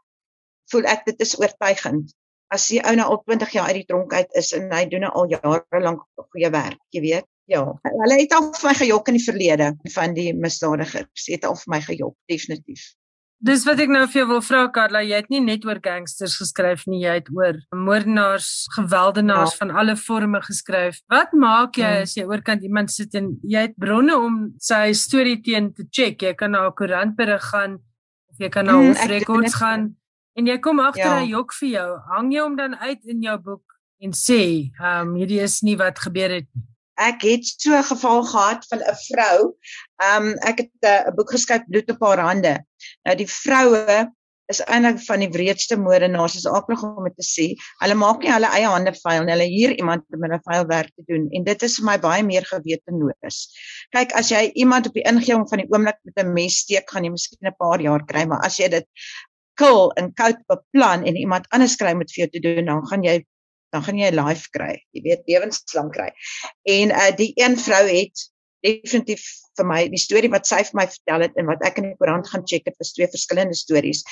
voel 0.70 0.84
ek 0.84 1.04
dit 1.04 1.20
is 1.20 1.38
oortuigend. 1.40 2.12
As 2.50 2.68
die 2.68 2.82
ou 2.82 2.94
nou 2.94 3.06
al 3.08 3.22
20 3.24 3.50
jaar 3.50 3.66
uit 3.66 3.80
die 3.80 3.86
tronk 3.86 4.12
uit 4.12 4.32
is 4.34 4.52
en 4.52 4.72
hy 4.72 4.84
doen 4.90 5.04
al 5.04 5.30
jare 5.30 5.80
lank 5.80 6.02
goeie 6.14 6.50
werk, 6.50 6.80
jy 6.90 7.00
weet. 7.00 7.26
Ja, 7.50 7.64
hulle 7.82 8.16
het 8.20 8.32
al 8.32 8.52
vir 8.54 8.68
my 8.68 8.74
gejok 8.78 9.08
in 9.08 9.16
die 9.18 9.24
verlede 9.24 9.68
van 9.94 10.14
die 10.14 10.34
misdadigers. 10.34 11.26
Het 11.26 11.44
al 11.44 11.56
vir 11.56 11.70
my 11.74 11.80
gejok, 11.80 12.16
definitief. 12.30 12.94
Dis 13.40 13.62
wat 13.64 13.78
ek 13.80 13.88
nou 13.88 14.02
vir 14.04 14.18
jou 14.20 14.26
wil 14.28 14.42
vra 14.44 14.66
Karla, 14.68 15.00
jy 15.00 15.16
het 15.16 15.30
nie 15.32 15.40
net 15.40 15.62
oor 15.64 15.78
gangsters 15.80 16.34
geskryf 16.36 16.82
nie, 16.84 16.98
jy 17.06 17.14
het 17.22 17.30
oor 17.32 17.56
moordenaars, 17.72 18.66
gewelddenaars 18.74 19.54
ja. 19.54 19.60
van 19.62 19.72
alle 19.80 19.94
forme 19.96 20.42
geskryf. 20.44 20.98
Wat 21.08 21.32
maak 21.32 21.78
jy 21.80 21.88
hmm. 21.88 22.04
as 22.04 22.12
jy 22.18 22.26
oorkant 22.28 22.66
iemand 22.68 22.92
sit 22.92 23.16
en 23.16 23.32
jy 23.40 23.64
het 23.70 23.78
bronne 23.80 24.18
om 24.20 24.36
sy 24.60 24.90
storie 24.92 25.38
teen 25.40 25.70
te 25.72 25.88
check? 25.88 26.20
Jy 26.20 26.34
kan 26.36 26.52
na 26.52 26.66
'n 26.68 26.76
koerantberig 26.76 27.48
gaan 27.48 27.80
of 28.28 28.44
jy 28.44 28.52
kan 28.52 28.68
na 28.68 28.76
hmm, 28.76 29.08
records 29.08 29.56
gaan 29.56 29.94
en 30.36 30.46
jy 30.46 30.58
kom 30.60 30.84
agter 30.84 31.08
ja. 31.08 31.24
'n 31.24 31.32
jok 31.32 31.56
vir 31.56 31.68
jou. 31.68 31.90
Hang 32.12 32.32
jy 32.32 32.44
hom 32.44 32.56
dan 32.60 32.76
uit 32.76 33.00
in 33.08 33.22
jou 33.24 33.38
boek 33.38 33.64
en 34.04 34.12
sê, 34.12 34.68
ehm 34.76 35.08
um, 35.08 35.16
hierdie 35.16 35.40
is 35.40 35.62
nie 35.62 35.76
wat 35.80 35.96
gebeur 35.96 36.28
het 36.28 36.48
nie 36.52 36.68
ek 37.00 37.24
het 37.24 37.44
so 37.46 37.74
'n 37.76 37.90
geval 37.92 38.22
gehad 38.24 38.66
van 38.68 38.80
'n 38.84 38.96
vrou. 39.08 39.38
Um 40.10 40.26
ek 40.50 40.58
het 40.64 40.76
eh, 40.80 41.08
'n 41.08 41.14
boek 41.14 41.30
geskryf 41.30 41.64
bloed 41.66 41.90
op 41.90 42.00
haar 42.04 42.18
hande. 42.18 42.54
Nou 43.04 43.16
die 43.16 43.30
vroue 43.30 44.12
is 44.50 44.60
eintlik 44.66 44.98
van 45.06 45.22
die 45.22 45.30
wreedste 45.30 45.76
moordenaars, 45.78 46.34
is 46.34 46.46
aklig 46.46 46.82
om 46.82 47.04
dit 47.06 47.16
te 47.16 47.26
sê. 47.26 47.46
Hulle 47.82 47.94
maak 47.94 48.22
nie 48.22 48.32
hulle 48.32 48.50
eie 48.50 48.66
hande 48.66 48.92
vuil 48.98 49.24
nie. 49.24 49.32
Hulle 49.36 49.48
huur 49.52 49.76
iemand 49.76 50.04
om 50.14 50.26
hulle 50.26 50.40
vuil 50.48 50.66
werk 50.66 50.92
te 50.96 51.06
doen 51.06 51.28
en 51.30 51.44
dit 51.44 51.62
is 51.62 51.76
vir 51.78 51.86
my 51.86 51.96
baie 52.02 52.22
meer 52.26 52.44
gewete 52.44 52.90
nodig. 52.96 53.40
Kyk, 53.96 54.14
as 54.18 54.30
jy 54.34 54.50
iemand 54.54 54.86
op 54.90 54.94
die 54.98 55.06
ingewing 55.06 55.48
van 55.48 55.62
die 55.62 55.68
oomblik 55.70 55.98
met 56.04 56.24
'n 56.24 56.32
mes 56.34 56.58
steek, 56.64 56.90
gaan 56.90 57.04
jy 57.04 57.10
miskien 57.10 57.48
'n 57.48 57.56
paar 57.58 57.80
jaar 57.80 58.04
kry, 58.06 58.26
maar 58.26 58.44
as 58.44 58.58
jy 58.58 58.68
dit 58.68 58.86
kil 59.54 59.92
en 60.00 60.12
koud 60.14 60.38
beplan 60.48 61.04
en 61.04 61.16
iemand 61.16 61.46
anders 61.50 61.76
kry 61.76 61.94
met 61.94 62.10
vir 62.12 62.24
jou 62.24 62.30
te 62.30 62.40
doen, 62.40 62.64
dan 62.64 62.86
gaan 62.86 63.02
jy 63.04 63.24
dan 63.70 63.82
gaan 63.86 63.98
jy 63.98 64.10
'n 64.10 64.18
life 64.18 64.50
kry. 64.50 64.74
Jy 64.92 65.02
weet 65.02 65.22
lewenslang 65.26 65.90
kry. 65.94 66.10
En 66.62 66.90
uh 66.90 67.10
die 67.16 67.32
een 67.34 67.56
vrou 67.58 67.86
het 67.86 68.30
definitief 68.60 69.24
vir 69.56 69.66
my 69.66 69.80
die 69.92 70.00
storie 70.00 70.30
wat 70.32 70.46
sy 70.48 70.60
vir 70.68 70.76
my 70.82 70.86
vertel 70.90 71.24
het 71.26 71.36
en 71.40 71.48
wat 71.48 71.64
ek 71.66 71.80
in 71.80 71.90
die 71.90 71.96
koerant 72.00 72.28
gaan 72.28 72.44
check 72.44 72.68
het 72.68 72.76
was 72.78 72.92
twee 72.92 73.08
verskillende 73.08 73.56
stories. 73.56 74.04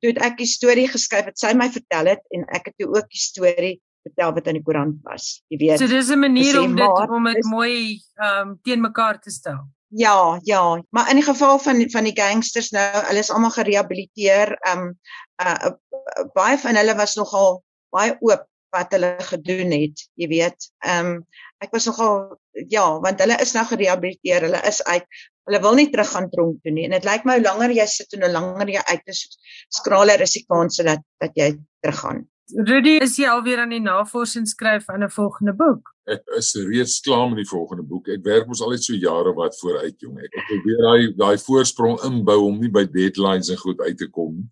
Toe 0.00 0.14
ek 0.24 0.38
die 0.40 0.48
storie 0.48 0.88
geskryf 0.88 1.28
het, 1.28 1.38
sy 1.38 1.52
my 1.54 1.68
vertel 1.72 2.14
het 2.14 2.22
en 2.34 2.46
ek 2.56 2.70
het 2.70 2.76
toe 2.80 2.88
ook 2.88 3.08
die 3.10 3.20
storie 3.20 3.74
vertel 4.06 4.32
wat 4.36 4.46
in 4.48 4.56
die 4.60 4.64
koerant 4.64 4.96
was. 5.04 5.42
Jy 5.52 5.58
weet. 5.60 5.78
So 5.78 5.86
dis 5.86 6.10
'n 6.10 6.18
manier 6.18 6.60
om 6.60 6.76
dit 6.76 7.10
om 7.10 7.24
dit 7.24 7.44
mooi 7.44 8.00
ehm 8.16 8.48
um, 8.48 8.58
teen 8.62 8.80
mekaar 8.80 9.20
te 9.20 9.30
stel. 9.30 9.68
Ja, 9.92 10.38
ja, 10.44 10.82
maar 10.90 11.10
in 11.10 11.16
die 11.16 11.24
geval 11.24 11.58
van 11.58 11.90
van 11.90 12.04
die 12.04 12.14
gangsters 12.14 12.70
nou, 12.70 12.84
hulle 13.08 13.18
is 13.18 13.30
almal 13.30 13.50
gerehabiliteer. 13.50 14.56
Ehm 14.60 14.78
um, 14.78 14.98
uh, 15.42 15.56
uh 15.66 16.26
baie 16.32 16.58
van 16.58 16.74
hulle 16.74 16.94
was 16.94 17.14
nogal 17.14 17.62
baie 17.90 18.16
oop 18.20 18.46
wat 18.74 18.92
hulle 18.96 19.14
gedoen 19.32 19.74
het, 19.76 20.06
jy 20.20 20.28
weet. 20.30 20.70
Ehm 20.86 21.14
um, 21.14 21.20
ek 21.60 21.74
was 21.76 21.84
nogal 21.90 22.40
ja, 22.72 22.86
want 23.04 23.20
hulle 23.20 23.36
is 23.44 23.52
nou 23.52 23.66
gerehabiliteer, 23.68 24.46
hulle 24.48 24.60
is 24.68 24.80
uit. 24.88 25.06
Hulle 25.48 25.60
wil 25.60 25.76
nie 25.76 25.90
terug 25.92 26.08
gaan 26.14 26.28
tronk 26.32 26.62
toe 26.64 26.72
nie. 26.72 26.86
En 26.88 26.94
dit 26.96 27.04
lyk 27.04 27.26
my 27.28 27.36
hoe 27.38 27.44
langer 27.44 27.74
jy 27.76 27.86
sit 27.90 28.16
en 28.16 28.24
hoe 28.24 28.32
langer 28.32 28.72
jy 28.76 28.82
uit 28.90 29.12
is, 29.12 29.22
skraler 29.68 30.22
is 30.24 30.36
die 30.38 30.44
kans 30.48 30.80
dat 30.80 31.04
dat 31.22 31.36
jy 31.36 31.52
teruggaan. 31.84 32.24
Rudy, 32.50 32.96
is 33.04 33.14
jy 33.20 33.28
alweer 33.30 33.60
aan 33.62 33.70
die 33.70 33.82
navorsing 33.82 34.46
skryf 34.48 34.88
aan 34.90 35.04
'n 35.04 35.10
volgende 35.10 35.52
boek? 35.54 35.90
Ek 36.10 36.22
is 36.38 36.54
reeds 36.54 37.00
klaar 37.00 37.28
met 37.28 37.38
die 37.44 37.50
volgende 37.50 37.82
boek. 37.86 38.08
Ek 38.08 38.24
werk 38.24 38.46
mos 38.46 38.62
al 38.62 38.70
net 38.74 38.82
so 38.82 38.94
jare 38.94 39.32
wat 39.34 39.58
vooruit 39.60 39.94
jong. 40.00 40.18
Ek 40.18 40.32
probeer 40.48 40.80
daai 40.86 41.14
daai 41.16 41.38
voorsprong 41.38 42.00
inbou 42.04 42.40
om 42.48 42.58
nie 42.58 42.70
by 42.70 42.84
deadlines 42.84 43.50
en 43.50 43.56
goed 43.56 43.80
uit 43.80 43.98
te 43.98 44.08
kom 44.08 44.34
nie. 44.34 44.48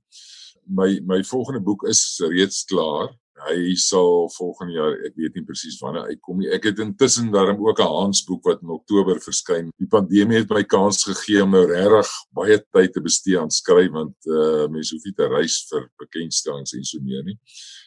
My 0.68 1.00
my 1.00 1.22
volgende 1.24 1.60
boek 1.60 1.86
is 1.88 2.20
reeds 2.20 2.64
klaar 2.64 3.10
hy 3.46 3.74
sal 3.78 4.26
volgende 4.34 4.74
jaar 4.76 4.94
ek 5.06 5.14
weet 5.18 5.36
nie 5.38 5.44
presies 5.46 5.78
wanneer 5.82 6.08
uitkom 6.10 6.40
nie. 6.42 6.50
Ek 6.54 6.68
het 6.68 6.80
intussen 6.82 7.30
daarom 7.32 7.60
ook 7.64 7.80
'n 7.80 7.94
Hansboek 7.94 8.44
wat 8.44 8.62
in 8.62 8.70
Oktober 8.74 9.20
verskyn. 9.20 9.70
Die 9.78 9.88
pandemie 9.88 10.38
het 10.38 10.50
my 10.50 10.64
kans 10.64 11.04
gegee 11.04 11.42
om 11.42 11.50
nou 11.50 11.64
regtig 11.66 12.10
baie 12.32 12.58
tyd 12.72 12.92
te 12.92 13.00
bestee 13.00 13.38
aan 13.38 13.50
skryf 13.50 13.90
want 13.92 14.16
uh, 14.26 14.66
mense 14.68 14.94
hoef 14.94 15.04
nie 15.04 15.14
te 15.14 15.28
reis 15.28 15.66
vir 15.70 15.88
bekendstellings 15.98 16.74
en 16.74 16.84
so 16.84 16.98
meer 17.00 17.24
nie. 17.24 17.38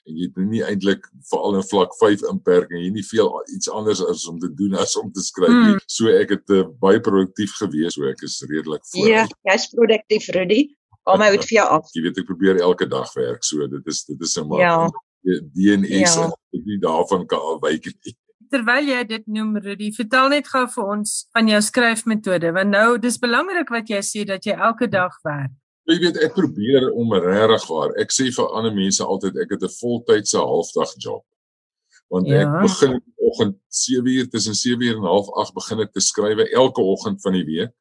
En 0.07 0.17
jy 0.17 0.23
het 0.29 0.37
nou 0.37 0.47
nie 0.47 0.63
eintlik 0.63 1.05
veral 1.29 1.55
in 1.55 1.67
vlak 1.67 1.95
5 1.99 2.23
inperking 2.31 2.83
jy 2.83 2.91
nie 2.91 3.05
veel 3.05 3.29
iets 3.55 3.69
anders 3.69 4.01
as 4.01 4.27
om 4.27 4.39
te 4.39 4.49
doen 4.53 4.75
as 4.75 4.95
om 4.95 5.11
te 5.11 5.21
skryf 5.21 5.49
nie. 5.49 5.75
Hmm. 5.75 5.85
so 5.87 6.07
ek 6.07 6.29
het 6.29 6.49
uh, 6.49 6.65
baie 6.79 6.99
produktief 6.99 7.55
gewees 7.59 7.93
so 7.93 8.07
ek 8.07 8.21
is 8.23 8.41
redelik 8.49 8.85
voor. 8.93 9.07
Ja 9.07 9.27
jy's 9.43 9.67
produktief 9.75 10.29
Rudy. 10.29 10.75
Kom 11.03 11.17
my 11.19 11.31
uit 11.33 11.45
vir 11.49 11.55
jou 11.55 11.69
af. 11.77 11.87
Jy 11.95 12.03
weet 12.05 12.19
ek 12.21 12.27
probeer 12.27 12.59
elke 12.61 12.85
dag 12.85 13.09
werk, 13.17 13.43
so 13.43 13.65
dit 13.67 13.87
is 13.89 14.03
dit 14.05 14.21
is 14.21 14.37
'n 14.37 14.47
maar. 14.47 14.59
Ja 14.61 14.75
DNS 15.23 16.15
ja. 16.15 16.27
en 16.27 16.65
nie 16.65 16.79
daarvan 16.81 17.25
kan 17.29 17.39
afwyk 17.53 17.87
nie. 17.91 18.15
Terwyl 18.51 18.89
jy 18.89 19.01
dit 19.07 19.27
noem 19.31 19.55
Rudy, 19.63 19.91
vertel 19.95 20.29
net 20.33 20.47
gou 20.51 20.65
vir 20.73 20.87
ons 20.95 21.13
van 21.31 21.47
jou 21.47 21.61
skryfmetode 21.63 22.51
want 22.55 22.73
nou 22.73 22.97
dis 22.99 23.19
belangrik 23.21 23.71
wat 23.71 23.89
jy 23.89 24.01
sê 24.03 24.25
dat 24.27 24.45
jy 24.45 24.57
elke 24.57 24.89
dag 24.91 25.15
werk. 25.23 25.53
Jy 25.89 25.97
weet 26.03 26.17
ek 26.23 26.35
probeer 26.35 26.89
om 26.93 27.13
regtig 27.13 27.67
waar. 27.71 27.93
Ek 27.99 28.13
sê 28.13 28.29
vir 28.33 28.55
ander 28.57 28.73
mense 28.75 29.03
altyd 29.03 29.39
ek 29.43 29.55
het 29.55 29.63
'n 29.63 29.77
voltydse 29.79 30.37
halfdag 30.37 30.93
job. 30.97 31.23
Want 32.11 32.27
ja. 32.27 32.43
ek 32.43 32.67
begin 32.67 32.99
oggend 33.17 33.55
7uur 33.71 34.27
tussen 34.29 34.53
7uur 34.53 34.99
en 34.99 35.07
08:30 35.07 35.53
begin 35.55 35.79
ek 35.79 35.93
te 35.93 36.01
skryf 36.03 36.37
elke 36.51 36.81
oggend 36.81 37.21
van 37.21 37.33
die 37.33 37.45
week 37.45 37.71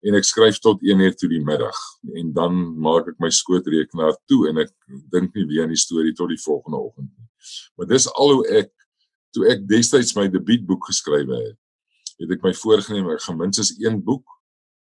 en 0.00 0.16
ek 0.16 0.24
skryf 0.24 0.58
tot 0.64 0.80
1uur 0.84 1.14
toe 1.18 1.28
die 1.28 1.42
middag 1.44 1.76
en 2.16 2.32
dan 2.36 2.58
maak 2.80 3.08
ek 3.12 3.18
my 3.20 3.30
skootrekenaar 3.34 4.16
toe 4.30 4.46
en 4.50 4.62
ek 4.64 4.72
dink 5.12 5.34
nie 5.36 5.46
weer 5.50 5.66
aan 5.66 5.74
die 5.74 5.80
storie 5.80 6.14
tot 6.16 6.32
die 6.32 6.40
volgende 6.40 6.80
oggend 6.80 7.10
nie. 7.10 7.28
Maar 7.76 7.90
dis 7.92 8.08
al 8.12 8.34
hoe 8.36 8.46
ek 8.62 8.72
toe 9.36 9.46
ek 9.52 9.66
destyds 9.68 10.14
my 10.16 10.26
debuutboek 10.32 10.88
geskryf 10.90 11.28
het, 11.30 11.58
het 12.20 12.36
ek 12.36 12.44
my 12.44 12.52
voorgenem 12.56 13.12
ek 13.14 13.24
gaan 13.26 13.38
minstens 13.40 13.74
een 13.78 14.00
boek 14.04 14.24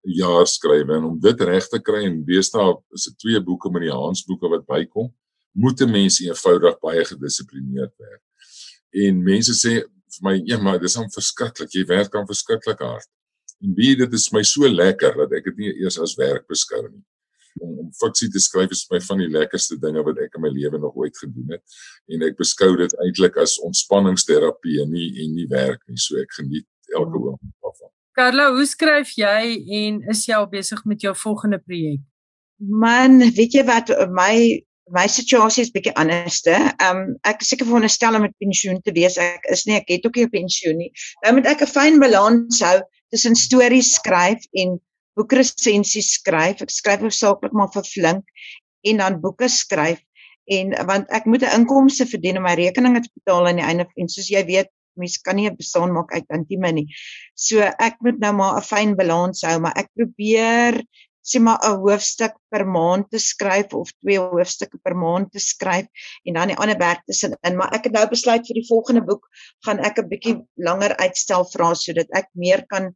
'n 0.04 0.16
jaar 0.18 0.46
skryf 0.46 0.88
en 0.88 1.04
om 1.10 1.20
dit 1.20 1.40
reg 1.40 1.68
te 1.68 1.80
kry 1.80 2.04
en 2.04 2.24
deesdae 2.24 2.74
is 2.96 3.06
dit 3.08 3.18
twee 3.18 3.40
boeke 3.40 3.70
met 3.72 3.86
die 3.86 3.92
Hansboeke 3.92 4.50
wat 4.52 4.66
bykom, 4.68 5.08
moet 5.52 5.80
'n 5.80 5.90
mens 5.90 6.20
eenvoudig 6.20 6.78
baie 6.80 7.04
gedissiplineerd 7.04 7.92
werk. 7.98 8.22
En 8.92 9.22
mense 9.22 9.52
sê 9.52 9.80
vir 10.14 10.22
my, 10.22 10.42
"Ja, 10.44 10.58
maar 10.58 10.78
dis 10.78 10.94
hom 10.94 11.10
verskriklik. 11.10 11.72
Jy 11.72 11.84
werk 11.86 12.14
aan 12.14 12.26
verskriklik 12.26 12.78
hard." 12.78 13.08
En 13.64 13.74
wie 13.78 13.96
dit 13.96 14.12
is 14.12 14.30
my 14.32 14.42
so 14.44 14.68
lekker 14.68 15.16
dat 15.24 15.34
ek 15.38 15.50
dit 15.50 15.64
nie 15.64 15.74
eers 15.82 15.98
as 16.02 16.16
werk 16.20 16.46
beskou 16.50 16.82
nie. 16.84 17.02
Om, 17.62 17.76
om 17.84 17.90
fiksie 17.96 18.28
te 18.34 18.42
skryf 18.42 18.72
is 18.74 18.84
my 18.90 18.98
van 19.06 19.22
die 19.22 19.30
lekkerste 19.30 19.78
dinge 19.80 20.02
wat 20.04 20.18
ek 20.24 20.34
in 20.36 20.42
my 20.44 20.50
lewe 20.52 20.80
nog 20.82 20.96
ooit 21.00 21.16
gedoen 21.22 21.54
het. 21.54 21.78
En 22.12 22.26
ek 22.26 22.36
beskou 22.40 22.72
dit 22.80 22.96
eintlik 23.06 23.38
as 23.40 23.56
ontspanningsterapie 23.64 24.80
en 24.82 24.92
nie 24.92 25.08
en 25.24 25.36
nie 25.38 25.48
werk 25.52 25.80
nie. 25.88 26.00
So 26.02 26.18
ek 26.20 26.34
geniet 26.40 26.66
elke 26.92 27.14
ja. 27.14 27.30
oomblik 27.30 27.54
daarvan. 27.64 27.92
Carla, 28.14 28.50
hoe 28.54 28.66
skryf 28.70 29.14
jy 29.18 29.54
en 29.80 30.02
is 30.12 30.26
jy 30.28 30.36
al 30.36 30.50
besig 30.50 30.84
met 30.86 31.02
jou 31.02 31.14
volgende 31.18 31.58
projek? 31.62 32.02
Man, 32.58 33.18
weet 33.34 33.56
jy 33.56 33.64
wat 33.66 33.90
my 34.14 34.34
my 34.92 35.06
situasie 35.08 35.62
is 35.64 35.72
bietjie 35.72 35.94
anderste. 35.96 36.52
Ehm 36.52 36.98
um, 36.98 37.14
ek 37.24 37.40
is 37.40 37.54
seker 37.54 37.68
veronderstel 37.68 38.18
om 38.18 38.26
met 38.26 38.34
pensioen 38.42 38.82
te 38.84 38.92
wees. 38.92 39.16
Ek 39.16 39.46
is 39.52 39.64
nie, 39.64 39.78
ek 39.78 39.88
het 39.88 40.04
ook 40.06 40.18
nie 40.20 40.26
'n 40.26 40.34
pensioen 40.34 40.76
nie. 40.76 40.90
Nou 41.24 41.34
moet 41.38 41.48
ek 41.48 41.62
'n 41.62 41.72
fyn 41.72 41.98
balans 42.02 42.60
hou 42.60 42.82
tussen 43.14 43.38
stories 43.38 43.94
skryf 44.00 44.42
en 44.58 44.78
boekresensies 45.14 46.16
skryf. 46.18 46.64
Ek 46.66 46.72
skryf 46.74 47.04
hoofsaaklik 47.06 47.54
maar 47.54 47.70
vir 47.74 47.86
Flink 47.86 48.24
en 48.84 49.02
dan 49.02 49.20
boeke 49.22 49.48
skryf 49.48 50.02
en 50.54 50.74
want 50.88 51.12
ek 51.14 51.28
moet 51.30 51.44
'n 51.46 51.60
inkomste 51.60 52.04
verdien 52.10 52.36
om 52.36 52.44
my 52.44 52.54
rekeninge 52.58 53.00
te 53.04 53.12
betaal 53.14 53.46
aan 53.48 53.60
die 53.62 53.68
einde 53.70 53.86
en 53.96 54.08
soos 54.08 54.28
jy 54.28 54.42
weet 54.44 54.68
mense 54.98 55.22
kan 55.24 55.36
nie 55.36 55.48
'n 55.48 55.56
bestaan 55.56 55.94
maak 55.94 56.12
uit 56.12 56.26
intieme 56.30 56.72
nie. 56.72 56.88
So 57.34 57.60
ek 57.60 57.96
moet 58.00 58.18
nou 58.18 58.32
maar 58.32 58.58
'n 58.58 58.68
fyn 58.72 58.96
balans 58.96 59.42
hou, 59.42 59.58
maar 59.60 59.74
ek 59.76 59.88
probeer 59.96 60.82
sê 61.24 61.40
maar 61.40 61.58
'n 61.62 61.80
hoofstuk 61.84 62.34
per 62.50 62.66
maand 62.66 63.10
te 63.10 63.18
skryf 63.18 63.72
of 63.72 63.92
twee 64.02 64.18
hoofstukke 64.18 64.78
per 64.84 64.94
maand 64.96 65.32
te 65.32 65.40
skryf 65.40 65.86
en 66.26 66.34
dan 66.34 66.48
die 66.48 66.56
ander 66.56 66.78
werk 66.78 67.02
tussenin. 67.06 67.56
Maar 67.56 67.72
ek 67.74 67.84
het 67.84 67.92
nou 67.92 68.06
besluit 68.08 68.46
vir 68.46 68.60
die 68.60 68.68
volgende 68.68 69.02
boek 69.02 69.24
gaan 69.64 69.78
ek 69.78 69.98
'n 69.98 70.08
bietjie 70.08 70.36
langer 70.56 70.96
uitstel 70.96 71.44
vra 71.54 71.74
sodat 71.74 72.08
ek 72.12 72.28
meer 72.34 72.66
kan 72.66 72.94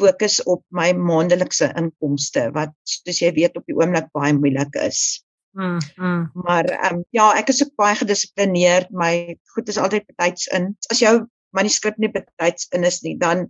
fokus 0.00 0.40
op 0.48 0.62
my 0.74 0.90
maandelikse 0.96 1.70
inkomste 1.78 2.48
wat 2.56 2.72
soos 2.88 3.20
jy 3.22 3.32
weet 3.36 3.58
op 3.60 3.66
die 3.68 3.76
oomblik 3.78 4.08
baie 4.16 4.32
moeilik 4.36 4.76
is. 4.82 5.20
Mm, 5.58 5.78
mm. 5.96 6.30
Maar 6.46 6.64
ehm 6.64 7.00
um, 7.00 7.04
ja, 7.16 7.32
ek 7.38 7.50
is 7.50 7.62
ook 7.64 7.74
baie 7.80 7.96
gedissiplineerd. 7.98 8.90
My 8.90 9.36
goed 9.54 9.68
is 9.68 9.78
altyd 9.78 10.06
betyds 10.06 10.46
in. 10.54 10.74
As 10.90 11.02
jou 11.02 11.14
manuskrip 11.56 11.98
nie 11.98 12.12
betyds 12.12 12.68
in 12.76 12.86
is 12.86 13.00
nie, 13.02 13.16
dan 13.18 13.48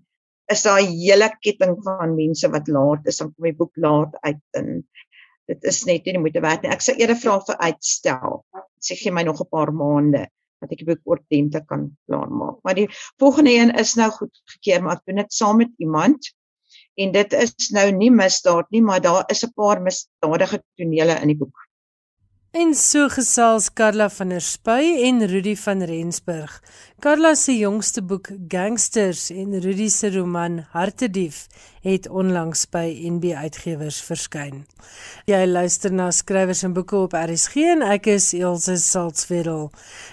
is 0.50 0.62
daar 0.62 0.80
'n 0.82 0.96
hele 0.96 1.28
ketting 1.40 1.76
van 1.84 2.14
mense 2.14 2.48
wat 2.48 2.68
laat 2.68 3.06
is 3.06 3.20
om 3.20 3.34
my 3.36 3.52
boek 3.54 3.76
laat 3.76 4.16
uit 4.20 4.42
en 4.58 4.82
dit 5.46 5.64
is 5.64 5.84
net 5.84 6.04
nie 6.04 6.18
moeite 6.18 6.40
werd 6.40 6.62
nie. 6.62 6.72
Ek 6.72 6.82
sê 6.82 6.96
eerder 6.96 7.16
vra 7.16 7.38
vir 7.46 7.56
uitstel. 7.56 8.44
Sê 8.80 8.96
gee 8.96 9.12
my 9.12 9.22
nog 9.22 9.40
'n 9.40 9.50
paar 9.50 9.72
maande 9.72 10.26
dat 10.60 10.72
ek 10.72 10.82
die 10.82 10.88
boek 10.90 11.00
ordentlik 11.04 11.66
kan 11.66 11.88
klaarmaak. 12.06 12.60
Maar 12.62 12.74
die 12.74 12.88
volgende 13.18 13.52
een 13.56 13.70
is 13.80 13.94
nou 13.94 14.10
goed 14.10 14.42
gekeer, 14.44 14.82
maar 14.82 14.96
ek 14.96 15.06
doen 15.08 15.22
dit 15.22 15.32
saam 15.32 15.56
met 15.56 15.72
iemand. 15.78 16.32
En 17.00 17.12
dit 17.14 17.32
is 17.32 17.70
nou 17.72 17.86
nie 17.96 18.10
misdaad 18.12 18.68
nie, 18.74 18.82
maar 18.84 19.00
daar 19.00 19.24
is 19.32 19.44
'n 19.46 19.52
paar 19.56 19.80
misdadige 19.82 20.62
tonele 20.76 21.20
in 21.22 21.32
die 21.32 21.36
boek. 21.36 21.66
En 22.50 22.74
so 22.74 23.08
gesels 23.08 23.68
Karla 23.72 24.08
van 24.10 24.28
der 24.28 24.40
Spuy 24.40 25.04
en 25.06 25.26
Rudy 25.26 25.56
van 25.56 25.82
Rensburg. 25.86 26.62
Karla 27.00 27.34
se 27.34 27.54
jongste 27.56 28.02
boek 28.04 28.28
Gangsters 28.48 29.30
en 29.32 29.54
Rudy 29.60 29.88
se 29.88 30.10
roman 30.10 30.66
Hartedief 30.70 31.46
het 31.80 32.08
onlangs 32.08 32.66
by 32.68 32.90
NB 33.08 33.32
Uitgewers 33.40 34.02
verskyn. 34.04 34.66
Jy 35.24 35.38
luister 35.48 35.94
na 35.96 36.10
skrywers 36.12 36.60
en 36.66 36.74
boeke 36.76 36.98
op 37.00 37.16
RSG 37.16 37.64
en 37.72 37.84
ek 37.88 38.10
is 38.12 38.26
Elsje 38.36 38.76
Salzwetel. 38.82 39.70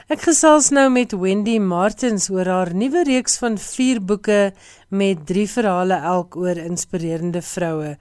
Ek 0.08 0.24
gesels 0.30 0.72
nou 0.72 0.88
met 0.94 1.12
Wendy 1.12 1.58
Martins 1.60 2.30
oor 2.32 2.48
haar 2.48 2.72
nuwe 2.72 3.04
reeks 3.10 3.36
van 3.44 3.60
4 3.60 4.00
boeke 4.08 4.40
met 4.88 5.26
3 5.28 5.44
verhale 5.58 6.00
elk 6.08 6.40
oor 6.40 6.56
inspirerende 6.56 7.44
vroue. 7.44 7.98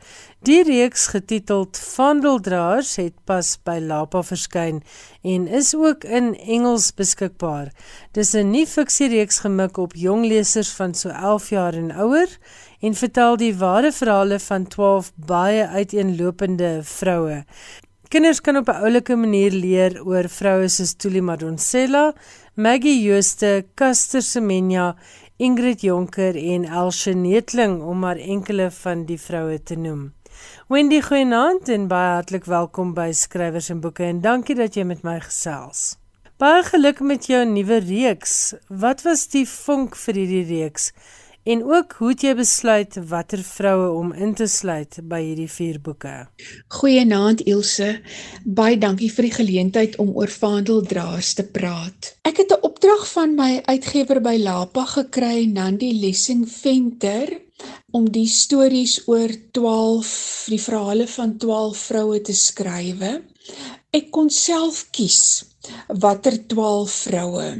Die 0.46 0.62
reeks 0.62 1.08
getiteld 1.10 1.74
Vandeldraers 1.82 2.92
het 3.02 3.16
pas 3.26 3.56
by 3.66 3.80
Lapa 3.82 4.22
verskyn 4.22 4.84
en 5.26 5.46
is 5.48 5.74
ook 5.74 6.04
in 6.04 6.34
Engels 6.38 6.92
beskikbaar. 6.94 7.72
Dis 8.12 8.34
'n 8.34 8.50
nuwe 8.50 8.66
fiksiereeks 8.66 9.38
gemik 9.44 9.76
op 9.76 9.94
jong 9.94 10.26
lesers 10.26 10.70
van 10.78 10.94
so 10.94 11.08
11 11.08 11.48
jaar 11.48 11.74
en 11.74 11.90
ouer 11.90 12.30
en 12.80 12.94
vertel 12.94 13.36
die 13.36 13.56
ware 13.56 13.92
verhale 13.92 14.38
van 14.38 14.66
12 14.66 15.12
baie 15.14 15.66
uiteenlopende 15.66 16.80
vroue. 16.82 17.44
Kinders 18.08 18.40
kan 18.40 18.56
op 18.56 18.68
'n 18.68 18.82
oulike 18.86 19.16
manier 19.16 19.52
leer 19.52 20.06
oor 20.06 20.28
vroue 20.28 20.68
soos 20.68 20.94
Tuli 20.94 21.20
Madonsela, 21.20 22.14
Maggie 22.54 23.02
Jooste, 23.02 23.64
Caster 23.74 24.22
Semenya 24.22 24.96
Ingrid 25.36 25.80
Jonker 25.80 26.36
en 26.36 26.64
Elsje 26.64 27.12
Netling 27.12 27.82
om 27.82 27.98
maar 27.98 28.16
enkele 28.16 28.70
van 28.70 29.04
die 29.04 29.20
vroue 29.20 29.62
te 29.62 29.74
noem. 29.76 30.12
Wendy 30.68 31.00
Goenaand 31.00 31.68
en 31.68 31.88
baie 31.88 32.14
hartlik 32.16 32.44
welkom 32.44 32.94
by 32.94 33.12
Skrywers 33.12 33.70
en 33.70 33.80
Boeke 33.80 34.04
en 34.04 34.20
dankie 34.20 34.54
dat 34.54 34.74
jy 34.74 34.84
met 34.84 35.02
my 35.02 35.20
gesels. 35.20 35.96
Baie 36.38 36.64
geluk 36.66 36.98
met 37.00 37.26
jou 37.30 37.44
nuwe 37.48 37.78
reeks. 37.80 38.54
Wat 38.68 39.02
was 39.06 39.28
die 39.32 39.46
vonk 39.48 39.94
vir 39.96 40.18
hierdie 40.20 40.44
reeks? 40.50 40.90
En 41.46 41.62
ook 41.64 41.92
hoe 41.98 42.08
het 42.10 42.22
jy 42.26 42.32
besluit 42.34 42.96
watter 43.08 43.38
vroue 43.46 43.92
om 43.94 44.10
in 44.12 44.32
te 44.34 44.48
sluit 44.50 44.98
by 45.06 45.20
hierdie 45.22 45.50
vier 45.50 45.78
boeke? 45.80 46.14
Goeienaand 46.74 47.44
Ilse. 47.46 47.92
Baie 48.42 48.74
dankie 48.82 49.12
vir 49.14 49.28
die 49.28 49.36
geleentheid 49.36 49.94
om 50.02 50.10
oor 50.18 50.32
vaandeldraers 50.32 51.36
te 51.38 51.46
praat. 51.46 52.16
Ek 52.26 52.42
het 52.42 52.50
'n 52.50 52.66
opdrag 52.66 53.06
van 53.12 53.34
my 53.38 53.62
uitgewer 53.70 54.20
by 54.20 54.36
Lapa 54.42 54.84
gekry, 54.84 55.46
Nandi 55.46 55.92
Lessing 56.00 56.48
Venter, 56.50 57.45
om 57.92 58.10
die 58.10 58.26
stories 58.28 58.98
oor 59.06 59.32
12 59.58 60.12
die 60.52 60.60
verhale 60.60 61.06
van 61.06 61.36
12 61.38 61.86
vroue 61.90 62.20
te 62.28 62.34
skrywe. 62.34 63.12
Ek 63.94 64.10
kon 64.10 64.30
self 64.30 64.86
kies 64.90 65.22
watter 65.88 66.36
12 66.50 67.00
vroue 67.06 67.50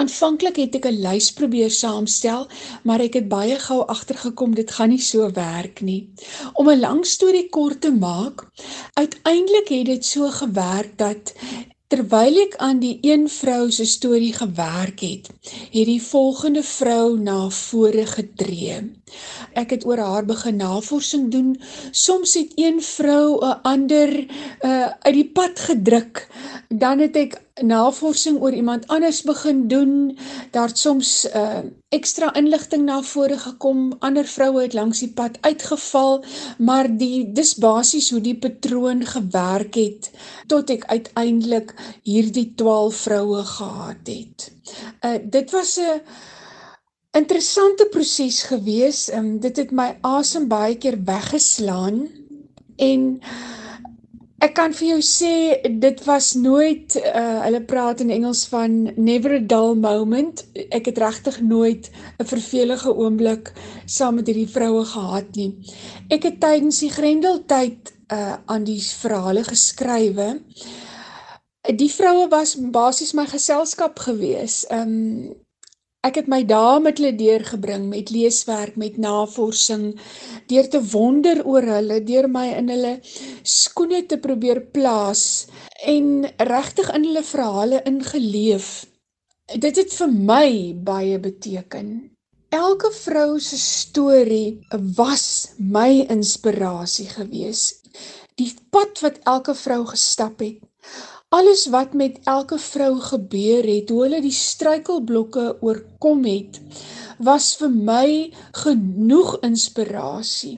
Aanvanklik 0.00 0.56
het 0.56 0.76
ek 0.78 0.86
'n 0.88 1.00
lys 1.04 1.28
probeer 1.38 1.72
saamstel, 1.76 2.46
maar 2.86 3.00
ek 3.06 3.14
het 3.18 3.26
baie 3.28 3.56
gou 3.58 3.80
agtergekom 3.94 4.54
dit 4.54 4.70
gaan 4.76 4.92
nie 4.94 5.02
so 5.06 5.30
werk 5.38 5.82
nie. 5.88 6.02
Om 6.54 6.70
'n 6.70 6.80
lang 6.80 7.02
storie 7.06 7.48
kort 7.56 7.80
te 7.80 7.90
maak, 7.90 8.46
uiteindelik 8.94 9.68
het 9.68 9.86
dit 9.86 10.04
so 10.04 10.30
gewerk 10.30 10.96
dat 10.98 11.34
terwyl 11.90 12.36
ek 12.44 12.54
aan 12.62 12.78
die 12.78 12.98
een 13.02 13.26
vrou 13.28 13.70
se 13.74 13.84
storie 13.88 14.32
gewerk 14.36 15.02
het, 15.02 15.26
het 15.74 15.88
die 15.88 16.02
volgende 16.02 16.62
vrou 16.62 17.18
na 17.18 17.48
vore 17.50 18.06
getree. 18.06 18.78
Ek 19.58 19.74
het 19.74 19.86
oor 19.88 19.98
haar 19.98 20.26
begin 20.28 20.60
navorsing 20.62 21.30
doen. 21.34 21.56
Soms 21.90 22.36
het 22.38 22.52
een 22.54 22.78
vrou 22.82 23.42
'n 23.42 23.58
ander 23.62 24.10
uh 24.62 24.86
uit 25.02 25.14
die 25.14 25.30
pad 25.34 25.58
gedruk. 25.58 26.28
Dan 26.68 26.98
het 26.98 27.16
ek 27.16 27.40
navorsing 27.62 28.40
oor 28.40 28.52
iemand 28.52 28.86
anders 28.86 29.22
begin 29.22 29.68
doen. 29.68 30.18
Daar't 30.50 30.78
soms 30.78 31.28
uh 31.34 31.58
ekstra 31.90 32.34
inligting 32.38 32.84
na 32.84 33.02
vore 33.02 33.38
gekom. 33.38 33.92
Ander 33.98 34.24
vroue 34.24 34.62
het 34.62 34.72
langs 34.72 35.00
die 35.02 35.10
pad 35.12 35.38
uitgeval, 35.40 36.24
maar 36.58 36.86
die 36.96 37.32
dis 37.32 37.54
basies 37.58 38.10
hoe 38.10 38.20
die 38.20 38.36
patroon 38.38 39.02
gewerk 39.06 39.74
het 39.74 40.10
tot 40.46 40.70
ek 40.70 40.86
uiteindelik 40.86 41.74
hierdie 42.02 42.52
12 42.54 42.94
vroue 43.06 43.44
gehad 43.44 44.12
het. 44.14 44.50
Uh 45.04 45.18
dit 45.22 45.50
was 45.50 45.78
'n 45.78 46.00
interessante 47.10 47.88
proses 47.90 48.42
gewees. 48.42 49.08
Um, 49.12 49.38
dit 49.40 49.56
het 49.56 49.70
my 49.70 49.98
asem 50.00 50.48
baie 50.48 50.76
keer 50.78 50.98
weggeslaan 51.04 52.08
en 52.76 53.20
Ek 54.40 54.54
kan 54.56 54.72
vir 54.72 54.86
jou 54.94 55.00
sê 55.04 55.32
dit 55.82 55.98
was 56.06 56.30
nooit 56.40 56.94
uh 57.00 57.40
hulle 57.44 57.60
praat 57.68 58.00
in 58.00 58.12
Engels 58.14 58.46
van 58.48 58.76
never 58.96 59.34
a 59.36 59.40
dull 59.52 59.74
moment. 59.76 60.40
Ek 60.72 60.88
het 60.88 61.00
regtig 61.02 61.40
nooit 61.44 61.90
'n 61.92 62.28
vervelige 62.30 62.94
oomblik 62.94 63.52
saam 63.84 64.14
met 64.16 64.26
hierdie 64.26 64.48
vroue 64.48 64.84
gehad 64.84 65.36
nie. 65.36 65.52
Ek 66.08 66.24
het 66.24 66.40
tydens 66.40 66.80
die 66.80 66.90
Grendeltyd 66.90 67.92
uh 68.12 68.36
aan 68.46 68.64
die 68.64 68.80
verhale 68.80 69.44
geskrywe. 69.44 70.40
Die 71.76 71.92
vroue 71.92 72.28
was 72.28 72.56
basies 72.56 73.12
my 73.12 73.26
geselskap 73.26 73.98
gewees. 73.98 74.64
Um 74.70 75.36
Ek 76.00 76.16
het 76.16 76.28
my 76.32 76.38
dae 76.48 76.78
met 76.80 76.96
hulle 76.96 77.12
deurgebring 77.12 77.82
met 77.90 78.08
leeswerk, 78.08 78.76
met 78.80 78.94
navorsing, 78.96 79.82
deur 80.48 80.68
te 80.72 80.80
wonder 80.92 81.42
oor 81.44 81.66
hulle, 81.74 81.98
deur 82.08 82.28
my 82.36 82.46
in 82.56 82.70
hulle 82.72 82.92
skoene 83.44 84.00
te 84.08 84.16
probeer 84.22 84.62
plaas 84.72 85.24
en 85.94 86.24
regtig 86.52 86.88
in 86.96 87.04
hulle 87.04 87.24
verhale 87.32 87.82
ingeleef. 87.90 88.70
Dit 89.66 89.76
het 89.82 89.92
vir 89.98 90.16
my 90.32 90.48
baie 90.88 91.20
beteken. 91.20 91.92
Elke 92.48 92.88
vrou 92.96 93.36
se 93.38 93.60
storie 93.60 94.56
was 94.96 95.52
my 95.58 96.06
inspirasie 96.08 97.10
gewees. 97.12 97.66
Die 98.40 98.54
pad 98.72 99.04
wat 99.04 99.20
elke 99.28 99.52
vrou 99.54 99.82
gestap 99.92 100.40
het, 100.40 100.64
alles 101.30 101.66
wat 101.70 101.92
met 101.94 102.18
elke 102.26 102.58
vrou 102.58 102.96
gebeur 103.00 103.66
het, 103.66 103.90
hoe 103.90 104.02
hulle 104.02 104.18
die 104.24 104.34
struikelblokke 104.34 105.60
oorkom 105.62 106.24
het, 106.26 106.58
was 107.22 107.52
vir 107.60 107.70
my 107.70 108.08
genoeg 108.62 109.36
inspirasie 109.46 110.56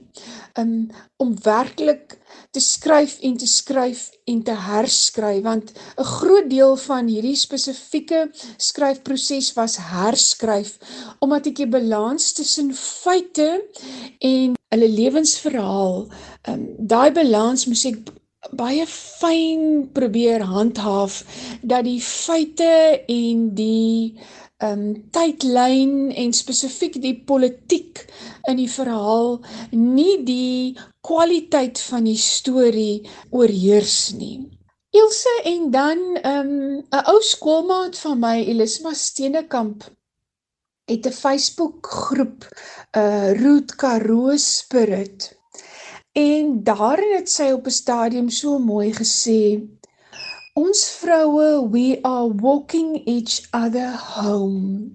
um, 0.59 0.89
om 1.21 1.35
werklik 1.45 2.17
te 2.55 2.61
skryf 2.61 3.19
en 3.27 3.37
te 3.41 3.49
skryf 3.51 4.07
en 4.31 4.41
te 4.47 4.55
herskryf, 4.69 5.43
want 5.45 5.75
een 5.75 6.09
groot 6.09 6.49
deel 6.49 6.77
van 6.87 7.11
hierdie 7.11 7.37
specifieke 7.37 8.25
skryfproces 8.57 9.53
was 9.59 9.77
herskryf, 9.91 10.79
omdat 11.21 11.51
ek 11.53 11.61
die 11.65 11.69
balans 11.77 12.33
tussen 12.39 12.73
feite 12.77 13.51
en 14.25 14.57
hulle 14.73 14.91
levensverhaal, 14.97 16.05
um, 16.49 16.67
die 16.79 17.15
balans 17.21 17.69
moes 17.69 17.85
ek 17.93 18.05
baie 18.51 18.87
fyn 18.91 19.89
probeer 19.95 20.43
handhaaf 20.43 21.23
dat 21.63 21.85
die 21.87 22.01
feite 22.03 23.05
en 23.07 23.55
die 23.55 24.19
um 24.63 24.83
tydlyn 25.15 26.11
en 26.23 26.35
spesifiek 26.35 26.99
die 27.03 27.15
politiek 27.27 28.05
in 28.51 28.59
die 28.61 28.71
verhaal 28.71 29.39
nie 29.73 30.23
die 30.27 30.79
kwaliteit 31.07 31.81
van 31.91 32.07
die 32.07 32.19
storie 32.19 33.03
oorheers 33.31 34.13
nie. 34.19 34.39
Ilse 34.93 35.35
en 35.49 35.71
dan 35.71 36.01
um 36.35 36.53
'n 36.83 37.05
ou 37.13 37.19
skoolmaat 37.33 37.99
van 37.99 38.21
my 38.21 38.37
Elisma 38.55 38.93
Steenekamp 38.95 39.87
het 40.91 41.07
'n 41.07 41.19
Facebook 41.25 41.87
groep 41.87 42.47
uh, 42.97 43.33
Root 43.43 43.75
Karoo 43.75 44.37
Spirit 44.37 45.31
En 46.13 46.63
daarin 46.65 47.17
het 47.17 47.31
sy 47.31 47.51
op 47.53 47.67
'n 47.67 47.71
stadium 47.71 48.29
so 48.29 48.59
mooi 48.59 48.93
gesê: 48.93 49.61
Ons 50.55 50.91
vroue, 51.01 51.69
we 51.71 51.99
are 52.03 52.35
walking 52.35 53.07
each 53.07 53.49
other 53.53 53.97
home. 53.97 54.91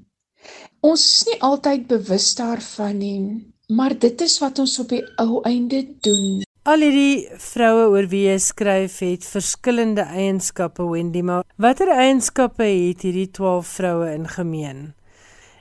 Ons 0.80 1.02
is 1.06 1.24
nie 1.26 1.42
altyd 1.42 1.88
bewus 1.88 2.36
daarvan 2.36 2.98
nie. 2.98 3.54
maar 3.68 4.00
dit 4.00 4.22
is 4.22 4.40
wat 4.40 4.60
ons 4.60 4.80
op 4.80 4.92
die 4.94 5.04
ou 5.20 5.42
einde 5.48 5.82
doen. 6.04 6.44
Al 6.68 6.84
hierdie 6.84 7.28
vroue 7.40 7.88
oor 7.94 8.08
wie 8.12 8.26
jy 8.28 8.38
skryf 8.44 9.00
het 9.04 9.28
verskillende 9.28 10.04
eienskappe 10.04 10.84
Wendy, 10.88 11.24
maar 11.24 11.44
watter 11.56 11.92
eienskappe 11.92 12.68
het 12.68 13.04
hierdie 13.08 13.30
12 13.32 13.74
vroue 13.80 14.12
in 14.14 14.28
gemeen? 14.28 14.82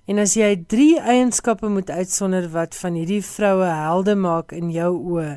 En 0.07 0.21
as 0.23 0.37
jy 0.39 0.53
3 0.71 1.01
eienskappe 1.01 1.69
moet 1.69 1.91
uitsonder 1.91 2.47
wat 2.53 2.77
van 2.79 2.95
hierdie 2.95 3.23
vroue 3.27 3.67
helde 3.67 4.15
maak 4.15 4.55
in 4.55 4.71
jou 4.71 4.93
oë, 5.17 5.33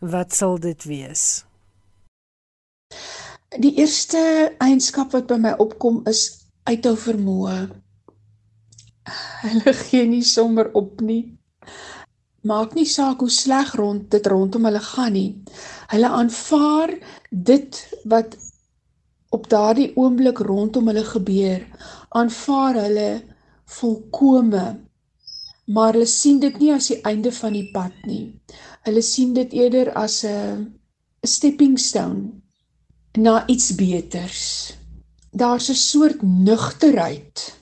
wat 0.00 0.32
sal 0.32 0.56
dit 0.58 0.86
wees? 0.88 1.44
Die 3.60 3.74
eerste 3.76 4.20
eienskap 4.64 5.12
wat 5.12 5.28
by 5.30 5.38
my 5.38 5.54
opkom 5.60 6.02
is 6.10 6.24
uithou 6.64 6.96
vermoë. 6.98 7.58
Hulle 9.44 9.74
gee 9.84 10.08
nie 10.08 10.24
sommer 10.24 10.72
op 10.72 11.04
nie 11.04 11.22
maak 12.44 12.74
nie 12.76 12.86
saak 12.88 13.22
hoe 13.24 13.32
sleg 13.32 13.72
rond 13.80 14.10
dit 14.12 14.26
rondom 14.28 14.66
hulle 14.68 14.80
gaan 14.84 15.14
nie. 15.16 15.30
Hulle 15.92 16.10
aanvaar 16.20 16.92
dit 17.30 17.78
wat 18.12 18.36
op 19.34 19.48
daardie 19.50 19.90
oomblik 19.96 20.42
rondom 20.48 20.90
hulle 20.92 21.04
gebeur. 21.08 21.64
Aanvaar 22.20 22.80
hulle 22.82 23.08
volkome. 23.78 24.66
Maar 25.66 25.92
hulle 25.96 26.06
sien 26.10 26.40
dit 26.40 26.58
nie 26.60 26.72
as 26.74 26.90
die 26.92 27.00
einde 27.08 27.32
van 27.32 27.52
die 27.56 27.68
pad 27.72 27.94
nie. 28.08 28.34
Hulle 28.84 29.02
sien 29.02 29.34
dit 29.34 29.52
eerder 29.52 29.92
as 29.96 30.24
'n 30.24 30.74
stepping 31.24 31.78
stone 31.78 32.44
na 33.16 33.46
iets 33.46 33.74
beters. 33.74 34.74
Daar's 35.30 35.68
'n 35.70 35.74
soort 35.74 36.22
nugterheid 36.22 37.54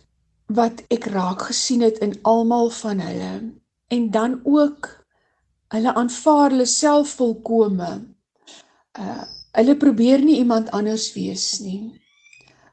wat 0.47 0.83
ek 0.89 1.05
raak 1.05 1.43
gesien 1.43 1.81
het 1.81 1.99
in 1.99 2.19
almal 2.23 2.71
van 2.71 3.01
hulle 3.01 3.53
en 3.89 4.11
dan 4.11 4.41
ook 4.45 5.05
hulle 5.69 5.95
aanvaar 5.95 6.51
hulle 6.51 6.67
self 6.67 7.17
volkome. 7.21 7.93
Uh 8.99 9.25
hulle 9.53 9.77
probeer 9.77 10.23
nie 10.25 10.39
iemand 10.41 10.71
anders 10.71 11.11
wees 11.13 11.59
nie. 11.61 12.01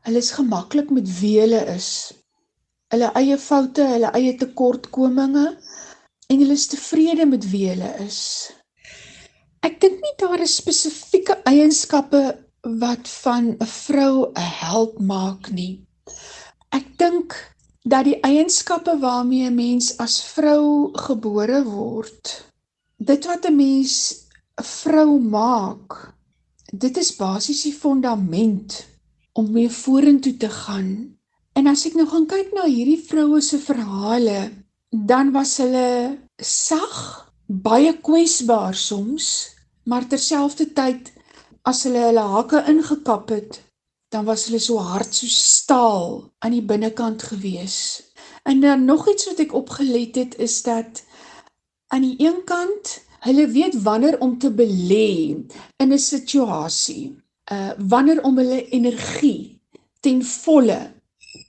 Hulle 0.07 0.17
is 0.17 0.31
gemaklik 0.31 0.89
met 0.89 1.19
wie 1.19 1.39
hulle 1.41 1.59
is. 1.75 2.13
Hulle 2.89 3.11
eie 3.19 3.37
foute, 3.37 3.83
hulle 3.85 4.09
eie 4.17 4.33
tekortkominge 4.37 5.45
en 6.29 6.39
hulle 6.41 6.55
is 6.57 6.67
tevrede 6.71 7.27
met 7.29 7.43
wie 7.51 7.67
hulle 7.69 7.89
is. 8.05 8.21
Ek 9.61 9.75
dink 9.83 9.99
nie 10.01 10.15
daar 10.21 10.41
is 10.41 10.55
spesifieke 10.57 11.35
eienskappe 11.51 12.21
wat 12.81 13.11
van 13.23 13.51
'n 13.51 13.69
vrou 13.73 14.31
'n 14.31 14.49
held 14.61 14.97
maak 15.11 15.51
nie. 15.59 15.85
Ek 16.71 16.87
dink 16.97 17.37
dat 17.85 18.05
die 18.05 18.19
eienskappe 18.31 18.97
waarmee 19.05 19.49
'n 19.49 19.55
mens 19.55 19.97
as 19.97 20.21
vrou 20.33 20.91
gebore 20.93 21.63
word, 21.63 22.45
dit 22.97 23.25
wat 23.25 23.45
'n 23.45 23.55
mens 23.55 23.93
'n 24.57 24.63
vrou 24.63 25.19
maak, 25.19 26.13
dit 26.73 26.97
is 26.97 27.15
basies 27.15 27.63
die 27.63 27.73
fondament 27.73 28.85
om 29.33 29.51
mee 29.51 29.69
vorentoe 29.69 30.37
te 30.37 30.49
gaan. 30.49 31.18
En 31.59 31.67
as 31.67 31.81
ek 31.89 31.95
nou 31.99 32.05
gaan 32.07 32.23
kyk 32.31 32.53
na 32.55 32.69
hierdie 32.71 33.01
vroue 33.03 33.41
se 33.43 33.57
verhale, 33.59 34.41
dan 34.95 35.33
was 35.35 35.57
hulle 35.59 36.15
sag, 36.39 36.99
baie 37.49 37.91
kwesbaar 37.99 38.77
soms, 38.79 39.25
maar 39.83 40.05
terselfdertyd 40.07 41.09
as 41.67 41.81
hulle 41.83 42.05
hulle 42.05 42.23
hake 42.33 42.61
ingekap 42.71 43.33
het, 43.35 43.57
dan 44.13 44.23
was 44.29 44.45
hulle 44.47 44.61
so 44.63 44.79
hard 44.79 45.11
so 45.11 45.27
staal 45.27 46.13
aan 46.39 46.55
die 46.55 46.63
binnekant 46.69 47.25
gewees. 47.27 47.75
En 48.47 48.63
dan 48.63 48.85
nog 48.87 49.09
iets 49.11 49.27
wat 49.27 49.41
ek 49.43 49.55
opgelet 49.59 50.15
het 50.15 50.37
is 50.39 50.61
dat 50.63 51.03
aan 51.91 52.07
die 52.07 52.15
een 52.23 52.39
kant 52.47 52.93
hulle 53.27 53.49
weet 53.51 53.75
wanneer 53.83 54.15
om 54.23 54.37
te 54.39 54.53
belê 54.61 55.35
in 55.83 55.91
'n 55.91 55.99
situasie. 55.99 57.19
Uh 57.51 57.75
wanneer 57.77 58.23
om 58.23 58.37
hulle 58.37 58.63
energie 58.69 59.59
ten 59.99 60.23
volle 60.23 60.79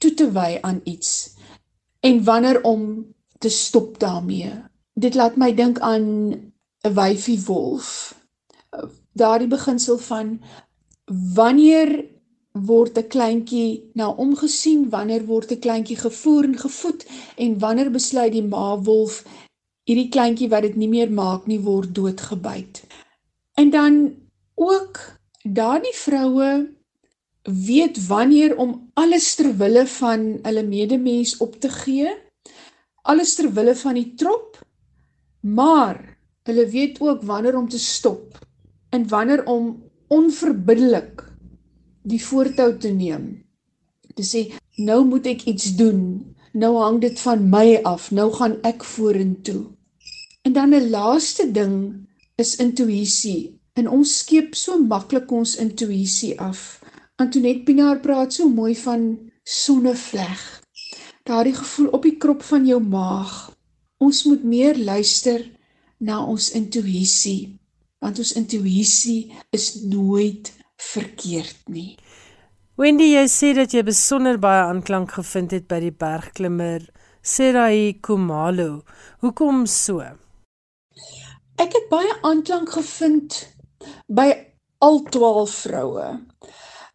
toe 0.01 0.15
te 0.15 0.29
wy 0.33 0.59
aan 0.61 0.81
iets 0.85 1.37
en 2.01 2.25
wanneer 2.25 2.63
om 2.65 3.15
te 3.39 3.49
stop 3.49 3.99
daarmee. 4.01 4.53
Dit 4.95 5.15
laat 5.15 5.37
my 5.37 5.53
dink 5.55 5.79
aan 5.79 6.07
'n 6.85 6.95
wyfie 6.95 7.41
wolf. 7.45 8.15
Daardie 9.13 9.49
beginsel 9.49 9.99
van 9.99 10.41
wanneer 11.35 12.05
word 12.53 12.99
'n 12.99 13.07
kleintjie 13.07 13.91
na 13.95 14.09
omgesien, 14.09 14.89
wanneer 14.89 15.25
word 15.27 15.53
'n 15.53 15.59
kleintjie 15.59 15.97
gevoer 15.97 16.45
en 16.45 16.59
gevoed 16.59 17.07
en 17.37 17.59
wanneer 17.59 17.91
besluit 17.91 18.33
die 18.33 18.43
ma 18.43 18.79
wolf 18.79 19.25
hierdie 19.85 20.09
kleintjie 20.09 20.49
wat 20.49 20.63
dit 20.63 20.77
nie 20.77 20.89
meer 20.89 21.11
maak 21.13 21.47
nie 21.47 21.61
word 21.61 21.95
doodgebyt. 21.95 22.85
En 23.55 23.71
dan 23.71 24.15
ook 24.55 24.99
daardie 25.43 25.95
vroue 25.95 26.51
weet 27.43 28.07
wanneer 28.07 28.57
om 28.57 28.91
alles 28.95 29.35
ter 29.35 29.57
wille 29.57 29.87
van 29.87 30.27
hulle 30.43 30.63
medemens 30.63 31.37
op 31.37 31.61
te 31.61 31.69
gee, 31.69 32.13
alles 33.03 33.35
ter 33.35 33.53
wille 33.53 33.75
van 33.75 33.95
die 33.95 34.15
trop, 34.15 34.59
maar 35.41 36.19
hulle 36.43 36.67
weet 36.69 37.01
ook 37.01 37.23
wanneer 37.23 37.57
om 37.57 37.69
te 37.69 37.79
stop 37.79 38.39
en 38.91 39.09
wanneer 39.09 39.45
om 39.47 39.83
onverbiddelik 40.09 41.25
die 42.03 42.21
voortou 42.25 42.77
te 42.79 42.91
neem. 42.93 43.31
Te 44.15 44.25
sê 44.27 44.47
nou 44.81 45.05
moet 45.07 45.29
ek 45.31 45.47
iets 45.53 45.75
doen. 45.79 46.01
Nou 46.53 46.73
hang 46.81 46.99
dit 47.01 47.21
van 47.21 47.45
my 47.53 47.79
af. 47.87 48.11
Nou 48.11 48.31
gaan 48.35 48.57
ek 48.67 48.85
vorentoe. 48.85 49.71
En 50.43 50.53
dan 50.53 50.75
'n 50.75 50.91
laaste 50.91 51.51
ding 51.53 52.07
is 52.37 52.57
intuïsie. 52.57 53.61
En 53.75 53.89
ons 53.89 54.19
skep 54.19 54.55
so 54.55 54.79
maklik 54.79 55.31
ons 55.31 55.57
intuïsie 55.57 56.41
af. 56.41 56.80
Antoinette 57.21 57.67
Pinaar 57.69 58.01
praat 58.01 58.33
so 58.33 58.49
mooi 58.49 58.75
van 58.81 59.07
sonnevleg. 59.45 60.41
Daardie 61.29 61.55
gevoel 61.55 61.91
op 61.97 62.07
die 62.09 62.17
krop 62.17 62.43
van 62.49 62.67
jou 62.67 62.81
maag. 62.81 63.51
Ons 64.01 64.25
moet 64.25 64.45
meer 64.45 64.79
luister 64.79 65.45
na 66.01 66.23
ons 66.25 66.53
intuïsie 66.57 67.61
want 68.01 68.17
ons 68.23 68.33
intuïsie 68.33 69.29
is 69.53 69.83
nooit 69.85 70.49
verkeerd 70.81 71.69
nie. 71.69 71.99
Wendy, 72.81 73.11
jy 73.13 73.27
sê 73.29 73.51
dat 73.57 73.75
jy 73.77 73.83
besonder 73.85 74.39
baie 74.41 74.63
aanklank 74.71 75.13
gevind 75.19 75.53
het 75.53 75.67
by 75.69 75.83
die 75.85 75.93
bergklimmer 75.93 76.87
Serai 77.21 77.99
Kumalo. 78.01 78.87
Hoekom 79.21 79.67
so? 79.69 80.01
Ek 81.61 81.77
het 81.77 81.91
baie 81.93 82.17
aanklank 82.25 82.73
gevind 82.73 83.37
by 84.09 84.31
al 84.81 85.03
12 85.13 85.59
vroue. 85.67 86.09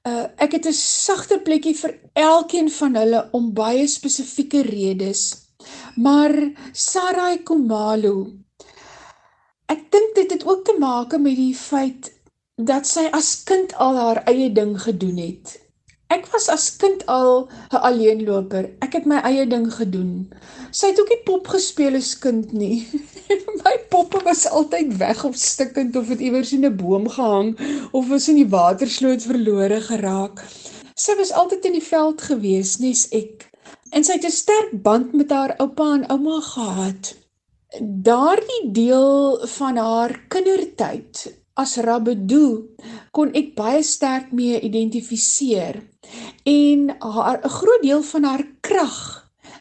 Uh 0.05 0.25
ek 0.37 0.51
het 0.57 0.67
'n 0.69 0.77
sagter 0.77 1.39
plekkie 1.41 1.75
vir 1.75 1.93
elkeen 2.13 2.69
van 2.71 2.95
hulle 2.95 3.21
om 3.31 3.53
baie 3.53 3.87
spesifieke 3.87 4.61
redes. 4.61 5.21
Maar 5.95 6.33
Sarai 6.71 7.43
Kumalo 7.43 8.15
Ek 9.65 9.91
dink 9.91 10.15
dit 10.15 10.31
het 10.31 10.45
ook 10.45 10.65
te 10.65 10.75
maak 10.79 11.17
met 11.17 11.35
die 11.35 11.55
feit 11.55 12.11
dat 12.55 12.85
sy 12.87 13.07
as 13.11 13.43
kind 13.43 13.73
al 13.73 13.97
haar 13.97 14.21
eie 14.29 14.51
ding 14.53 14.75
gedoen 14.81 15.17
het. 15.17 15.64
Ek 16.15 16.27
was 16.31 16.45
as 16.53 16.65
kind 16.79 17.01
al 17.11 17.49
'n 17.75 17.81
alleenloper. 17.87 18.69
Ek 18.85 18.93
het 18.95 19.07
my 19.11 19.17
eie 19.29 19.45
ding 19.53 19.65
gedoen. 19.77 20.11
Sy 20.71 20.91
het 20.91 20.99
ook 21.01 21.11
nie 21.11 21.23
pop 21.27 21.49
gespeel 21.53 21.97
as 21.99 22.13
kind 22.25 22.53
nie. 22.53 22.87
my 23.65 23.73
poppe 23.91 24.21
was 24.23 24.45
altyd 24.59 24.95
weg 25.01 25.23
of 25.27 25.35
stikkend 25.35 25.95
of 25.99 26.07
het 26.13 26.23
iewers 26.23 26.53
in 26.55 26.63
'n 26.69 26.77
boom 26.79 27.09
gehang 27.17 27.49
of 27.91 28.07
was 28.13 28.29
in 28.31 28.39
die 28.39 28.47
watersloot 28.55 29.27
verlore 29.27 29.81
geraak. 29.89 30.39
Sy 30.95 31.17
was 31.19 31.35
altyd 31.35 31.65
in 31.65 31.75
die 31.79 31.87
veld 31.91 32.21
gewees, 32.21 32.77
nes 32.79 33.07
ek. 33.11 33.49
En 33.91 34.03
sy 34.07 34.15
het 34.15 34.27
'n 34.29 34.39
sterk 34.39 34.71
band 34.87 35.13
met 35.13 35.35
haar 35.35 35.55
oupa 35.59 35.93
en 35.99 36.09
ouma 36.15 36.39
gehad. 36.41 37.15
Daardie 37.81 38.71
deel 38.71 39.47
van 39.57 39.77
haar 39.77 40.15
kindertyd 40.29 41.27
as 41.55 41.75
Rabedu 41.77 42.75
kon 43.15 43.35
ek 43.35 43.51
baie 43.55 43.83
sterk 43.83 44.31
mee 44.31 44.59
identifiseer 44.59 45.81
en 46.45 46.95
haar 46.99 47.39
'n 47.43 47.49
groot 47.49 47.81
deel 47.81 48.03
van 48.03 48.23
haar 48.23 48.45
krag 48.61 48.97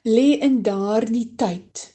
lê 0.03 0.29
in 0.47 0.63
daardie 0.63 1.33
tyd 1.37 1.95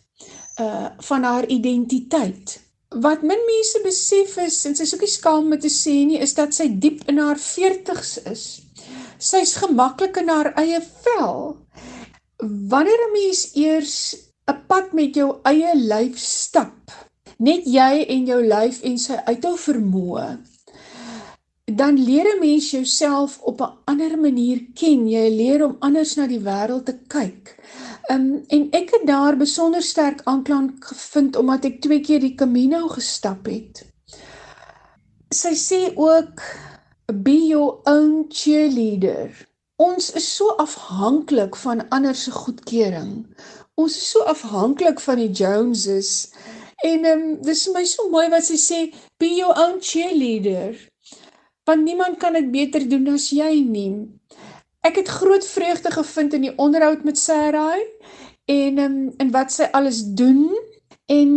uh 0.62 0.90
van 0.98 1.24
haar 1.24 1.46
identiteit. 1.48 2.60
Wat 2.90 3.22
min 3.22 3.44
mense 3.46 3.80
besef 3.84 4.38
is 4.38 4.66
en 4.66 4.76
sy 4.76 4.84
is 4.84 4.94
ook 4.94 5.06
nie 5.06 5.18
skaam 5.18 5.52
om 5.52 5.60
te 5.60 5.70
sê 5.70 5.94
nie 6.06 6.20
is 6.26 6.34
dat 6.34 6.54
sy 6.54 6.68
diep 6.86 7.06
in 7.08 7.18
haar 7.18 7.38
40's 7.38 8.18
is. 8.34 8.46
Sy's 9.18 9.54
gemaklik 9.62 10.18
in 10.18 10.30
haar 10.30 10.54
eie 10.58 10.82
vel. 11.04 11.58
Wanneer 12.72 13.02
'n 13.06 13.14
mens 13.14 13.56
eers 13.56 13.96
'n 14.50 14.58
pad 14.68 14.94
met 14.94 15.16
jou 15.16 15.30
eie 15.44 15.76
lyf 15.76 16.18
stap, 16.18 16.92
net 17.38 17.66
jy 17.66 18.06
en 18.10 18.26
jou 18.26 18.42
lyf 18.48 18.82
en 18.82 18.98
sy 18.98 19.18
uithou 19.26 19.58
vermoë 19.58 20.40
dan 21.76 22.04
leer 22.04 22.26
'n 22.36 22.40
mens 22.40 22.72
jouself 22.72 23.40
op 23.42 23.62
'n 23.62 23.74
ander 23.86 24.20
manier 24.20 24.60
ken. 24.74 25.08
Jy 25.10 25.30
leer 25.30 25.66
om 25.66 25.76
anders 25.80 26.16
na 26.16 26.28
die 26.28 26.40
wêreld 26.40 26.86
te 26.86 26.98
kyk. 27.08 27.56
Um, 28.12 28.44
en 28.48 28.68
ek 28.72 28.90
het 28.90 29.06
daar 29.08 29.38
besonder 29.38 29.82
sterk 29.82 30.22
aanklank 30.24 30.86
gevind 30.86 31.36
omdat 31.36 31.66
ek 31.66 31.82
twee 31.82 32.00
keer 32.00 32.20
die 32.20 32.36
Camino 32.36 32.88
gestap 32.88 33.46
het. 33.46 33.86
Sy 35.30 35.54
sê 35.54 35.82
ook 35.96 36.42
be 37.24 37.38
your 37.48 37.82
own 37.84 38.26
cheerleader. 38.30 39.48
Ons 39.76 40.12
is 40.12 40.36
so 40.36 40.48
afhanklik 40.50 41.56
van 41.56 41.90
ander 41.90 42.16
se 42.16 42.32
goedkeuring. 42.32 43.28
Ons 43.76 43.98
is 43.98 44.10
so 44.10 44.20
afhanklik 44.20 45.00
van 45.00 45.16
die 45.16 45.32
Joneses. 45.32 46.32
En 46.84 47.06
ehm 47.06 47.20
um, 47.20 47.42
dis 47.42 47.66
vir 47.68 47.74
my 47.74 47.86
so 47.86 48.10
mooi 48.10 48.30
wat 48.30 48.46
sy 48.46 48.58
sê 48.58 48.80
be 49.20 49.36
your 49.36 49.56
own 49.60 49.80
cheerleader 49.82 50.90
want 51.70 51.86
niemand 51.86 52.18
kan 52.18 52.34
dit 52.34 52.50
beter 52.52 52.88
doen 52.90 53.14
as 53.14 53.30
jy 53.36 53.62
nie. 53.62 53.94
Ek 54.82 54.98
het 54.98 55.12
groot 55.20 55.46
vreugde 55.46 55.92
gevind 55.94 56.34
in 56.34 56.48
die 56.48 56.56
onderhoud 56.58 57.04
met 57.06 57.20
Sarah 57.20 57.78
en 58.50 58.80
um, 58.82 59.00
in 59.22 59.34
wat 59.36 59.54
sy 59.54 59.68
alles 59.78 60.02
doen 60.18 60.48
en 61.12 61.34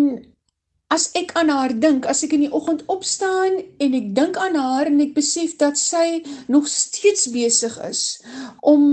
as 0.93 1.09
ek 1.16 1.33
aan 1.41 1.49
haar 1.53 1.72
dink, 1.80 2.07
as 2.09 2.20
ek 2.24 2.35
in 2.37 2.47
die 2.47 2.53
oggend 2.53 2.85
opstaan 2.93 3.59
en 3.80 3.95
ek 3.97 4.09
dink 4.16 4.39
aan 4.41 4.57
haar 4.61 4.89
en 4.91 5.01
ek 5.05 5.14
besef 5.16 5.57
dat 5.61 5.80
sy 5.80 6.22
nog 6.53 6.68
steeds 6.68 7.30
besig 7.33 7.76
is 7.89 8.03
om 8.61 8.85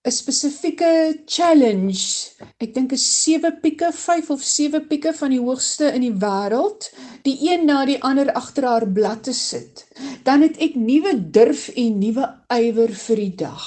'n 0.00 0.10
spesifieke 0.10 1.20
challenge. 1.26 2.32
Ek 2.56 2.72
dink 2.72 2.92
is 2.96 3.04
7 3.22 3.58
pieke, 3.60 3.90
5 3.92 4.30
of 4.32 4.42
7 4.42 4.86
pieke 4.88 5.12
van 5.12 5.28
die 5.34 5.40
hoogste 5.40 5.90
in 5.92 6.00
die 6.00 6.14
wêreld, 6.22 6.86
die 7.26 7.36
een 7.44 7.66
na 7.68 7.82
die 7.84 7.98
ander 8.00 8.30
agter 8.32 8.64
haar 8.64 8.86
blad 8.88 9.26
te 9.28 9.34
sit. 9.36 9.84
Dan 10.24 10.40
het 10.40 10.56
ek 10.56 10.78
nuwe 10.80 11.12
durf 11.30 11.68
en 11.68 11.98
nuwe 12.00 12.24
ywer 12.56 12.94
vir 12.96 13.20
die 13.20 13.34
dag. 13.42 13.66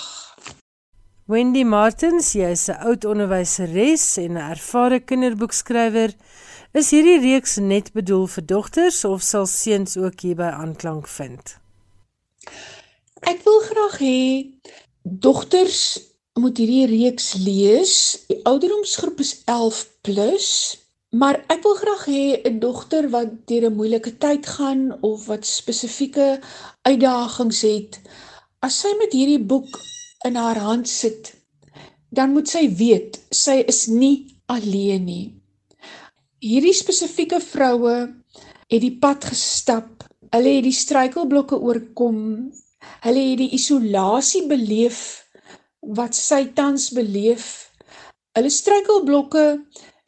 Wendy 1.30 1.64
Martins, 1.64 2.32
jy 2.34 2.50
is 2.52 2.66
'n 2.70 2.82
oud 2.82 3.06
onderwyseres 3.06 4.18
en 4.18 4.34
'n 4.34 4.50
ervare 4.56 5.00
kinderboekskrywer. 5.00 6.16
Is 6.74 6.90
hierdie 6.90 7.20
reeks 7.22 7.58
net 7.62 7.94
bedoel 7.94 8.26
vir 8.28 8.46
dogters 8.46 9.06
of 9.06 9.22
sal 9.22 9.46
seuns 9.46 9.98
ook 9.98 10.20
hierby 10.26 10.50
aanklank 10.50 11.08
vind? 11.08 11.58
Ek 13.22 13.44
wil 13.46 13.60
graag 13.70 14.00
hê 14.02 14.50
dogters 15.04 16.13
moet 16.40 16.58
hierdie 16.58 16.88
reeks 16.90 17.34
lees. 17.38 17.96
Die 18.30 18.40
ouderdomsgroep 18.50 19.20
is 19.22 19.36
11+, 19.46 19.84
plus, 20.02 20.50
maar 21.14 21.44
ek 21.54 21.62
wil 21.66 21.76
graag 21.78 22.06
hê 22.10 22.24
'n 22.50 22.60
dogter 22.60 23.10
wat 23.14 23.46
deur 23.48 23.70
'n 23.70 23.78
moeilike 23.78 24.18
tyd 24.18 24.46
gaan 24.46 24.98
of 25.02 25.28
wat 25.30 25.46
spesifieke 25.46 26.40
uitdagings 26.82 27.62
het, 27.62 28.00
as 28.60 28.80
sy 28.80 28.92
met 28.98 29.14
hierdie 29.14 29.44
boek 29.52 29.80
in 30.26 30.36
haar 30.36 30.58
hand 30.58 30.88
sit, 30.90 31.34
dan 32.10 32.34
moet 32.34 32.50
sy 32.50 32.66
weet 32.76 33.20
sy 33.30 33.64
is 33.68 33.88
nie 33.88 34.38
alleen 34.46 35.06
nie. 35.06 35.36
Hierdie 36.40 36.74
spesifieke 36.74 37.40
vroue 37.40 38.10
het 38.68 38.82
die 38.82 38.98
pad 39.00 39.26
gestap. 39.26 40.04
Hulle 40.34 40.56
het 40.58 40.64
die 40.64 40.76
struikelblokke 40.76 41.60
oorkom. 41.60 42.52
Hulle 43.06 43.22
het 43.30 43.38
die 43.38 43.54
isolasie 43.54 44.48
beleef 44.48 45.23
wat 45.84 46.16
sy 46.16 46.46
tans 46.56 46.90
beleef. 46.96 47.70
Hulle 48.38 48.50
struikelblokke, 48.50 49.46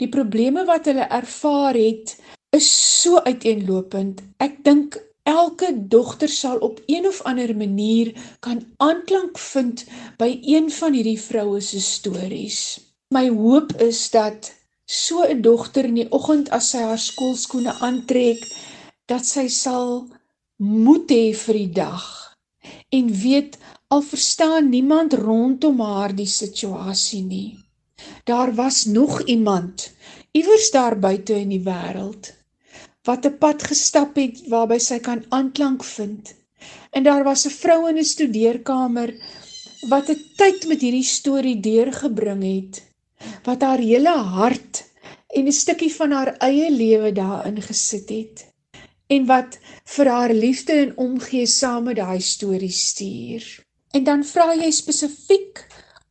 die 0.02 0.10
probleme 0.12 0.66
wat 0.68 0.88
hulle 0.90 1.08
ervaar 1.12 1.78
het, 1.78 2.16
is 2.56 2.68
so 3.02 3.20
uiteenlopend. 3.28 4.24
Ek 4.40 4.62
dink 4.64 4.98
elke 5.28 5.72
dogter 5.92 6.32
sal 6.32 6.62
op 6.64 6.80
een 6.88 7.08
of 7.10 7.22
ander 7.28 7.52
manier 7.58 8.14
kan 8.46 8.62
aanklank 8.78 9.40
vind 9.42 9.86
by 10.22 10.30
een 10.42 10.70
van 10.72 10.94
hierdie 10.94 11.20
vroue 11.20 11.62
se 11.62 11.82
stories. 11.82 12.62
My 13.14 13.28
hoop 13.30 13.74
is 13.82 14.10
dat 14.14 14.54
so 14.86 15.24
'n 15.24 15.42
dogter 15.42 15.86
in 15.86 16.00
die 16.02 16.12
oggend 16.12 16.50
as 16.50 16.70
sy 16.70 16.82
haar 16.86 17.02
skoolskoene 17.02 17.74
aantrek, 17.82 18.46
dat 19.06 19.26
sy 19.26 19.48
sal 19.48 20.08
moed 20.58 21.10
hê 21.10 21.34
vir 21.34 21.54
die 21.54 21.74
dag 21.74 22.06
en 22.90 23.10
weet 23.22 23.58
al 23.88 24.02
verstaan 24.02 24.70
niemand 24.70 25.14
rondom 25.14 25.80
haar 25.80 26.16
die 26.16 26.30
situasie 26.30 27.24
nie. 27.24 27.58
Daar 28.24 28.54
was 28.56 28.86
nog 28.86 29.22
iemand 29.24 29.92
iewers 30.32 30.72
daar 30.72 31.00
buite 31.00 31.36
in 31.40 31.50
die 31.50 31.64
wêreld 31.64 32.34
wat 33.06 33.26
'n 33.26 33.38
pad 33.38 33.64
gestap 33.64 34.16
het 34.16 34.42
waarby 34.54 34.78
sy 34.80 34.98
kan 35.00 35.26
aanklank 35.30 35.84
vind. 35.84 36.34
En 36.92 37.04
daar 37.04 37.24
was 37.24 37.46
'n 37.46 37.58
vrou 37.62 37.90
in 37.90 37.98
'n 37.98 38.12
studeerkamer 38.14 39.14
wat 39.90 40.10
'n 40.10 40.22
tyd 40.36 40.68
met 40.68 40.82
hierdie 40.82 41.10
storie 41.18 41.60
deurgebring 41.60 42.44
het, 42.44 42.84
wat 43.44 43.62
haar 43.62 43.78
hele 43.78 44.18
hart 44.38 44.84
en 45.28 45.46
'n 45.48 45.52
stukkie 45.52 45.94
van 45.94 46.12
haar 46.12 46.38
eie 46.38 46.72
lewe 46.72 47.12
daarin 47.12 47.62
gesit 47.62 48.10
het 48.10 48.54
en 49.08 49.26
wat 49.26 49.60
vir 49.86 50.08
haar 50.08 50.34
liefde 50.34 50.74
en 50.74 50.98
omgee 50.98 51.46
saam 51.46 51.84
met 51.84 51.96
daai 51.96 52.22
storie 52.22 52.72
stuur. 52.72 53.65
En 53.96 54.04
dan 54.04 54.26
vra 54.28 54.50
jy 54.60 54.72
spesifiek 54.76 55.62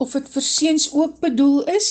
of 0.00 0.14
dit 0.16 0.28
vir 0.34 0.44
seuns 0.46 0.86
ook 0.92 1.18
bedoel 1.20 1.66
is. 1.74 1.90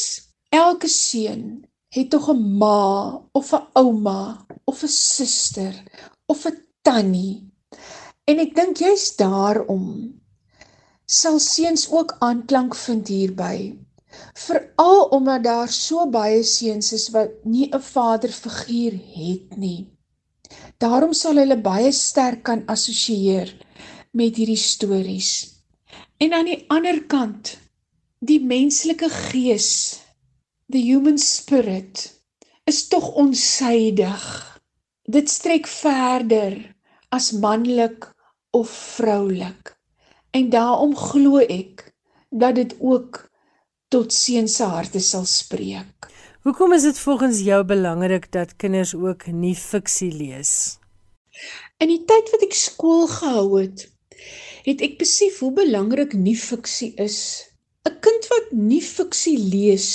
Elke 0.50 0.90
seun 0.90 1.66
het 1.94 2.10
tog 2.10 2.30
'n 2.34 2.42
ma 2.62 3.22
of 3.40 3.54
'n 3.54 3.68
ouma 3.82 4.46
of 4.66 4.82
'n 4.84 4.94
suster 4.96 5.76
of 6.26 6.46
'n 6.46 6.58
tannie. 6.82 7.46
En 8.26 8.40
ek 8.40 8.56
dink 8.56 8.78
jy's 8.78 9.16
daarom 9.16 10.20
sal 11.06 11.40
seuns 11.40 11.92
ook 11.92 12.16
aanklank 12.20 12.76
vind 12.76 13.08
hierby. 13.08 13.78
Veral 14.34 15.04
omdat 15.18 15.44
daar 15.44 15.70
so 15.70 16.10
baie 16.10 16.44
seuns 16.44 16.94
is 16.94 17.10
wat 17.10 17.30
nie 17.44 17.70
'n 17.70 17.82
vaderfiguur 17.82 18.94
het 19.16 19.58
nie. 19.58 19.94
Daarom 20.78 21.14
sal 21.14 21.36
hulle 21.36 21.62
baie 21.62 21.92
sterk 21.92 22.44
kan 22.44 22.66
assosieer 22.66 23.58
met 24.12 24.36
hierdie 24.36 24.58
stories. 24.58 25.53
En 26.24 26.32
aan 26.34 26.48
die 26.48 26.64
ander 26.72 27.02
kant, 27.12 27.58
die 28.24 28.40
menslike 28.40 29.10
gees, 29.12 29.72
the 30.72 30.80
human 30.80 31.18
spirit, 31.20 32.06
is 32.70 32.86
tog 32.88 33.10
onsydig. 33.20 34.24
Dit 35.04 35.28
strek 35.34 35.68
verder 35.68 36.56
as 37.12 37.34
manlik 37.36 38.08
of 38.56 38.72
vroulik. 38.72 39.74
En 40.32 40.48
daarom 40.54 40.96
glo 40.96 41.44
ek 41.44 41.90
dat 42.32 42.56
dit 42.56 42.76
ook 42.80 43.26
tot 43.92 44.16
seuns 44.16 44.56
se 44.56 44.64
harte 44.64 45.04
sal 45.04 45.28
spreek. 45.28 46.08
Hoekom 46.48 46.74
is 46.74 46.88
dit 46.88 47.00
volgens 47.00 47.44
jou 47.44 47.60
belangrik 47.68 48.32
dat 48.32 48.56
kinders 48.56 48.96
ook 48.96 49.28
nie 49.28 49.58
fiksie 49.60 50.14
lees? 50.16 50.80
In 51.84 51.92
die 51.92 52.06
tyd 52.08 52.32
wat 52.32 52.48
ek 52.48 52.56
skool 52.56 53.10
gehou 53.12 53.60
het, 53.60 53.90
het 54.68 54.82
ek 54.82 54.98
besef 55.00 55.40
hoe 55.40 55.52
belangrik 55.52 56.14
nie 56.14 56.38
fiksie 56.38 56.94
is. 56.98 57.20
'n 57.86 58.00
Kind 58.04 58.24
wat 58.32 58.48
nie 58.52 58.82
fiksie 58.82 59.38
lees, 59.38 59.90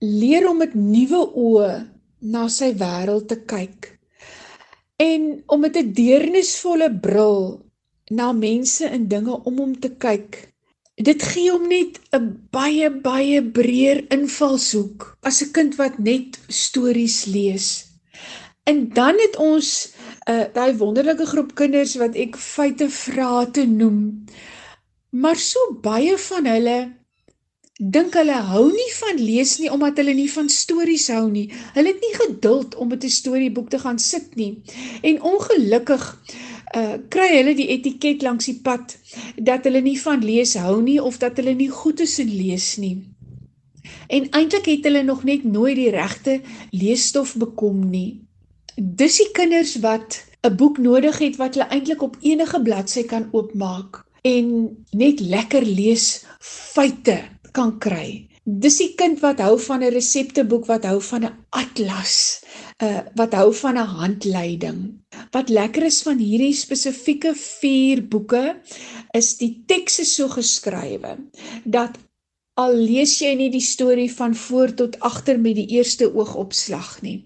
leer 0.00 0.48
om 0.48 0.58
met 0.58 0.74
nuwe 0.74 1.22
oë 1.48 1.72
na 2.20 2.48
sy 2.48 2.72
wêreld 2.72 3.28
te 3.28 3.38
kyk 3.52 3.96
en 4.96 5.42
om 5.46 5.60
met 5.60 5.76
'n 5.76 5.92
deernisvolle 5.92 6.88
bril 7.00 7.64
na 8.10 8.32
mense 8.32 8.84
en 8.84 9.08
dinge 9.08 9.42
om 9.42 9.58
hom 9.58 9.80
te 9.80 9.90
kyk. 9.90 10.52
Dit 10.94 11.22
gee 11.22 11.50
hom 11.50 11.68
net 11.68 12.00
'n 12.12 12.48
baie 12.50 12.90
baie 12.90 13.42
breër 13.42 13.98
invalshoek 14.16 15.18
as 15.22 15.42
'n 15.42 15.52
kind 15.52 15.76
wat 15.76 15.98
net 15.98 16.38
stories 16.48 17.24
lees. 17.24 17.84
En 18.64 18.88
dan 18.88 19.14
het 19.18 19.36
ons 19.36 19.92
uh 20.26 20.44
daai 20.54 20.74
wonderlike 20.76 21.26
groep 21.26 21.54
kinders 21.54 21.94
wat 22.02 22.16
ek 22.18 22.36
feite 22.40 22.88
vra 22.90 23.46
te 23.46 23.62
noem. 23.70 23.98
Maar 25.14 25.38
so 25.38 25.76
baie 25.82 26.16
van 26.18 26.48
hulle 26.50 26.78
dink 27.78 28.16
hulle 28.18 28.38
hou 28.48 28.64
nie 28.72 28.88
van 28.96 29.20
lees 29.20 29.52
nie 29.60 29.70
omdat 29.70 30.00
hulle 30.00 30.16
nie 30.18 30.30
van 30.32 30.48
stories 30.50 31.06
hou 31.14 31.28
nie. 31.30 31.46
Hulle 31.76 31.92
het 31.92 32.02
nie 32.02 32.14
geduld 32.16 32.74
om 32.74 32.90
met 32.90 33.04
'n 33.04 33.16
storieboek 33.18 33.70
te 33.70 33.78
gaan 33.78 33.98
sit 33.98 34.34
nie. 34.34 34.62
En 35.02 35.22
ongelukkig 35.22 36.04
uh 36.76 36.96
kry 37.08 37.30
hulle 37.36 37.54
die 37.54 37.70
etiket 37.76 38.22
langs 38.22 38.50
die 38.50 38.58
pad 38.62 38.98
dat 39.36 39.64
hulle 39.64 39.80
nie 39.80 40.00
van 40.00 40.24
lees 40.24 40.54
hou 40.58 40.82
nie 40.82 40.98
of 41.02 41.18
dat 41.18 41.36
hulle 41.36 41.54
nie 41.54 41.70
goed 41.70 42.00
is 42.00 42.18
in 42.18 42.34
lees 42.34 42.76
nie. 42.76 42.98
En 44.08 44.30
eintlik 44.30 44.66
het 44.66 44.84
hulle 44.84 45.02
nog 45.02 45.24
net 45.24 45.44
nooit 45.44 45.76
die 45.76 45.90
regte 45.90 46.40
leesstof 46.70 47.36
bekom 47.36 47.90
nie 47.90 48.25
dis 48.76 49.16
die 49.22 49.30
kinders 49.32 49.76
wat 49.80 50.22
'n 50.44 50.56
boek 50.56 50.78
nodig 50.78 51.18
het 51.18 51.36
wat 51.36 51.54
hulle 51.54 51.68
eintlik 51.72 52.02
op 52.02 52.16
enige 52.20 52.60
bladsy 52.62 53.04
kan 53.04 53.28
oopmaak 53.32 54.04
en 54.22 54.76
net 54.92 55.20
lekker 55.20 55.64
lees 55.64 56.24
feite 56.40 57.22
kan 57.52 57.78
kry. 57.78 58.28
Dis 58.44 58.76
die 58.78 58.94
kind 58.94 59.20
wat 59.20 59.40
hou 59.40 59.58
van 59.58 59.82
'n 59.82 59.92
resepteboek 59.92 60.66
wat 60.66 60.84
hou 60.84 61.00
van 61.00 61.24
'n 61.24 61.34
atlas 61.50 62.44
uh 62.82 63.00
wat 63.14 63.32
hou 63.32 63.54
van 63.54 63.78
'n 63.78 63.92
handleiding. 64.00 65.00
Wat 65.30 65.48
lekker 65.48 65.82
is 65.82 66.02
van 66.02 66.18
hierdie 66.18 66.54
spesifieke 66.54 67.34
4 67.34 68.08
boeke 68.08 68.60
is 69.12 69.36
die 69.36 69.64
teks 69.66 69.98
is 69.98 70.14
so 70.14 70.28
geskrywe 70.28 71.16
dat 71.64 71.98
Al 72.56 72.72
lees 72.72 73.18
jy 73.20 73.34
nie 73.36 73.50
die 73.52 73.60
storie 73.60 74.08
van 74.08 74.32
voor 74.32 74.70
tot 74.78 74.94
agter 75.04 75.36
met 75.36 75.58
die 75.58 75.66
eerste 75.76 76.06
oogopslag 76.08 77.02
nie. 77.04 77.18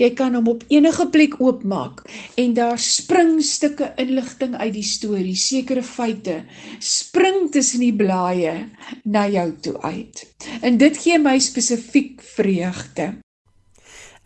Jy 0.00 0.08
kan 0.16 0.38
hom 0.38 0.48
op 0.48 0.64
enige 0.72 1.04
plek 1.12 1.36
oopmaak 1.44 2.00
en 2.40 2.54
daar 2.56 2.80
spring 2.80 3.36
stukke 3.44 3.90
inligting 4.00 4.56
uit 4.56 4.72
die 4.78 4.86
storie, 4.88 5.36
sekere 5.36 5.84
feite 5.84 6.38
spring 6.80 7.50
tussen 7.52 7.84
die 7.84 7.92
blaaie 7.92 8.56
na 9.04 9.28
jou 9.28 9.50
toe 9.60 9.76
uit. 9.84 10.24
En 10.64 10.80
dit 10.80 11.04
gee 11.04 11.20
my 11.20 11.36
spesifiek 11.36 12.24
vreugde. 12.24 13.18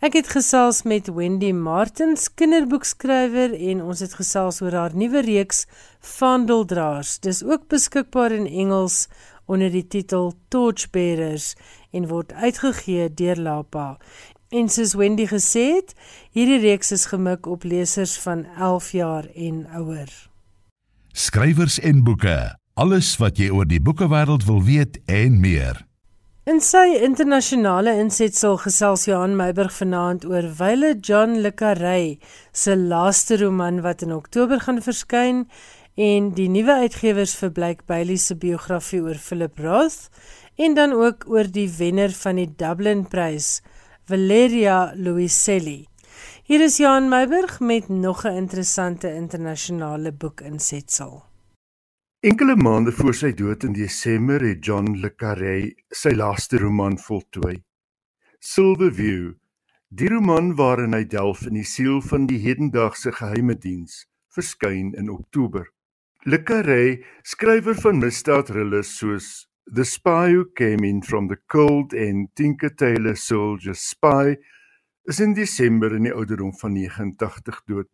Ek 0.03 0.17
het 0.17 0.27
gesels 0.31 0.81
met 0.83 1.07
Wendy 1.15 1.53
Martins, 1.55 2.25
kinderboekskrywer 2.27 3.53
en 3.55 3.83
ons 3.83 4.01
het 4.03 4.15
gesels 4.19 4.57
oor 4.59 4.75
haar 4.75 4.95
nuwe 4.99 5.21
reeks 5.23 5.61
Vandeldraers. 6.03 7.21
Dis 7.23 7.39
ook 7.43 7.69
beskikbaar 7.71 8.35
in 8.35 8.47
Engels 8.47 9.05
onder 9.45 9.71
die 9.71 9.87
titel 9.87 10.33
Torchbearers 10.47 11.53
en 11.91 12.07
word 12.07 12.33
uitgegee 12.33 13.09
deur 13.13 13.39
Lapa. 13.39 13.97
En 14.53 14.69
soos 14.69 14.93
Wendy 14.93 15.25
gesê 15.25 15.65
het, 15.79 15.95
hierdie 16.31 16.59
reeks 16.61 16.91
is 16.93 17.07
gemik 17.09 17.47
op 17.49 17.63
lesers 17.63 18.17
van 18.21 18.45
11 18.57 18.91
jaar 18.91 19.25
en 19.35 19.65
ouer. 19.73 20.11
Skrywers 21.13 21.79
en 21.79 22.03
boeke, 22.03 22.37
alles 22.73 23.15
wat 23.21 23.41
jy 23.41 23.49
oor 23.53 23.65
die 23.69 23.81
boekewêreld 23.81 24.45
wil 24.45 24.61
weet 24.65 25.01
en 25.05 25.39
meer. 25.41 25.81
In 26.43 26.57
sy 26.59 26.97
internasionale 26.99 27.93
insetsel 28.01 28.57
gesels 28.59 29.05
Johan 29.07 29.37
Meiburg 29.39 29.71
vanaand 29.77 30.25
oor 30.27 30.49
Wyle 30.57 30.89
John 30.99 31.37
Le 31.39 31.53
Carré 31.55 32.17
se 32.51 32.75
laaste 32.75 33.37
roman 33.39 33.79
wat 33.85 34.03
in 34.03 34.11
Oktober 34.11 34.59
gaan 34.59 34.81
verskyn 34.83 35.45
en 35.95 36.31
die 36.33 36.49
nuwe 36.49 36.73
uitgewers 36.81 37.35
vir 37.37 37.51
Blake 37.53 37.83
Bailey 37.85 38.17
se 38.17 38.35
biografie 38.35 39.01
oor 39.03 39.19
Philip 39.21 39.59
Roth 39.61 40.09
en 40.57 40.73
dan 40.73 40.93
ook 40.93 41.27
oor 41.29 41.45
die 41.45 41.69
wenner 41.69 42.09
van 42.09 42.35
die 42.41 42.49
Dublin 42.49 43.05
Prys, 43.07 43.61
Valeria 44.09 44.93
Luiselli. 44.95 45.85
Hier 46.43 46.61
is 46.61 46.77
Jan 46.77 47.09
Meiburg 47.09 47.59
met 47.59 47.89
nog 47.89 48.25
'n 48.25 48.35
interessante 48.37 49.13
internasionale 49.13 50.11
boekinsetsel. 50.11 51.23
Enkele 52.19 52.55
maande 52.55 52.91
voor 52.91 53.13
sy 53.13 53.33
dood 53.33 53.63
in 53.63 53.73
Desember 53.73 54.41
het 54.41 54.65
John 54.65 54.97
le 55.01 55.15
Carré 55.15 55.75
sy 55.89 56.09
laaste 56.09 56.57
roman 56.57 56.97
voltooi. 56.97 57.63
Silverview, 58.39 59.33
die 59.89 60.09
roman 60.09 60.55
waarin 60.55 60.93
hy 60.93 61.05
delf 61.05 61.45
in 61.45 61.53
die 61.53 61.65
siel 61.65 62.01
van 62.01 62.25
die 62.25 62.39
hedendaagse 62.39 63.11
geheime 63.11 63.57
diens, 63.57 64.07
verskyn 64.27 64.93
in 64.93 65.09
Oktober. 65.09 65.73
Le 66.25 66.37
Carré, 66.37 67.03
skrywer 67.27 67.75
van 67.75 67.97
misdaadthrillers 67.99 68.93
soos 68.95 69.25
The 69.67 69.83
Spy 69.83 70.31
Who 70.31 70.45
Came 70.55 70.87
In 70.87 71.01
From 71.03 71.27
The 71.27 71.35
Cold 71.51 71.91
en 71.91 72.29
Tinker 72.33 72.71
Tailor 72.79 73.17
Soldier 73.17 73.75
Spy, 73.75 74.37
is 75.03 75.19
in 75.19 75.33
Desember 75.35 75.91
in 75.91 76.07
die 76.07 76.13
ouderdom 76.15 76.53
van 76.61 76.77
89 76.77 77.59
dood. 77.67 77.89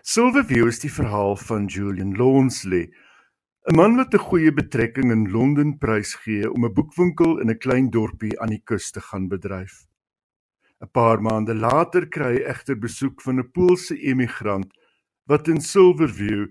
Silverview 0.00 0.70
is 0.70 0.80
die 0.80 0.92
verhaal 0.94 1.36
van 1.36 1.66
Julian 1.68 2.16
Lawnsley, 2.16 2.88
'n 3.68 3.76
man 3.76 4.00
wat 4.00 4.14
'n 4.14 4.24
goeie 4.30 4.52
betrekking 4.52 5.12
in 5.12 5.28
Londen 5.28 5.76
prysgee 5.76 6.48
om 6.48 6.64
'n 6.64 6.72
boekwinkel 6.72 7.38
in 7.40 7.50
'n 7.50 7.58
klein 7.58 7.90
dorpie 7.90 8.40
aan 8.40 8.56
die 8.56 8.64
kus 8.64 8.90
te 8.90 9.00
gaan 9.00 9.28
bedryf. 9.28 9.84
'n 10.80 10.88
Paar 10.88 11.20
maande 11.20 11.54
later 11.54 12.08
kry 12.08 12.32
hy 12.32 12.42
egter 12.48 12.80
besoek 12.80 13.20
van 13.20 13.38
'n 13.38 13.50
Poolse 13.52 13.94
emigrant 14.00 14.72
wat 15.26 15.48
in 15.48 15.60
Silverview 15.60 16.48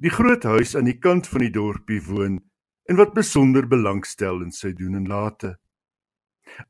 die 0.00 0.12
groot 0.12 0.46
huis 0.48 0.72
aan 0.76 0.88
die 0.88 0.96
kant 0.96 1.26
van 1.28 1.42
die 1.44 1.52
dorpie 1.52 2.00
woon 2.06 2.38
en 2.88 2.96
wat 2.96 3.12
besonder 3.12 3.66
belangstel 3.68 4.40
in 4.40 4.52
sy 4.56 4.72
doen 4.76 4.96
en 4.96 5.08
late. 5.08 5.58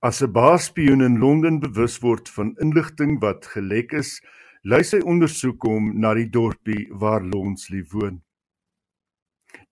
As 0.03 0.21
'n 0.23 0.33
baaspioen 0.33 1.01
in 1.01 1.21
Londen 1.23 1.61
bewus 1.61 2.01
word 2.03 2.29
van 2.29 2.57
inligting 2.61 3.21
wat 3.21 3.47
gelek 3.47 3.93
is, 3.93 4.21
lei 4.65 4.83
sy 4.83 4.99
ondersoek 4.99 5.63
hom 5.63 6.01
na 6.01 6.15
die 6.15 6.29
dorpie 6.29 6.89
waar 6.91 7.23
Lonsley 7.23 7.85
woon. 7.93 8.21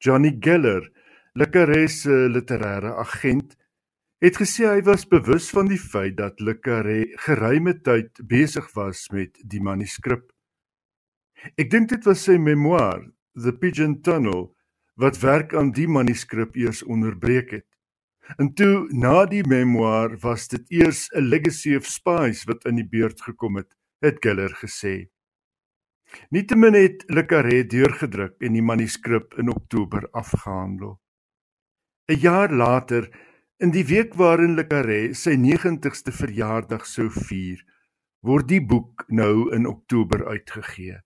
Johnny 0.01 0.39
Geller, 0.41 0.89
Lekarese 1.35 2.29
literêre 2.31 2.95
agent, 2.97 3.57
het 4.23 4.37
gesê 4.37 4.67
hy 4.67 4.81
was 4.83 5.05
bewus 5.05 5.51
van 5.51 5.67
die 5.67 5.79
feit 5.79 6.17
dat 6.17 6.41
Lekare 6.41 7.07
geruime 7.27 7.75
tyd 7.83 8.11
besig 8.23 8.75
was 8.75 9.11
met 9.11 9.37
die 9.45 9.61
manuskrip. 9.61 10.33
Ek 11.59 11.71
dink 11.71 11.89
dit 11.89 12.05
was 12.07 12.25
sy 12.25 12.39
memoir 12.39 13.03
The 13.39 13.53
Pigeon 13.53 14.01
Tunnel 14.03 14.49
wat 14.99 15.21
werk 15.23 15.55
aan 15.55 15.71
die 15.71 15.87
manuskrip 15.87 16.57
eers 16.59 16.83
onderbreek 16.83 17.53
het. 17.55 17.67
En 18.37 18.51
toe 18.55 18.89
na 18.91 19.27
die 19.31 19.45
memoir 19.47 20.17
was 20.25 20.49
dit 20.49 20.65
eers 20.81 21.07
'n 21.15 21.29
legacy 21.31 21.77
of 21.77 21.87
spies 21.87 22.45
wat 22.45 22.67
in 22.67 22.77
die 22.77 22.89
beurt 22.89 23.21
gekom 23.21 23.57
het, 23.57 23.71
het 24.03 24.19
Geller 24.21 24.51
gesê. 24.63 25.09
Nietemin 26.31 26.75
het 26.75 27.05
Le 27.07 27.25
Carré 27.27 27.63
deurgedruk 27.65 28.35
en 28.41 28.53
die 28.53 28.63
manuskrip 28.63 29.35
in 29.39 29.49
Oktober 29.49 30.09
afgehandel. 30.13 31.01
'n 32.09 32.19
Jaar 32.19 32.53
later, 32.53 33.11
in 33.59 33.71
die 33.71 33.85
week 33.85 34.15
waarin 34.15 34.55
Le 34.55 34.67
Carré 34.67 35.15
sy 35.15 35.37
90ste 35.37 36.13
verjaardag 36.13 36.87
sou 36.87 37.11
vier, 37.11 37.65
word 38.21 38.49
die 38.49 38.61
boek 38.61 39.05
nou 39.09 39.55
in 39.55 39.67
Oktober 39.67 40.27
uitgegee. 40.27 41.01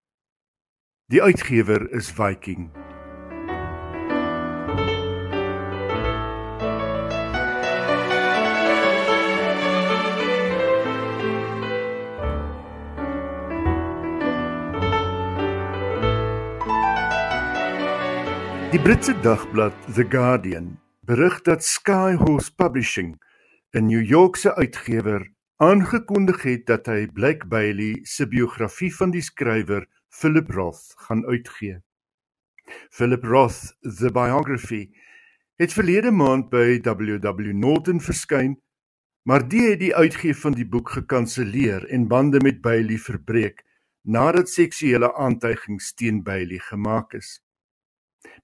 Die 1.12 1.20
uitgewer 1.20 1.90
is 1.92 2.06
Viking. 2.08 2.70
Die 18.72 18.80
Britse 18.80 19.12
dagblad 19.20 19.72
The 19.94 20.06
Guardian 20.08 20.78
berig 21.04 21.42
dat 21.42 21.60
Skyhorse 21.62 22.54
Publishing, 22.56 23.20
'n 23.76 23.86
New 23.86 24.00
Yorkse 24.00 24.56
uitgewer, 24.56 25.28
aangekondig 25.56 26.42
het 26.42 26.66
dat 26.66 26.86
hy 26.86 27.06
Blake 27.06 27.46
Bailey 27.46 27.98
se 28.02 28.24
biografie 28.26 28.94
van 28.96 29.10
die 29.10 29.20
skrywer 29.20 29.84
Philip 30.12 30.50
Roth 30.50 30.92
gaan 30.96 31.24
uitgee. 31.26 31.80
Philip 32.90 33.24
Roth 33.24 33.76
The 33.80 34.10
Biography 34.12 34.90
het 35.56 35.72
verlede 35.72 36.10
maand 36.10 36.50
by 36.52 36.80
WW 36.84 37.52
Norton 37.56 38.00
verskyn, 38.00 38.58
maar 39.24 39.46
die 39.48 39.62
het 39.70 39.80
die 39.80 39.94
uitgee 39.96 40.36
van 40.36 40.52
die 40.58 40.66
boek 40.68 40.92
gekanselleer 40.98 41.88
en 41.88 42.04
bande 42.12 42.42
met 42.44 42.60
Bailey 42.60 43.00
verbreek 43.00 43.64
nadat 44.02 44.52
seksuele 44.52 45.14
aantuigings 45.14 45.94
teen 45.94 46.20
Bailey 46.22 46.60
gemaak 46.68 47.16
is. 47.16 47.40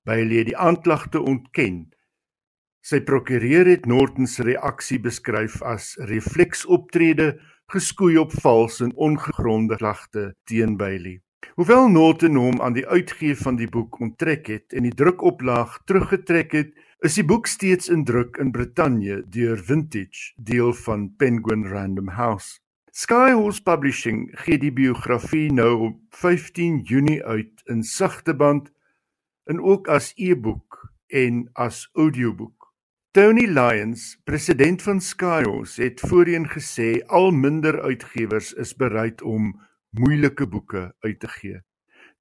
Bailey 0.09 0.41
het 0.41 0.51
die 0.55 0.57
aanklagte 0.57 1.21
ontken. 1.21 1.85
Sy 2.81 3.05
prokureur 3.05 3.69
het 3.69 3.85
Norton 3.85 4.27
se 4.27 4.49
reaksie 4.49 5.03
beskryf 5.05 5.61
as 5.62 5.97
refleksoptrede 6.01 7.35
geskoei 7.69 8.16
op 8.16 8.33
vals 8.41 8.81
en 8.81 8.97
ongegronde 8.97 9.77
klagte 9.77 10.31
teen 10.49 10.79
Bailey. 10.81 11.21
Hoewel 11.59 11.89
Norton 11.89 12.36
hom 12.39 12.61
aan 12.62 12.72
die 12.76 12.86
uitgee 12.86 13.36
van 13.36 13.57
die 13.59 13.66
boek 13.66 13.97
onttrek 14.01 14.47
het 14.47 14.74
en 14.78 14.84
die 14.86 14.95
drukoplaag 14.95 15.80
teruggetrek 15.91 16.53
het, 16.55 16.68
is 17.03 17.14
die 17.18 17.24
boek 17.26 17.47
steeds 17.51 17.91
in 17.91 18.05
druk 18.07 18.39
in 18.43 18.53
Brittanje 18.55 19.20
deur 19.26 19.59
Vintage, 19.59 20.32
deel 20.36 20.72
van 20.84 21.09
Penguin 21.18 21.66
Random 21.66 22.09
House. 22.14 22.61
Skyhorse 22.95 23.62
Publishing 23.62 24.28
gee 24.43 24.59
die 24.59 24.72
biografie 24.74 25.53
nou 25.55 25.72
op 25.89 25.99
15 26.22 26.80
Junie 26.86 27.20
uit 27.24 27.62
in 27.70 27.82
sagte 27.82 28.34
band 28.34 28.72
en 29.47 29.62
ook 29.62 29.86
as 29.89 30.12
e-boek 30.16 30.80
en 31.07 31.47
as 31.55 31.89
audioboek. 31.95 32.72
Tony 33.11 33.47
Lyons, 33.47 34.18
president 34.24 34.82
van 34.82 35.01
Skyhorse, 35.01 35.82
het 35.82 36.01
voorheen 36.01 36.47
gesê 36.51 37.01
al 37.07 37.30
minder 37.30 37.80
uitgewers 37.82 38.53
is 38.53 38.74
bereid 38.76 39.22
om 39.22 39.55
moeilike 39.91 40.47
boeke 40.47 40.95
uit 41.05 41.20
te 41.20 41.28
gee. 41.28 41.61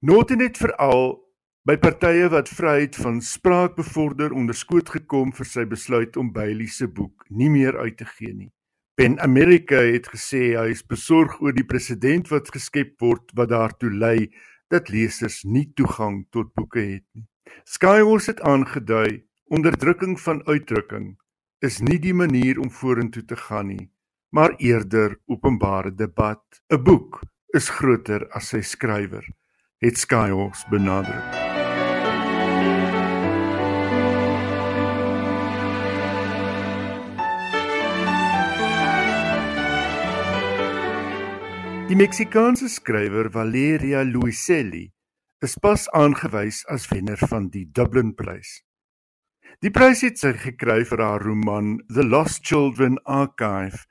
Norton 0.00 0.40
het 0.40 0.56
veral 0.56 1.16
by 1.68 1.76
partye 1.76 2.28
wat 2.32 2.48
vryheid 2.48 2.96
van 2.96 3.20
spraak 3.20 3.74
bevorder 3.76 4.32
onderskoot 4.32 4.88
gekom 4.88 5.32
vir 5.36 5.48
sy 5.48 5.64
besluit 5.68 6.16
om 6.16 6.30
Bailey 6.32 6.70
se 6.72 6.86
boek 6.88 7.26
nie 7.28 7.50
meer 7.52 7.76
uit 7.76 7.98
te 7.98 8.06
gee 8.08 8.32
nie. 8.32 8.52
Pen 8.98 9.18
America 9.20 9.82
het 9.84 10.08
gesê 10.10 10.56
hy 10.56 10.70
is 10.72 10.80
besorg 10.82 11.36
oor 11.42 11.52
die 11.54 11.66
president 11.66 12.30
wat 12.32 12.48
geskep 12.54 12.96
word 13.02 13.34
wat 13.38 13.52
daartoe 13.52 13.92
lei 13.94 14.30
dat 14.72 14.88
lesers 14.90 15.44
nie 15.44 15.68
toegang 15.76 16.24
tot 16.34 16.54
boeke 16.54 16.80
het 16.80 17.04
nie. 17.14 17.26
Skywars 17.68 18.26
het 18.32 18.40
aangedui 18.40 19.24
onderdrukking 19.54 20.16
van 20.20 20.42
uitdrukking 20.48 21.16
is 21.64 21.80
nie 21.82 21.98
die 21.98 22.14
manier 22.14 22.58
om 22.62 22.70
vorentoe 22.70 23.24
te 23.24 23.36
gaan 23.36 23.72
nie, 23.72 23.90
maar 24.30 24.54
eerder 24.58 25.18
openbare 25.26 25.94
debat. 25.94 26.42
'n 26.70 26.82
Boek 26.82 27.20
is 27.56 27.70
groter 27.72 28.26
as 28.36 28.50
sy 28.52 28.60
skrywer, 28.60 29.24
het 29.80 29.96
Skyhorse 29.96 30.68
benadruk. 30.68 31.36
Die 41.88 41.96
Meksikaanse 41.96 42.68
skrywer 42.68 43.30
Valeria 43.32 44.02
Luiselli 44.04 44.90
is 45.40 45.56
pas 45.56 45.86
aangewys 45.96 46.66
as 46.68 46.84
wenner 46.92 47.16
van 47.30 47.48
die 47.48 47.64
Dublin-prys. 47.72 48.58
Die 49.64 49.72
prys 49.72 50.04
het 50.04 50.20
sy 50.20 50.34
gekry 50.36 50.82
vir 50.84 51.00
haar 51.00 51.24
roman 51.24 51.78
The 51.88 52.04
Lost 52.04 52.44
Children 52.44 53.00
Archive 53.08 53.86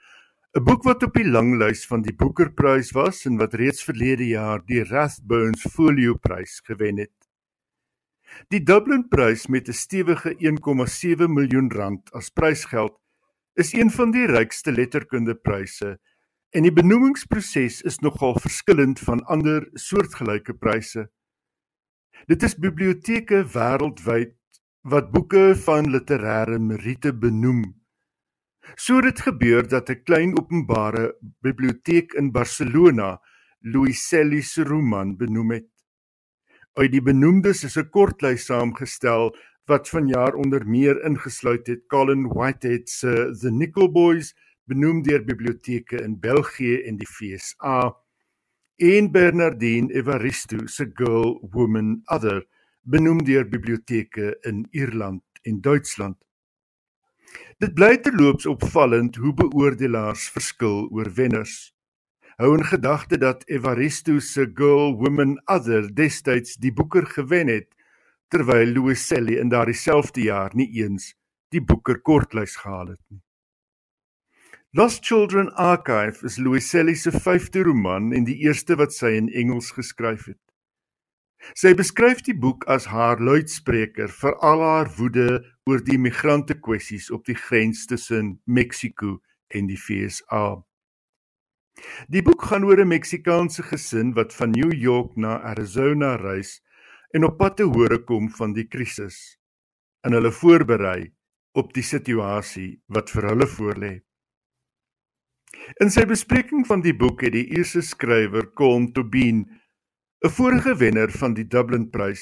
'n 0.58 0.64
boek 0.66 0.88
wat 0.88 1.04
op 1.06 1.14
die 1.14 1.28
langlys 1.30 1.84
van 1.86 2.02
die 2.02 2.16
Booker-prys 2.18 2.88
was 2.98 3.20
en 3.30 3.36
wat 3.38 3.54
reeds 3.54 3.84
verlede 3.86 4.26
jaar 4.26 4.64
die 4.66 4.82
Rathbones 4.82 5.68
Folio-prys 5.70 6.64
gewen 6.66 6.98
het. 6.98 7.14
Die 8.50 8.64
Dublin-prys 8.66 9.46
met 9.54 9.70
'n 9.70 9.78
stewige 9.78 10.34
1,7 10.42 11.30
miljoen 11.34 11.70
rand 11.72 12.12
as 12.12 12.34
prysgeld 12.34 12.98
is 13.54 13.74
een 13.74 13.92
van 13.92 14.12
die 14.12 14.26
rykste 14.26 14.72
letterkundepryse 14.72 16.00
en 16.50 16.64
die 16.64 16.74
benoemingsproses 16.74 17.82
is 17.82 18.00
nogal 18.00 18.40
verskillend 18.40 19.00
van 19.00 19.26
ander 19.26 19.70
soortgelyke 19.74 20.54
pryse. 20.54 21.10
Dit 22.26 22.44
is 22.44 22.58
biblioteke 22.58 23.46
wêreldwyd 23.46 24.34
wat 24.82 25.12
boeke 25.12 25.56
van 25.56 25.94
literêre 25.94 26.58
meriete 26.60 27.14
benoem 27.14 27.77
So 28.76 29.02
dit 29.02 29.20
gebeur 29.20 29.68
dat 29.68 29.90
'n 29.90 30.04
klein 30.04 30.38
openbare 30.40 31.16
biblioteek 31.42 32.14
in 32.14 32.32
Barcelona 32.32 33.20
Luiselli 33.62 34.42
se 34.42 34.64
roman 34.64 35.18
benoem 35.18 35.52
het. 35.52 35.70
Uit 36.74 36.92
die 36.92 37.02
benoemdes 37.02 37.64
is 37.64 37.78
'n 37.78 37.90
kortlys 37.90 38.46
saamgestel 38.46 39.36
wat 39.66 39.90
vanjaar 39.90 40.34
onder 40.34 40.68
meer 40.68 41.04
ingesluit 41.04 41.68
het 41.68 41.88
Colin 41.88 42.28
Whitehead 42.28 42.90
se 42.90 43.36
The 43.40 43.52
Nickel 43.52 43.92
Boys 43.92 44.36
benoem 44.66 45.02
deur 45.04 45.24
biblioteke 45.24 46.02
in 46.04 46.20
België 46.20 46.82
en 46.84 46.98
die 46.98 47.08
FSA 47.08 47.96
en 48.78 49.12
Bernardine 49.12 49.94
Evaristo 49.94 50.68
se 50.68 50.92
Girl 50.94 51.48
Woman 51.52 52.02
Other 52.06 52.46
benoem 52.82 53.24
deur 53.24 53.50
biblioteke 53.50 54.38
in 54.42 54.68
Ierland 54.72 55.24
en 55.42 55.62
Duitsland. 55.62 56.27
Dit 57.58 57.74
bly 57.74 57.96
terloops 57.98 58.46
opvallend 58.46 59.16
hoe 59.18 59.32
beoordelaars 59.34 60.28
verskil 60.30 60.84
oor 60.94 61.08
wenners. 61.18 61.72
Hou 62.38 62.52
in 62.54 62.62
gedagte 62.70 63.18
dat 63.18 63.48
Evaristo 63.50 64.20
se 64.22 64.46
Girl 64.60 64.94
Woman 65.00 65.40
Other 65.50 65.88
destyds 65.90 66.60
die 66.62 66.70
Booker 66.70 67.08
gewen 67.10 67.50
het, 67.50 67.72
terwyl 68.30 68.76
Louiselli 68.76 69.40
in 69.42 69.50
daardie 69.50 69.74
selfde 69.74 70.28
jaar 70.28 70.54
nie 70.54 70.70
eens 70.84 71.16
die 71.50 71.64
Booker 71.64 71.98
kortlys 71.98 72.60
gehaal 72.62 72.92
het 72.94 73.02
nie. 73.10 73.24
Lost 74.78 75.02
Children 75.06 75.50
Archive 75.56 76.26
is 76.30 76.38
Louiselli 76.38 76.94
se 76.94 77.10
vyfde 77.10 77.66
roman 77.66 78.12
en 78.14 78.30
die 78.30 78.38
eerste 78.46 78.78
wat 78.78 78.94
sy 78.94 79.16
in 79.18 79.34
Engels 79.34 79.72
geskryf 79.74 80.30
het. 80.30 80.44
Sy 81.56 81.74
beskryf 81.78 82.24
die 82.26 82.36
boek 82.36 82.66
as 82.68 82.88
haar 82.92 83.22
luidspreker 83.24 84.12
vir 84.12 84.36
al 84.44 84.64
haar 84.64 84.90
woede 84.98 85.44
oor 85.70 85.84
die 85.84 85.98
migrante 85.98 86.58
kwessies 86.60 87.12
op 87.12 87.26
die 87.26 87.38
grens 87.38 87.86
tussen 87.88 88.40
Mexiko 88.46 89.20
en 89.54 89.68
die 89.68 89.80
VSA. 89.80 90.64
Die 92.10 92.24
boek 92.26 92.48
gaan 92.50 92.66
oor 92.66 92.82
'n 92.82 92.88
Meksikaanse 92.88 93.64
gesin 93.64 94.14
wat 94.14 94.34
van 94.34 94.52
New 94.52 94.74
York 94.74 95.16
na 95.16 95.40
Arizona 95.42 96.16
reis 96.16 96.62
en 97.14 97.24
op 97.24 97.38
pad 97.38 97.58
te 97.58 97.64
hore 97.64 98.04
kom 98.04 98.30
van 98.30 98.54
die 98.54 98.68
krisis 98.68 99.38
en 100.04 100.14
hulle 100.14 100.32
voorberei 100.32 101.14
op 101.54 101.74
die 101.74 101.84
situasie 101.84 102.82
wat 102.88 103.10
vir 103.10 103.30
hulle 103.30 103.48
voorlê. 103.48 103.94
In 105.82 105.90
sy 105.90 106.06
bespreking 106.06 106.66
van 106.68 106.82
die 106.82 106.96
boek 106.96 107.22
het 107.22 107.34
die 107.34 107.48
Ierse 107.58 107.82
skrywer 107.82 108.54
Colm 108.54 108.92
Tobin 108.94 109.46
'n 110.26 110.30
vorige 110.30 110.74
wenner 110.78 111.12
van 111.14 111.34
die 111.38 111.46
Dublin-prys, 111.46 112.22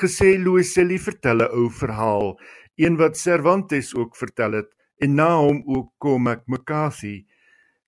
gesê 0.00 0.36
Louiselli 0.36 0.98
vertel 0.98 1.40
'n 1.40 1.52
ou 1.56 1.70
verhaal, 1.72 2.36
een 2.76 2.96
wat 2.96 3.16
Cervantes 3.16 3.94
ook 3.94 4.16
vertel 4.16 4.52
het 4.52 4.70
en 4.98 5.14
na 5.14 5.36
hom 5.36 5.62
ook 5.64 5.88
Cormac 5.98 6.42
McCarthy, 6.46 7.24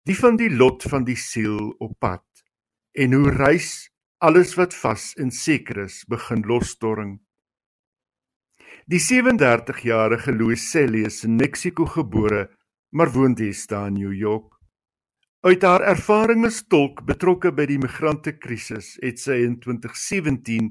die 0.08 0.16
van 0.16 0.36
die 0.36 0.50
lot 0.50 0.82
van 0.82 1.04
die 1.04 1.16
siel 1.16 1.74
op 1.78 1.98
pad 1.98 2.24
en 2.92 3.12
hoe 3.12 3.30
reis 3.30 3.90
alles 4.18 4.54
wat 4.54 4.74
vas 4.74 5.12
en 5.20 5.30
seker 5.30 5.84
is 5.84 6.04
begin 6.08 6.46
losstorring. 6.46 7.20
Die 8.86 9.00
37-jarige 9.00 10.32
Louiselli 10.32 11.04
is 11.04 11.24
in 11.24 11.36
Mexiko 11.36 11.84
gebore, 11.86 12.48
maar 12.90 13.12
woon 13.12 13.34
dis 13.34 13.66
daar 13.66 13.86
in 13.86 14.00
New 14.00 14.12
York. 14.12 14.51
Uit 15.42 15.62
haar 15.62 15.82
ervaring 15.82 16.44
as 16.46 16.60
tolk 16.70 17.00
betrokke 17.02 17.50
by 17.50 17.64
die 17.66 17.78
migrantekrisis, 17.82 18.92
het 19.02 19.18
sy 19.18 19.40
in 19.42 19.56
2017 19.58 20.68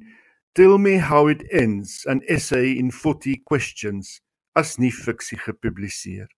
Tell 0.56 0.78
Me 0.80 0.94
How 1.10 1.28
It 1.28 1.42
Ends, 1.52 2.06
an 2.08 2.22
essay 2.32 2.78
in 2.80 2.88
40 2.96 3.42
questions, 3.44 4.22
as 4.56 4.78
nie 4.80 4.94
fiksie 4.96 5.42
gepubliseer. 5.44 6.30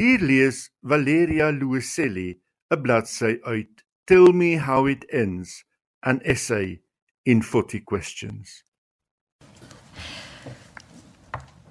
Hier 0.00 0.24
lees 0.24 0.70
Valeria 0.80 1.50
Luiselli 1.52 2.40
'n 2.72 2.80
bladsy 2.80 3.36
uit 3.44 3.84
Tell 4.08 4.32
Me 4.32 4.56
How 4.64 4.88
It 4.88 5.04
Ends, 5.12 5.60
an 6.00 6.22
essay 6.24 6.80
in 7.26 7.42
40 7.42 7.84
questions. 7.84 8.64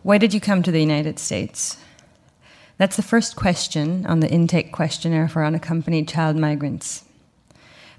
Why 0.04 0.20
did 0.20 0.32
you 0.32 0.40
come 0.40 0.62
to 0.62 0.72
the 0.72 0.82
United 0.82 1.18
States? 1.18 1.80
That's 2.78 2.96
the 2.96 3.04
first 3.04 3.36
question 3.36 4.06
on 4.08 4.20
the 4.20 4.30
intake 4.30 4.72
questionnaire 4.72 5.28
for 5.28 5.46
unaccompanied 5.46 6.08
child 6.08 6.36
migrants. 6.36 7.04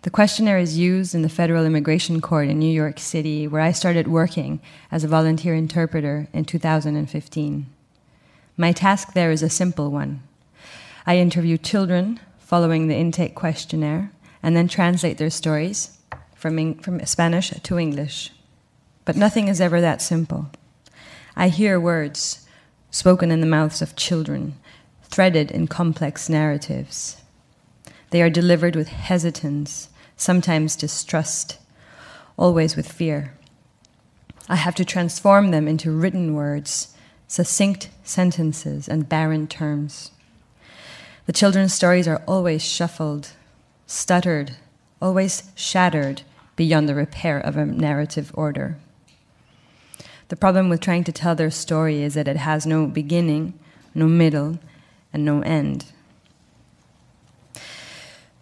The 0.03 0.11
questionnaire 0.11 0.59
is 0.59 0.77
used 0.77 1.15
in 1.15 1.23
the 1.23 1.29
Federal 1.29 1.65
Immigration 1.65 2.21
Court 2.21 2.49
in 2.49 2.59
New 2.59 2.71
York 2.71 2.99
City, 2.99 3.47
where 3.47 3.63
I 3.63 3.73
started 3.73 4.09
working 4.09 4.61
as 4.91 5.05
a 5.05 5.09
volunteer 5.09 5.55
interpreter 5.55 6.29
in 6.33 6.45
2015. 6.45 7.67
My 8.57 8.73
task 8.73 9.15
there 9.15 9.31
is 9.31 9.43
a 9.43 9.49
simple 9.49 9.91
one. 9.91 10.23
I 11.07 11.19
interview 11.19 11.57
children 11.57 12.21
following 12.39 12.89
the 12.89 12.97
intake 12.97 13.35
questionnaire 13.35 14.11
and 14.43 14.57
then 14.57 14.69
translate 14.69 15.19
their 15.19 15.31
stories 15.31 15.99
from, 16.35 16.75
from 16.75 17.05
Spanish 17.07 17.51
to 17.51 17.79
English. 17.79 18.31
But 19.05 19.17
nothing 19.17 19.49
is 19.49 19.61
ever 19.61 19.81
that 19.81 20.03
simple. 20.03 20.51
I 21.37 21.49
hear 21.49 21.81
words 21.81 22.47
spoken 22.91 23.31
in 23.31 23.41
the 23.41 23.47
mouths 23.47 23.81
of 23.81 23.97
children 23.97 24.57
threaded 25.15 25.49
in 25.53 25.69
complex 25.69 26.29
narratives. 26.29 27.23
They 28.11 28.21
are 28.21 28.29
delivered 28.29 28.75
with 28.75 28.89
hesitance, 28.89 29.89
sometimes 30.17 30.75
distrust, 30.75 31.59
always 32.37 32.75
with 32.75 32.91
fear. 32.91 33.33
I 34.49 34.57
have 34.57 34.75
to 34.75 34.85
transform 34.85 35.53
them 35.53 35.69
into 35.69 35.93
written 35.93 36.35
words, 36.35 36.97
succinct 37.29 37.91
sentences, 38.03 38.89
and 38.89 39.09
barren 39.09 39.47
terms. 39.47 40.11
The 41.27 41.33
children's 41.33 41.73
stories 41.73 42.09
are 42.09 42.25
always 42.27 42.65
shuffled, 42.65 43.35
stuttered, 43.87 44.57
always 45.01 45.45
shattered 45.55 46.23
beyond 46.57 46.89
the 46.89 46.95
repair 46.97 47.39
of 47.39 47.57
a 47.57 47.65
narrative 47.65 48.33
order. 48.35 48.79
The 50.27 50.37
problem 50.37 50.69
with 50.69 50.81
trying 50.81 51.05
to 51.05 51.13
tell 51.13 51.37
their 51.37 51.53
story 51.53 52.03
is 52.03 52.15
that 52.15 52.27
it 52.27 52.39
has 52.39 52.67
no 52.67 52.89
beginning, 52.89 53.57
no 53.95 54.09
middle, 54.09 54.59
and 55.15 55.25
no 55.25 55.41
end. 55.41 55.87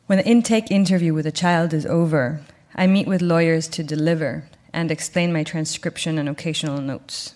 When 0.07 0.19
the 0.19 0.27
intake 0.27 0.71
interview 0.71 1.15
with 1.15 1.27
a 1.27 1.33
child 1.33 1.73
is 1.73 1.87
over, 1.87 2.41
I 2.75 2.87
meet 2.87 3.07
with 3.07 3.23
lawyers 3.23 3.69
to 3.69 3.85
deliver 3.85 4.49
and 4.73 4.91
explain 4.91 5.33
my 5.33 5.45
transcription 5.45 6.19
and 6.19 6.29
occasional 6.29 6.81
notes. 6.81 7.35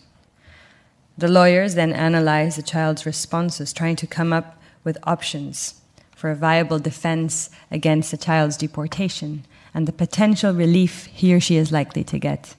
The 1.19 1.29
lawyers 1.29 1.75
then 1.75 1.93
analyze 1.93 2.57
the 2.57 2.63
child's 2.63 3.07
responses, 3.07 3.73
trying 3.73 3.97
to 3.97 4.07
come 4.07 4.33
up 4.33 4.61
with 4.85 4.99
options 5.05 5.81
for 6.15 6.31
a 6.31 6.37
viable 6.37 6.79
defense 6.79 7.51
against 7.71 8.11
the 8.11 8.17
child's 8.17 8.57
deportation 8.57 9.45
and 9.75 9.87
the 9.87 9.93
potential 9.93 10.53
relief 10.53 11.07
he 11.07 11.35
or 11.35 11.41
she 11.41 11.57
is 11.57 11.71
likely 11.71 12.05
to 12.05 12.19
get. 12.19 12.55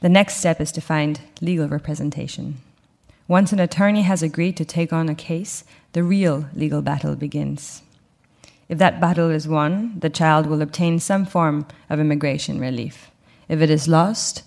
The 0.00 0.08
next 0.08 0.36
step 0.36 0.60
is 0.60 0.70
to 0.72 0.80
find 0.80 1.20
legal 1.40 1.66
representation. 1.66 2.58
Once 3.26 3.52
an 3.52 3.60
attorney 3.60 4.02
has 4.02 4.22
agreed 4.22 4.56
to 4.56 4.64
take 4.64 4.92
on 4.92 5.08
a 5.08 5.14
case, 5.14 5.64
the 5.92 6.02
real 6.02 6.46
legal 6.54 6.82
battle 6.82 7.16
begins. 7.16 7.82
If 8.68 8.78
that 8.78 9.00
battle 9.00 9.30
is 9.30 9.48
won, 9.48 9.98
the 10.00 10.10
child 10.10 10.46
will 10.46 10.60
obtain 10.60 10.98
some 10.98 11.24
form 11.24 11.66
of 11.88 12.00
immigration 12.00 12.60
relief. 12.60 13.10
If 13.48 13.60
it 13.60 13.70
is 13.70 13.88
lost, 13.88 14.42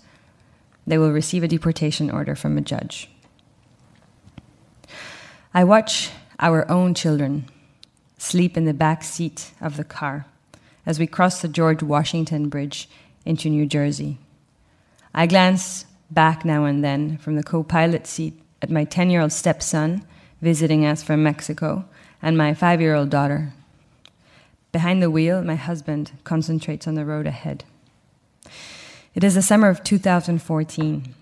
they 0.86 0.97
will 0.97 1.11
receive 1.11 1.43
a 1.43 1.47
deportation 1.47 2.11
order 2.11 2.36
from 2.36 2.57
a 2.57 2.61
judge. 2.61 3.09
I 5.53 5.63
watch 5.63 6.11
our 6.39 6.69
own 6.69 6.93
children, 6.93 7.45
sleep 8.17 8.57
in 8.57 8.65
the 8.65 8.73
back 8.73 9.03
seat 9.03 9.51
of 9.59 9.78
the 9.78 9.84
car 9.84 10.25
as 10.86 10.99
we 10.99 11.07
cross 11.07 11.41
the 11.41 11.47
George 11.47 11.82
Washington 11.82 12.47
Bridge 12.47 12.89
into 13.25 13.49
New 13.49 13.65
Jersey. 13.65 14.19
I 15.13 15.25
glance 15.25 15.86
back 16.11 16.45
now 16.45 16.65
and 16.65 16.84
then 16.84 17.17
from 17.17 17.36
the 17.36 17.43
co 17.43 17.63
pilot 17.63 18.07
seat 18.07 18.39
at 18.62 18.70
my 18.70 18.84
10 18.84 19.10
year 19.10 19.22
old 19.22 19.32
stepson 19.32 20.05
visiting 20.41 20.86
us 20.86 21.03
from 21.03 21.24
Mexico 21.24 21.86
and 22.22 22.38
my 22.38 22.53
five 22.53 22.82
year 22.82 22.95
old 22.95 23.10
daughter. 23.10 23.53
Behind 24.72 25.01
the 25.01 25.10
wheel, 25.10 25.41
my 25.43 25.55
husband 25.55 26.12
concentrates 26.24 26.88
on 26.88 26.95
the 26.95 27.05
road 27.05 27.26
ahead. 27.26 27.64
It 29.16 29.24
is 29.24 29.36
the 29.36 29.41
summer 29.41 29.70
of 29.70 29.84
2014. 29.84 31.16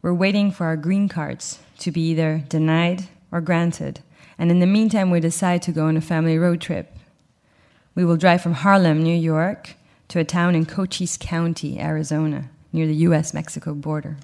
We're 0.00 0.14
waiting 0.14 0.50
for 0.50 0.66
our 0.66 0.76
green 0.76 1.08
cards 1.08 1.58
to 1.80 1.90
be 1.90 2.00
either 2.10 2.44
denied 2.48 3.08
or 3.30 3.40
granted, 3.40 4.00
and 4.38 4.50
in 4.50 4.60
the 4.60 4.66
meantime, 4.66 5.10
we 5.10 5.20
decide 5.20 5.62
to 5.62 5.72
go 5.72 5.86
on 5.86 5.96
a 5.96 6.00
family 6.00 6.38
road 6.38 6.60
trip. 6.60 6.96
We 7.94 8.04
will 8.04 8.16
drive 8.16 8.42
from 8.42 8.54
Harlem, 8.54 9.02
New 9.02 9.14
York, 9.14 9.74
to 10.08 10.20
a 10.20 10.24
town 10.24 10.54
in 10.54 10.64
Cochise 10.64 11.16
County, 11.16 11.80
Arizona, 11.80 12.50
near 12.72 12.86
the 12.86 12.94
US 12.94 13.34
Mexico 13.34 13.74
border. 13.74 14.16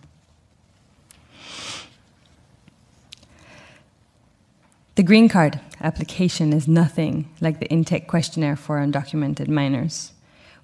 The 4.94 5.02
green 5.02 5.30
card 5.30 5.58
application 5.80 6.52
is 6.52 6.68
nothing 6.68 7.30
like 7.40 7.60
the 7.60 7.70
intake 7.70 8.06
questionnaire 8.06 8.56
for 8.56 8.76
undocumented 8.76 9.48
minors. 9.48 10.12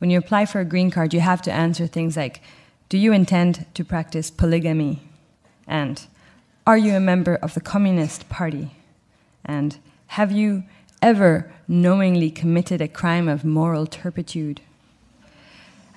When 0.00 0.10
you 0.10 0.18
apply 0.18 0.44
for 0.44 0.60
a 0.60 0.66
green 0.66 0.90
card, 0.90 1.14
you 1.14 1.20
have 1.20 1.40
to 1.42 1.52
answer 1.52 1.86
things 1.86 2.14
like 2.14 2.42
Do 2.90 2.98
you 2.98 3.12
intend 3.12 3.64
to 3.72 3.84
practice 3.84 4.30
polygamy? 4.30 5.02
And 5.66 6.06
Are 6.66 6.76
you 6.76 6.94
a 6.94 7.00
member 7.00 7.36
of 7.36 7.54
the 7.54 7.62
Communist 7.62 8.28
Party? 8.28 8.72
And 9.46 9.78
Have 10.08 10.30
you 10.30 10.64
ever 11.00 11.50
knowingly 11.66 12.30
committed 12.30 12.82
a 12.82 12.88
crime 12.88 13.28
of 13.28 13.46
moral 13.46 13.86
turpitude? 13.86 14.60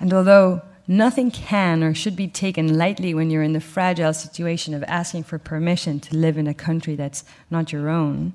And 0.00 0.10
although 0.14 0.62
nothing 0.86 1.30
can 1.30 1.82
or 1.82 1.94
should 1.94 2.16
be 2.16 2.28
taken 2.28 2.76
lightly 2.76 3.14
when 3.14 3.30
you're 3.30 3.42
in 3.42 3.52
the 3.52 3.60
fragile 3.60 4.12
situation 4.12 4.74
of 4.74 4.82
asking 4.84 5.22
for 5.22 5.38
permission 5.38 6.00
to 6.00 6.16
live 6.16 6.36
in 6.36 6.46
a 6.46 6.54
country 6.54 6.96
that's 6.96 7.24
not 7.50 7.72
your 7.72 7.88
own, 7.88 8.32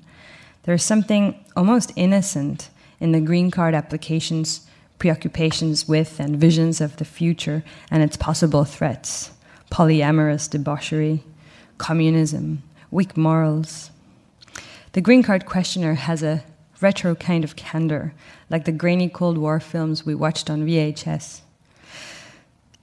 there's 0.64 0.84
something 0.84 1.44
almost 1.56 1.92
innocent 1.96 2.70
in 3.00 3.12
the 3.12 3.20
green 3.20 3.50
card 3.50 3.74
application's 3.74 4.66
preoccupations 4.98 5.86
with 5.86 6.18
and 6.18 6.36
visions 6.36 6.80
of 6.80 6.96
the 6.96 7.04
future 7.04 7.62
and 7.90 8.02
its 8.02 8.16
possible 8.16 8.64
threats 8.64 9.30
polyamorous 9.70 10.48
debauchery, 10.48 11.22
communism, 11.76 12.62
weak 12.90 13.18
morals. 13.18 13.90
The 14.92 15.02
green 15.02 15.22
card 15.22 15.44
questioner 15.44 15.94
has 15.94 16.22
a 16.22 16.42
retro 16.80 17.14
kind 17.14 17.44
of 17.44 17.54
candor, 17.54 18.14
like 18.48 18.64
the 18.64 18.72
grainy 18.72 19.10
Cold 19.10 19.36
War 19.36 19.60
films 19.60 20.06
we 20.06 20.14
watched 20.14 20.48
on 20.48 20.66
VHS. 20.66 21.42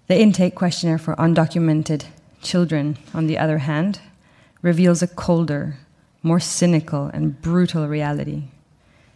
The 0.07 0.19
intake 0.19 0.53
questionnaire 0.53 0.99
for 0.99 1.15
undocumented 1.15 2.05
children, 2.41 2.97
on 3.13 3.25
the 3.25 3.39
other 3.39 3.57
hand, 3.59 3.99
reveals 4.61 5.01
a 5.01 5.07
colder, 5.07 5.77
more 6.21 6.39
cynical, 6.39 7.09
and 7.11 7.41
brutal 7.41 7.87
reality. 7.87 8.43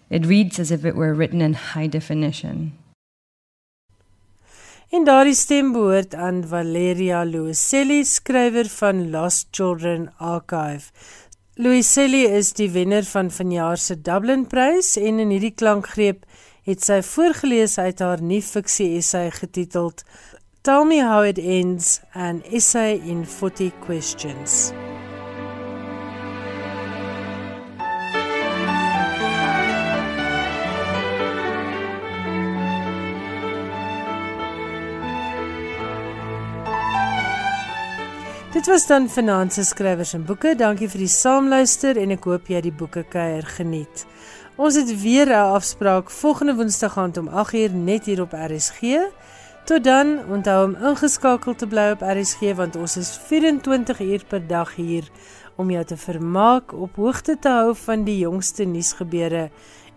It 0.10 0.26
reads 0.26 0.60
as 0.60 0.72
if 0.72 0.86
it 0.86 0.96
were 0.96 1.14
written 1.14 1.42
in 1.42 1.54
high 1.54 1.88
definition. 1.88 2.74
En 4.90 5.06
daardie 5.06 5.36
stem 5.38 5.72
behoort 5.72 6.16
aan 6.16 6.42
Valeria 6.50 7.26
Luiselli, 7.26 8.04
skrywer 8.04 8.66
van 8.66 9.12
Lost 9.12 9.48
Children 9.52 10.10
Archive. 10.18 10.90
Luiselli 11.54 12.24
is 12.26 12.54
die 12.58 12.72
wenner 12.72 13.04
van 13.04 13.30
vanjaar 13.32 13.78
se 13.78 14.02
Dublin 14.02 14.48
Prys 14.48 14.96
en 14.98 15.20
in 15.20 15.30
hierdie 15.30 15.54
klankgreep 15.54 16.26
het 16.66 16.82
sy 16.86 17.02
voorgeles 17.06 17.78
uit 17.78 18.02
haar 18.02 18.22
nuwe 18.22 18.46
fiksie 18.46 18.96
essay 18.98 19.30
getiteld 19.38 20.02
Tell 20.62 20.84
me 20.84 20.98
how 20.98 21.22
it 21.22 21.40
ends 21.40 22.02
an 22.14 22.44
essay 22.52 23.00
in 23.00 23.26
40 23.26 23.72
questions. 23.80 24.74
Dit 38.52 38.68
was 38.68 38.88
dan 38.88 39.10
Finanse 39.10 39.64
Skrywers 39.64 40.14
en 40.14 40.26
Boeke. 40.26 40.56
Dankie 40.56 40.90
vir 40.92 41.06
die 41.06 41.08
saamluister 41.08 41.96
en 42.02 42.12
ek 42.12 42.28
hoop 42.28 42.52
jy 42.52 42.60
die 42.66 42.76
boeke 42.76 43.06
kuier 43.08 43.48
geniet. 43.48 44.04
Ons 44.60 44.76
het 44.76 44.92
weer 45.02 45.32
'n 45.32 45.56
afspraak 45.56 46.12
volgende 46.12 46.56
Woensdag 46.56 46.98
aand 46.98 47.18
om 47.18 47.30
8uur 47.30 47.72
net 47.72 48.06
hier 48.06 48.22
op 48.22 48.34
RSG. 48.34 49.08
Tot 49.70 49.84
dan, 49.84 50.26
onthou 50.34 50.64
om 50.66 50.72
ingeskakel 50.82 51.54
te 51.56 51.68
bly 51.70 51.92
op 51.94 52.02
RSG 52.02 52.56
want 52.58 52.74
ons 52.76 52.96
is 52.98 53.12
24 53.28 54.00
uur 54.02 54.24
per 54.26 54.42
dag 54.50 54.72
hier 54.76 55.06
om 55.62 55.70
jou 55.70 55.84
te 55.86 55.98
vermaak, 55.98 56.74
op 56.74 56.98
hoogte 56.98 57.36
te 57.38 57.52
hou 57.54 57.76
van 57.84 58.08
die 58.08 58.18
jongste 58.24 58.66
nuusgebeure 58.66 59.44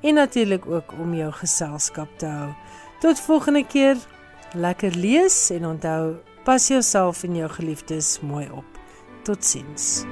en 0.02 0.20
natuurlik 0.20 0.68
ook 0.68 0.92
om 1.00 1.14
jou 1.16 1.30
geselskap 1.40 2.12
te 2.20 2.28
hou. 2.28 2.50
Tot 3.00 3.24
volgende 3.24 3.64
keer, 3.64 3.96
lekker 4.52 4.92
lees 4.92 5.48
en 5.56 5.64
onthou, 5.72 6.18
pas 6.44 6.68
jouself 6.68 7.24
en 7.24 7.40
jou 7.40 7.48
geliefdes 7.56 8.18
mooi 8.20 8.50
op. 8.52 8.80
Totsiens. 9.24 10.02